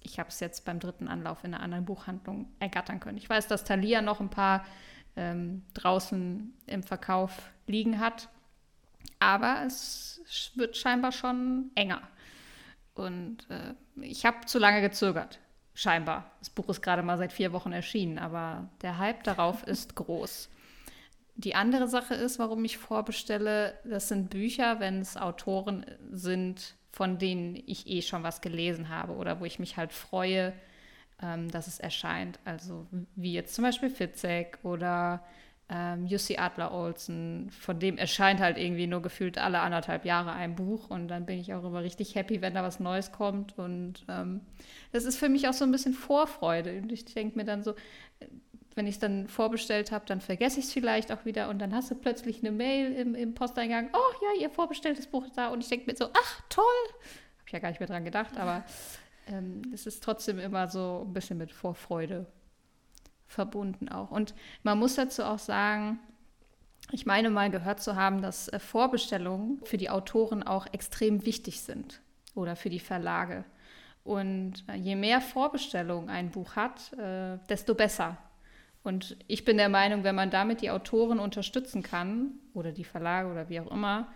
ich 0.06 0.18
habe 0.18 0.28
es 0.28 0.40
jetzt 0.40 0.64
beim 0.64 0.80
dritten 0.80 1.08
Anlauf 1.08 1.44
in 1.44 1.52
einer 1.52 1.62
anderen 1.62 1.84
Buchhandlung 1.84 2.48
ergattern 2.60 3.00
können. 3.00 3.18
Ich 3.18 3.28
weiß, 3.28 3.48
dass 3.48 3.64
Thalia 3.64 4.00
noch 4.00 4.20
ein 4.20 4.30
paar 4.30 4.64
ähm, 5.16 5.62
draußen 5.74 6.54
im 6.66 6.82
Verkauf 6.82 7.50
liegen 7.66 7.98
hat, 7.98 8.28
aber 9.18 9.62
es 9.66 10.52
wird 10.54 10.76
scheinbar 10.76 11.12
schon 11.12 11.70
enger. 11.74 12.02
Und 12.94 13.48
äh, 13.50 13.74
ich 14.00 14.24
habe 14.24 14.46
zu 14.46 14.58
lange 14.58 14.80
gezögert, 14.80 15.40
scheinbar. 15.74 16.30
Das 16.38 16.50
Buch 16.50 16.68
ist 16.68 16.82
gerade 16.82 17.02
mal 17.02 17.18
seit 17.18 17.32
vier 17.32 17.52
Wochen 17.52 17.72
erschienen, 17.72 18.18
aber 18.18 18.68
der 18.82 18.98
Hype 18.98 19.24
darauf 19.24 19.62
ist 19.66 19.96
groß. 19.96 20.48
Die 21.34 21.54
andere 21.54 21.88
Sache 21.88 22.14
ist, 22.14 22.38
warum 22.38 22.64
ich 22.64 22.78
vorbestelle, 22.78 23.78
das 23.84 24.08
sind 24.08 24.30
Bücher, 24.30 24.80
wenn 24.80 25.00
es 25.00 25.18
Autoren 25.18 25.84
sind, 26.10 26.76
von 26.96 27.18
denen 27.18 27.62
ich 27.66 27.86
eh 27.88 28.00
schon 28.00 28.22
was 28.22 28.40
gelesen 28.40 28.88
habe 28.88 29.12
oder 29.16 29.38
wo 29.38 29.44
ich 29.44 29.58
mich 29.58 29.76
halt 29.76 29.92
freue, 29.92 30.54
ähm, 31.22 31.50
dass 31.50 31.66
es 31.66 31.78
erscheint. 31.78 32.38
Also 32.46 32.86
wie 33.16 33.34
jetzt 33.34 33.54
zum 33.54 33.64
Beispiel 33.64 33.90
Fitzek 33.90 34.58
oder 34.62 35.22
ähm, 35.68 36.06
Jussi 36.06 36.38
Adler 36.38 36.72
Olsen, 36.72 37.50
von 37.50 37.78
dem 37.78 37.98
erscheint 37.98 38.40
halt 38.40 38.56
irgendwie 38.56 38.86
nur 38.86 39.02
gefühlt 39.02 39.36
alle 39.36 39.60
anderthalb 39.60 40.06
Jahre 40.06 40.32
ein 40.32 40.54
Buch 40.54 40.88
und 40.88 41.08
dann 41.08 41.26
bin 41.26 41.38
ich 41.38 41.52
auch 41.52 41.64
immer 41.64 41.82
richtig 41.82 42.14
happy, 42.14 42.40
wenn 42.40 42.54
da 42.54 42.62
was 42.62 42.80
Neues 42.80 43.12
kommt. 43.12 43.58
Und 43.58 44.06
ähm, 44.08 44.40
das 44.92 45.04
ist 45.04 45.18
für 45.18 45.28
mich 45.28 45.48
auch 45.48 45.52
so 45.52 45.66
ein 45.66 45.72
bisschen 45.72 45.92
Vorfreude. 45.92 46.78
Und 46.80 46.92
ich 46.92 47.04
denke 47.04 47.36
mir 47.36 47.44
dann 47.44 47.62
so, 47.62 47.74
wenn 48.76 48.86
ich 48.86 48.96
es 48.96 49.00
dann 49.00 49.26
vorbestellt 49.26 49.90
habe, 49.90 50.04
dann 50.06 50.20
vergesse 50.20 50.60
ich 50.60 50.66
es 50.66 50.72
vielleicht 50.72 51.10
auch 51.10 51.24
wieder 51.24 51.48
und 51.48 51.58
dann 51.58 51.74
hast 51.74 51.90
du 51.90 51.94
plötzlich 51.94 52.40
eine 52.40 52.52
Mail 52.52 52.92
im, 52.92 53.14
im 53.14 53.34
Posteingang, 53.34 53.88
oh 53.92 54.14
ja, 54.22 54.42
ihr 54.42 54.50
vorbestelltes 54.50 55.06
Buch 55.06 55.24
ist 55.24 55.36
da 55.36 55.48
und 55.48 55.60
ich 55.60 55.68
denke 55.68 55.90
mir 55.90 55.96
so, 55.96 56.10
ach 56.12 56.42
toll, 56.50 56.64
habe 56.90 57.46
ich 57.46 57.52
ja 57.52 57.58
gar 57.58 57.70
nicht 57.70 57.80
mehr 57.80 57.88
dran 57.88 58.04
gedacht, 58.04 58.36
aber 58.36 58.64
ähm, 59.26 59.62
es 59.72 59.86
ist 59.86 60.04
trotzdem 60.04 60.38
immer 60.38 60.68
so 60.68 61.04
ein 61.06 61.14
bisschen 61.14 61.38
mit 61.38 61.52
Vorfreude 61.52 62.26
verbunden 63.26 63.88
auch. 63.88 64.10
Und 64.10 64.34
man 64.62 64.78
muss 64.78 64.94
dazu 64.94 65.24
auch 65.24 65.38
sagen, 65.38 65.98
ich 66.92 67.06
meine 67.06 67.30
mal 67.30 67.50
gehört 67.50 67.82
zu 67.82 67.96
haben, 67.96 68.20
dass 68.20 68.48
äh, 68.48 68.58
Vorbestellungen 68.58 69.60
für 69.64 69.78
die 69.78 69.90
Autoren 69.90 70.42
auch 70.42 70.66
extrem 70.72 71.24
wichtig 71.24 71.62
sind 71.62 72.02
oder 72.34 72.56
für 72.56 72.68
die 72.68 72.78
Verlage. 72.78 73.44
Und 74.04 74.64
äh, 74.68 74.76
je 74.76 74.96
mehr 74.96 75.22
Vorbestellungen 75.22 76.10
ein 76.10 76.30
Buch 76.30 76.56
hat, 76.56 76.92
äh, 76.92 77.38
desto 77.48 77.74
besser. 77.74 78.18
Und 78.86 79.16
ich 79.26 79.44
bin 79.44 79.56
der 79.56 79.68
Meinung, 79.68 80.04
wenn 80.04 80.14
man 80.14 80.30
damit 80.30 80.60
die 80.60 80.70
Autoren 80.70 81.18
unterstützen 81.18 81.82
kann 81.82 82.38
oder 82.54 82.70
die 82.70 82.84
Verlage 82.84 83.28
oder 83.28 83.48
wie 83.48 83.58
auch 83.58 83.68
immer, 83.72 84.12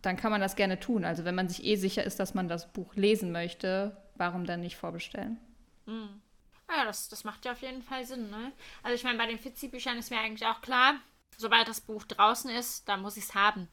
dann 0.00 0.16
kann 0.16 0.30
man 0.30 0.40
das 0.40 0.54
gerne 0.54 0.78
tun. 0.78 1.04
Also 1.04 1.24
wenn 1.24 1.34
man 1.34 1.48
sich 1.48 1.64
eh 1.64 1.74
sicher 1.74 2.04
ist, 2.04 2.20
dass 2.20 2.34
man 2.34 2.46
das 2.46 2.72
Buch 2.72 2.94
lesen 2.94 3.32
möchte, 3.32 3.96
warum 4.14 4.46
dann 4.46 4.60
nicht 4.60 4.76
vorbestellen? 4.76 5.40
Mhm. 5.86 6.22
Ja, 6.70 6.84
das, 6.84 7.08
das 7.08 7.24
macht 7.24 7.44
ja 7.44 7.50
auf 7.50 7.62
jeden 7.62 7.82
Fall 7.82 8.04
Sinn. 8.04 8.30
Ne? 8.30 8.52
Also 8.84 8.94
ich 8.94 9.02
meine, 9.02 9.18
bei 9.18 9.26
den 9.26 9.40
Fitzi-Büchern 9.40 9.98
ist 9.98 10.12
mir 10.12 10.20
eigentlich 10.20 10.48
auch 10.48 10.60
klar, 10.60 10.94
sobald 11.36 11.66
das 11.66 11.80
Buch 11.80 12.04
draußen 12.04 12.50
ist, 12.50 12.88
dann 12.88 13.02
muss 13.02 13.16
ich 13.16 13.24
es 13.24 13.34
haben. 13.34 13.66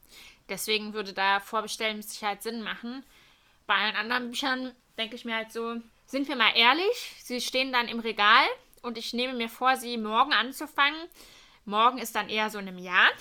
Deswegen 0.49 0.93
würde 0.93 1.13
da 1.13 1.39
Vorbestellen 1.41 1.97
mit 1.97 2.09
Sicherheit 2.09 2.41
Sinn 2.41 2.63
machen. 2.63 3.03
Bei 3.67 3.75
allen 3.75 3.95
anderen 3.95 4.31
Büchern 4.31 4.71
denke 4.97 5.15
ich 5.15 5.25
mir 5.25 5.35
halt 5.35 5.51
so, 5.51 5.75
sind 6.07 6.27
wir 6.27 6.35
mal 6.35 6.53
ehrlich, 6.55 7.15
sie 7.19 7.39
stehen 7.39 7.71
dann 7.71 7.87
im 7.87 7.99
Regal 7.99 8.47
und 8.81 8.97
ich 8.97 9.13
nehme 9.13 9.33
mir 9.33 9.49
vor, 9.49 9.75
sie 9.75 9.97
morgen 9.97 10.33
anzufangen. 10.33 10.99
Morgen 11.65 11.97
ist 11.99 12.15
dann 12.15 12.29
eher 12.29 12.49
so 12.49 12.59
in 12.59 12.67
einem 12.67 12.79
Jahr. 12.79 13.09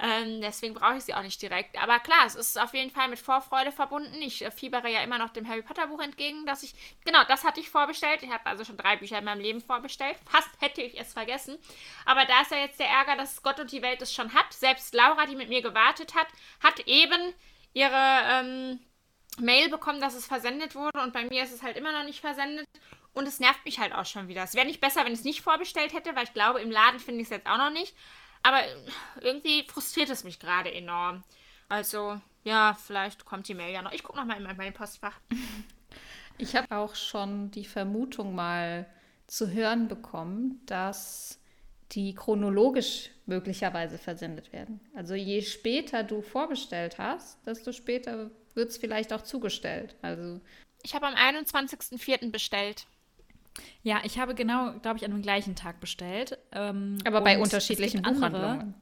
Ähm, 0.00 0.40
deswegen 0.40 0.74
brauche 0.74 0.96
ich 0.96 1.04
sie 1.04 1.14
auch 1.14 1.22
nicht 1.22 1.40
direkt. 1.42 1.80
Aber 1.82 1.98
klar, 1.98 2.24
es 2.24 2.36
ist 2.36 2.60
auf 2.60 2.72
jeden 2.72 2.90
Fall 2.90 3.08
mit 3.08 3.18
Vorfreude 3.18 3.72
verbunden. 3.72 4.22
Ich 4.22 4.44
äh, 4.44 4.50
fiebere 4.50 4.88
ja 4.88 5.02
immer 5.02 5.18
noch 5.18 5.30
dem 5.30 5.48
Harry 5.48 5.62
Potter 5.62 5.88
Buch 5.88 6.00
entgegen, 6.00 6.46
dass 6.46 6.62
ich. 6.62 6.74
Genau, 7.04 7.24
das 7.26 7.44
hatte 7.44 7.60
ich 7.60 7.70
vorbestellt. 7.70 8.22
Ich 8.22 8.30
habe 8.30 8.46
also 8.46 8.64
schon 8.64 8.76
drei 8.76 8.96
Bücher 8.96 9.18
in 9.18 9.24
meinem 9.24 9.40
Leben 9.40 9.60
vorbestellt. 9.60 10.16
Fast 10.30 10.50
hätte 10.60 10.82
ich 10.82 10.98
es 11.00 11.12
vergessen. 11.12 11.58
Aber 12.04 12.24
da 12.26 12.42
ist 12.42 12.52
ja 12.52 12.58
jetzt 12.58 12.78
der 12.78 12.88
Ärger, 12.88 13.16
dass 13.16 13.42
Gott 13.42 13.58
und 13.58 13.72
die 13.72 13.82
Welt 13.82 14.00
es 14.00 14.14
schon 14.14 14.32
hat. 14.34 14.52
Selbst 14.52 14.94
Laura, 14.94 15.26
die 15.26 15.34
mit 15.34 15.48
mir 15.48 15.62
gewartet 15.62 16.14
hat, 16.14 16.28
hat 16.62 16.78
eben 16.86 17.34
ihre 17.72 18.20
ähm, 18.24 18.78
Mail 19.40 19.68
bekommen, 19.68 20.00
dass 20.00 20.14
es 20.14 20.26
versendet 20.26 20.74
wurde. 20.74 21.00
Und 21.00 21.12
bei 21.12 21.24
mir 21.24 21.42
ist 21.42 21.52
es 21.52 21.62
halt 21.62 21.76
immer 21.76 21.92
noch 21.92 22.04
nicht 22.04 22.20
versendet. 22.20 22.68
Und 23.18 23.26
es 23.26 23.40
nervt 23.40 23.64
mich 23.64 23.80
halt 23.80 23.92
auch 23.92 24.06
schon 24.06 24.28
wieder. 24.28 24.44
Es 24.44 24.54
wäre 24.54 24.64
nicht 24.64 24.80
besser, 24.80 25.04
wenn 25.04 25.12
ich 25.12 25.18
es 25.18 25.24
nicht 25.24 25.42
vorbestellt 25.42 25.92
hätte, 25.92 26.14
weil 26.14 26.22
ich 26.22 26.34
glaube, 26.34 26.60
im 26.60 26.70
Laden 26.70 27.00
finde 27.00 27.20
ich 27.20 27.26
es 27.26 27.30
jetzt 27.30 27.48
auch 27.48 27.58
noch 27.58 27.72
nicht. 27.72 27.92
Aber 28.44 28.60
irgendwie 29.20 29.64
frustriert 29.64 30.08
es 30.08 30.22
mich 30.22 30.38
gerade 30.38 30.72
enorm. 30.72 31.24
Also, 31.68 32.20
ja, 32.44 32.78
vielleicht 32.80 33.24
kommt 33.24 33.48
die 33.48 33.54
Mail 33.54 33.74
ja 33.74 33.82
noch. 33.82 33.90
Ich 33.90 34.04
gucke 34.04 34.20
nochmal 34.20 34.40
in 34.40 34.56
mein 34.56 34.72
Postfach. 34.72 35.18
Ich 36.40 36.54
habe 36.54 36.76
auch 36.76 36.94
schon 36.94 37.50
die 37.50 37.64
Vermutung 37.64 38.32
mal 38.32 38.86
zu 39.26 39.50
hören 39.50 39.88
bekommen, 39.88 40.62
dass 40.66 41.40
die 41.90 42.14
chronologisch 42.14 43.10
möglicherweise 43.26 43.98
versendet 43.98 44.52
werden. 44.52 44.78
Also 44.94 45.16
je 45.16 45.42
später 45.42 46.04
du 46.04 46.22
vorbestellt 46.22 46.98
hast, 46.98 47.44
desto 47.44 47.72
später 47.72 48.30
wird 48.54 48.70
es 48.70 48.78
vielleicht 48.78 49.12
auch 49.12 49.22
zugestellt. 49.22 49.96
Also 50.00 50.40
ich 50.84 50.94
habe 50.94 51.08
am 51.08 51.14
21.04. 51.14 52.30
bestellt. 52.30 52.86
Ja, 53.82 54.00
ich 54.04 54.18
habe 54.18 54.34
genau, 54.34 54.72
glaube 54.80 54.98
ich, 54.98 55.04
an 55.04 55.10
dem 55.10 55.22
gleichen 55.22 55.56
Tag 55.56 55.80
bestellt. 55.80 56.38
Ähm, 56.52 56.98
aber 57.06 57.20
bei 57.20 57.38
unterschiedlichen 57.38 58.02
Buchhandlungen. 58.02 58.74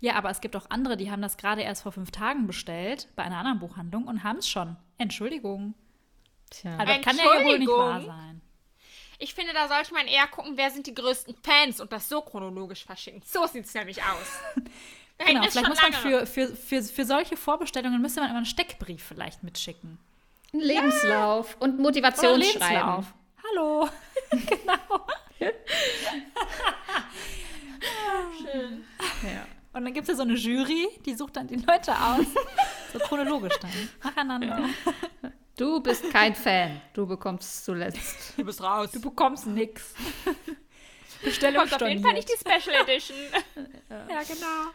Ja, 0.00 0.14
aber 0.14 0.30
es 0.30 0.40
gibt 0.40 0.54
auch 0.56 0.70
andere, 0.70 0.96
die 0.96 1.10
haben 1.10 1.22
das 1.22 1.36
gerade 1.36 1.62
erst 1.62 1.82
vor 1.82 1.92
fünf 1.92 2.10
Tagen 2.10 2.46
bestellt, 2.46 3.08
bei 3.16 3.24
einer 3.24 3.38
anderen 3.38 3.58
Buchhandlung 3.58 4.06
und 4.06 4.22
haben 4.22 4.38
es 4.38 4.48
schon. 4.48 4.76
Entschuldigung. 4.96 5.74
Tja. 6.50 6.76
Also 6.76 6.92
das 6.92 7.02
kann 7.02 7.16
ja 7.16 7.24
wohl 7.24 7.58
nicht 7.58 7.68
wahr 7.68 8.00
sein. 8.00 8.40
Ich 9.18 9.34
finde, 9.34 9.52
da 9.52 9.66
sollte 9.66 9.92
man 9.92 10.06
eher 10.06 10.28
gucken, 10.28 10.52
wer 10.56 10.70
sind 10.70 10.86
die 10.86 10.94
größten 10.94 11.34
Fans 11.42 11.80
und 11.80 11.92
das 11.92 12.08
so 12.08 12.20
chronologisch 12.20 12.84
verschicken. 12.84 13.20
So 13.26 13.46
sieht 13.46 13.64
es 13.64 13.74
nämlich 13.74 14.00
aus. 14.00 14.38
genau, 15.26 15.42
vielleicht 15.42 15.68
muss 15.68 15.82
man 15.82 15.92
für, 15.92 16.26
für, 16.26 16.54
für, 16.54 16.82
für 16.82 17.04
solche 17.04 17.36
Vorbestellungen 17.36 18.00
müsste 18.00 18.20
man 18.20 18.30
immer 18.30 18.38
einen 18.38 18.46
Steckbrief 18.46 19.02
vielleicht 19.02 19.42
mitschicken. 19.42 19.98
Ein 20.54 20.60
Lebenslauf 20.60 21.50
ja. 21.50 21.56
und 21.58 21.80
Motivationsschreiben. 21.80 23.06
Hallo. 23.50 23.88
genau. 24.30 25.06
Schön. 28.38 28.84
Ja. 29.22 29.46
Und 29.72 29.84
dann 29.84 29.94
gibt 29.94 30.08
es 30.08 30.08
ja 30.08 30.14
so 30.16 30.22
eine 30.22 30.34
Jury, 30.34 30.88
die 31.04 31.14
sucht 31.14 31.36
dann 31.36 31.46
die 31.46 31.56
Leute 31.56 31.92
aus. 31.92 32.26
So 32.92 32.98
chronologisch 32.98 33.58
dann. 33.60 33.70
Nacheinander. 34.02 34.58
Ja. 35.22 35.30
Du 35.56 35.80
bist 35.80 36.10
kein 36.10 36.34
Fan. 36.34 36.80
Du 36.94 37.06
bekommst 37.06 37.64
zuletzt. 37.64 38.34
Du 38.36 38.44
bist 38.44 38.62
raus. 38.62 38.90
Du 38.92 39.00
bekommst 39.00 39.46
nix. 39.46 39.94
Bestellung 41.22 41.68
Kommt 41.68 41.82
auf 41.82 41.88
jeden 41.88 42.02
Fall 42.02 42.14
nicht 42.14 42.28
die 42.28 42.36
Special 42.38 42.76
Edition. 42.82 43.16
ja, 43.90 44.22
genau. 44.22 44.70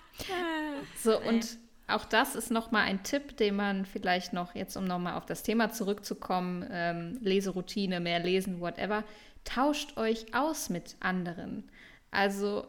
So, 1.01 1.19
und 1.21 1.57
auch 1.88 2.05
das 2.05 2.36
ist 2.36 2.51
nochmal 2.51 2.84
ein 2.84 3.03
Tipp, 3.03 3.38
den 3.38 3.55
man 3.55 3.86
vielleicht 3.86 4.34
noch, 4.34 4.55
jetzt 4.55 4.77
um 4.77 4.86
nochmal 4.86 5.15
auf 5.15 5.25
das 5.25 5.43
Thema 5.43 5.71
zurückzukommen, 5.71 6.65
ähm, 6.71 7.17
Leseroutine, 7.21 7.99
mehr 7.99 8.19
lesen, 8.19 8.61
whatever, 8.61 9.03
tauscht 9.43 9.97
euch 9.97 10.34
aus 10.34 10.69
mit 10.69 10.95
anderen. 11.01 11.69
Also 12.11 12.65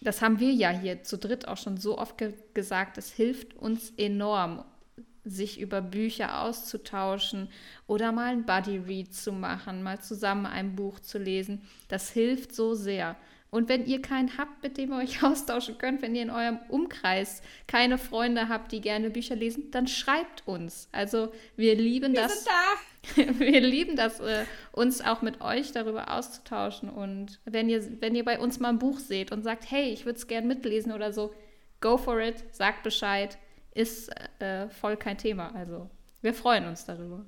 das 0.00 0.22
haben 0.22 0.40
wir 0.40 0.52
ja 0.52 0.70
hier 0.70 1.02
zu 1.02 1.18
dritt 1.18 1.48
auch 1.48 1.56
schon 1.56 1.76
so 1.76 1.98
oft 1.98 2.18
ge 2.18 2.34
gesagt, 2.54 2.98
es 2.98 3.12
hilft 3.12 3.54
uns 3.54 3.92
enorm, 3.96 4.64
sich 5.24 5.60
über 5.60 5.80
Bücher 5.80 6.42
auszutauschen 6.42 7.48
oder 7.86 8.12
mal 8.12 8.32
ein 8.32 8.46
Buddy 8.46 8.78
Read 8.78 9.14
zu 9.14 9.32
machen, 9.32 9.82
mal 9.82 10.00
zusammen 10.00 10.46
ein 10.46 10.76
Buch 10.76 11.00
zu 11.00 11.18
lesen. 11.18 11.62
Das 11.88 12.10
hilft 12.10 12.54
so 12.54 12.74
sehr. 12.74 13.16
Und 13.50 13.68
wenn 13.68 13.86
ihr 13.86 14.02
keinen 14.02 14.36
habt, 14.36 14.62
mit 14.62 14.76
dem 14.76 14.92
ihr 14.92 14.98
euch 14.98 15.22
austauschen 15.22 15.78
könnt, 15.78 16.02
wenn 16.02 16.14
ihr 16.14 16.22
in 16.22 16.30
eurem 16.30 16.58
Umkreis 16.68 17.42
keine 17.66 17.98
Freunde 17.98 18.48
habt, 18.48 18.72
die 18.72 18.80
gerne 18.80 19.10
Bücher 19.10 19.36
lesen, 19.36 19.70
dann 19.70 19.86
schreibt 19.86 20.46
uns. 20.46 20.88
Also 20.92 21.32
wir 21.56 21.74
lieben 21.74 22.12
Wir 22.12 22.22
das. 22.22 22.44
sind 22.44 22.48
da. 22.48 22.78
Wir 23.38 23.60
lieben 23.60 23.96
das, 23.96 24.20
äh, 24.20 24.44
uns 24.72 25.00
auch 25.00 25.22
mit 25.22 25.40
euch 25.40 25.72
darüber 25.72 26.12
auszutauschen. 26.12 26.90
Und 26.90 27.40
wenn 27.44 27.68
ihr, 27.68 28.02
wenn 28.02 28.14
ihr 28.14 28.24
bei 28.24 28.38
uns 28.38 28.58
mal 28.58 28.70
ein 28.70 28.78
Buch 28.80 28.98
seht 28.98 29.32
und 29.32 29.42
sagt, 29.42 29.70
hey, 29.70 29.92
ich 29.92 30.04
würde 30.04 30.18
es 30.18 30.26
gern 30.26 30.46
mitlesen 30.46 30.92
oder 30.92 31.12
so, 31.12 31.32
go 31.80 31.96
for 31.96 32.20
it, 32.20 32.44
sagt 32.52 32.82
Bescheid, 32.82 33.38
ist 33.72 34.10
äh, 34.40 34.68
voll 34.68 34.96
kein 34.96 35.16
Thema. 35.16 35.54
Also 35.54 35.88
wir 36.20 36.34
freuen 36.34 36.66
uns 36.66 36.84
darüber. 36.84 37.24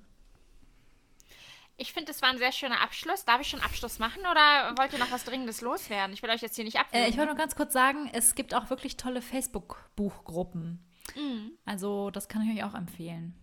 Ich 1.80 1.94
finde, 1.94 2.12
das 2.12 2.20
war 2.20 2.28
ein 2.28 2.36
sehr 2.36 2.52
schöner 2.52 2.82
Abschluss. 2.82 3.24
Darf 3.24 3.40
ich 3.40 3.48
schon 3.48 3.60
Abschluss 3.60 3.98
machen 3.98 4.20
oder 4.20 4.74
wollt 4.76 4.92
ihr 4.92 4.98
noch 4.98 5.10
was 5.10 5.24
Dringendes 5.24 5.62
loswerden? 5.62 6.12
Ich 6.12 6.22
will 6.22 6.28
euch 6.28 6.42
jetzt 6.42 6.56
hier 6.56 6.64
nicht 6.64 6.78
abwürgen. 6.78 7.06
Äh, 7.06 7.08
ich 7.08 7.16
wollte 7.16 7.30
nur 7.30 7.38
ganz 7.38 7.56
kurz 7.56 7.72
sagen, 7.72 8.10
es 8.12 8.34
gibt 8.34 8.54
auch 8.54 8.68
wirklich 8.68 8.98
tolle 8.98 9.22
Facebook-Buchgruppen. 9.22 10.84
Mhm. 11.16 11.52
Also 11.64 12.10
das 12.10 12.28
kann 12.28 12.42
ich 12.42 12.54
euch 12.54 12.64
auch 12.64 12.74
empfehlen. 12.74 13.34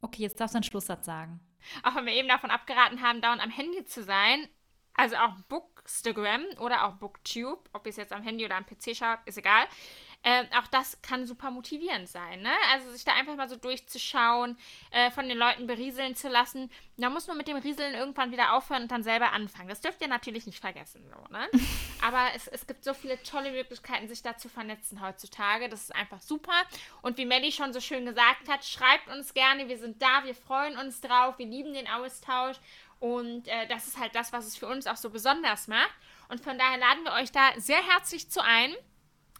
Okay, 0.00 0.22
jetzt 0.22 0.40
darfst 0.40 0.54
du 0.54 0.56
einen 0.56 0.64
Schlusssatz 0.64 1.06
sagen. 1.06 1.38
Auch 1.84 1.94
wenn 1.94 2.06
wir 2.06 2.14
eben 2.14 2.26
davon 2.26 2.50
abgeraten 2.50 3.00
haben, 3.00 3.20
dauernd 3.20 3.40
am 3.40 3.50
Handy 3.50 3.84
zu 3.84 4.02
sein. 4.02 4.48
Also 4.94 5.14
auch 5.16 5.36
Bookstagram 5.48 6.44
oder 6.58 6.84
auch 6.86 6.94
Booktube, 6.94 7.62
ob 7.72 7.86
ihr 7.86 7.90
es 7.90 7.96
jetzt 7.96 8.12
am 8.12 8.24
Handy 8.24 8.44
oder 8.44 8.56
am 8.56 8.66
PC 8.66 8.96
schaut, 8.96 9.20
ist 9.24 9.38
egal. 9.38 9.66
Ähm, 10.24 10.46
auch 10.56 10.68
das 10.68 11.02
kann 11.02 11.26
super 11.26 11.50
motivierend 11.50 12.08
sein, 12.08 12.42
ne? 12.42 12.52
Also 12.72 12.92
sich 12.92 13.04
da 13.04 13.12
einfach 13.14 13.34
mal 13.34 13.48
so 13.48 13.56
durchzuschauen, 13.56 14.56
äh, 14.92 15.10
von 15.10 15.28
den 15.28 15.36
Leuten 15.36 15.66
berieseln 15.66 16.14
zu 16.14 16.28
lassen. 16.28 16.70
Da 16.96 17.10
muss 17.10 17.26
man 17.26 17.36
mit 17.36 17.48
dem 17.48 17.56
Rieseln 17.56 17.94
irgendwann 17.94 18.30
wieder 18.30 18.52
aufhören 18.52 18.82
und 18.82 18.92
dann 18.92 19.02
selber 19.02 19.32
anfangen. 19.32 19.68
Das 19.68 19.80
dürft 19.80 20.00
ihr 20.00 20.06
natürlich 20.06 20.46
nicht 20.46 20.60
vergessen, 20.60 21.02
so, 21.08 21.32
ne? 21.32 21.48
Aber 22.02 22.28
es, 22.36 22.46
es 22.46 22.66
gibt 22.68 22.84
so 22.84 22.94
viele 22.94 23.20
tolle 23.24 23.50
Möglichkeiten, 23.50 24.06
sich 24.06 24.22
da 24.22 24.36
zu 24.36 24.48
vernetzen 24.48 25.00
heutzutage. 25.00 25.68
Das 25.68 25.82
ist 25.82 25.94
einfach 25.94 26.20
super. 26.20 26.54
Und 27.02 27.18
wie 27.18 27.26
Melly 27.26 27.50
schon 27.50 27.72
so 27.72 27.80
schön 27.80 28.06
gesagt 28.06 28.48
hat, 28.48 28.64
schreibt 28.64 29.08
uns 29.08 29.34
gerne. 29.34 29.68
Wir 29.68 29.78
sind 29.78 30.00
da, 30.00 30.24
wir 30.24 30.36
freuen 30.36 30.78
uns 30.78 31.00
drauf, 31.00 31.38
wir 31.38 31.46
lieben 31.46 31.74
den 31.74 31.88
Austausch. 31.88 32.56
Und 33.00 33.48
äh, 33.48 33.66
das 33.66 33.88
ist 33.88 33.98
halt 33.98 34.14
das, 34.14 34.32
was 34.32 34.46
es 34.46 34.56
für 34.56 34.68
uns 34.68 34.86
auch 34.86 34.96
so 34.96 35.10
besonders 35.10 35.66
macht. 35.66 35.90
Und 36.28 36.40
von 36.40 36.56
daher 36.56 36.78
laden 36.78 37.02
wir 37.02 37.12
euch 37.14 37.32
da 37.32 37.50
sehr 37.56 37.84
herzlich 37.84 38.30
zu 38.30 38.40
ein. 38.40 38.72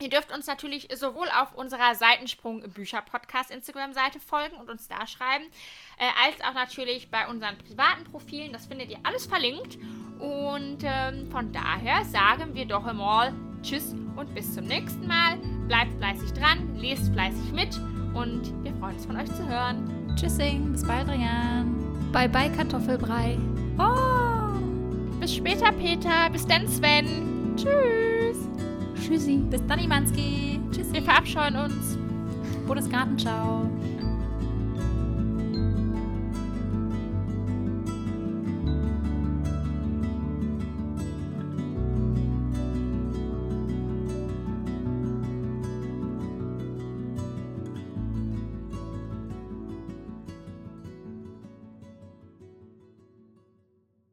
Ihr 0.02 0.10
dürft 0.10 0.32
uns 0.32 0.48
natürlich 0.48 0.88
sowohl 0.94 1.28
auf 1.40 1.54
unserer 1.54 1.94
Seitensprung 1.94 2.62
Bücher 2.72 3.02
Podcast 3.02 3.52
Instagram-Seite 3.52 4.18
folgen 4.18 4.56
und 4.56 4.68
uns 4.68 4.88
da 4.88 5.06
schreiben, 5.06 5.44
äh, 5.96 6.08
als 6.24 6.40
auch 6.42 6.54
natürlich 6.54 7.08
bei 7.10 7.28
unseren 7.28 7.56
privaten 7.58 8.02
Profilen. 8.04 8.52
Das 8.52 8.66
findet 8.66 8.90
ihr 8.90 8.98
alles 9.04 9.26
verlinkt. 9.26 9.78
Und 10.18 10.78
ähm, 10.82 11.30
von 11.30 11.52
daher 11.52 12.04
sagen 12.04 12.54
wir 12.54 12.66
doch 12.66 12.84
einmal 12.84 13.32
Tschüss 13.62 13.94
und 14.16 14.34
bis 14.34 14.54
zum 14.54 14.64
nächsten 14.64 15.06
Mal. 15.06 15.36
Bleibt 15.68 15.94
fleißig 15.98 16.32
dran, 16.32 16.74
lest 16.76 17.12
fleißig 17.12 17.52
mit 17.52 17.76
und 18.14 18.52
wir 18.64 18.74
freuen 18.74 18.96
uns 18.96 19.06
von 19.06 19.16
euch 19.16 19.32
zu 19.32 19.48
hören. 19.48 20.14
Tschüssing, 20.16 20.72
bis 20.72 20.84
bald, 20.84 21.08
Rian. 21.08 22.10
Bye 22.12 22.28
bye 22.28 22.50
Kartoffelbrei. 22.50 23.38
Oh, 23.78 24.58
Bis 25.20 25.36
später, 25.36 25.72
Peter. 25.72 26.28
Bis 26.30 26.46
dann, 26.46 26.66
Sven. 26.68 27.54
Tschüss. 27.56 28.51
Tschüssi. 29.02 29.38
bis 29.50 29.66
dann, 29.66 29.80
Imanski. 29.80 30.60
Tschüssi. 30.70 30.92
Wir 30.92 31.02
verabscheuen 31.02 31.56
uns. 31.56 31.98
Bundesgartenschau. 32.66 33.68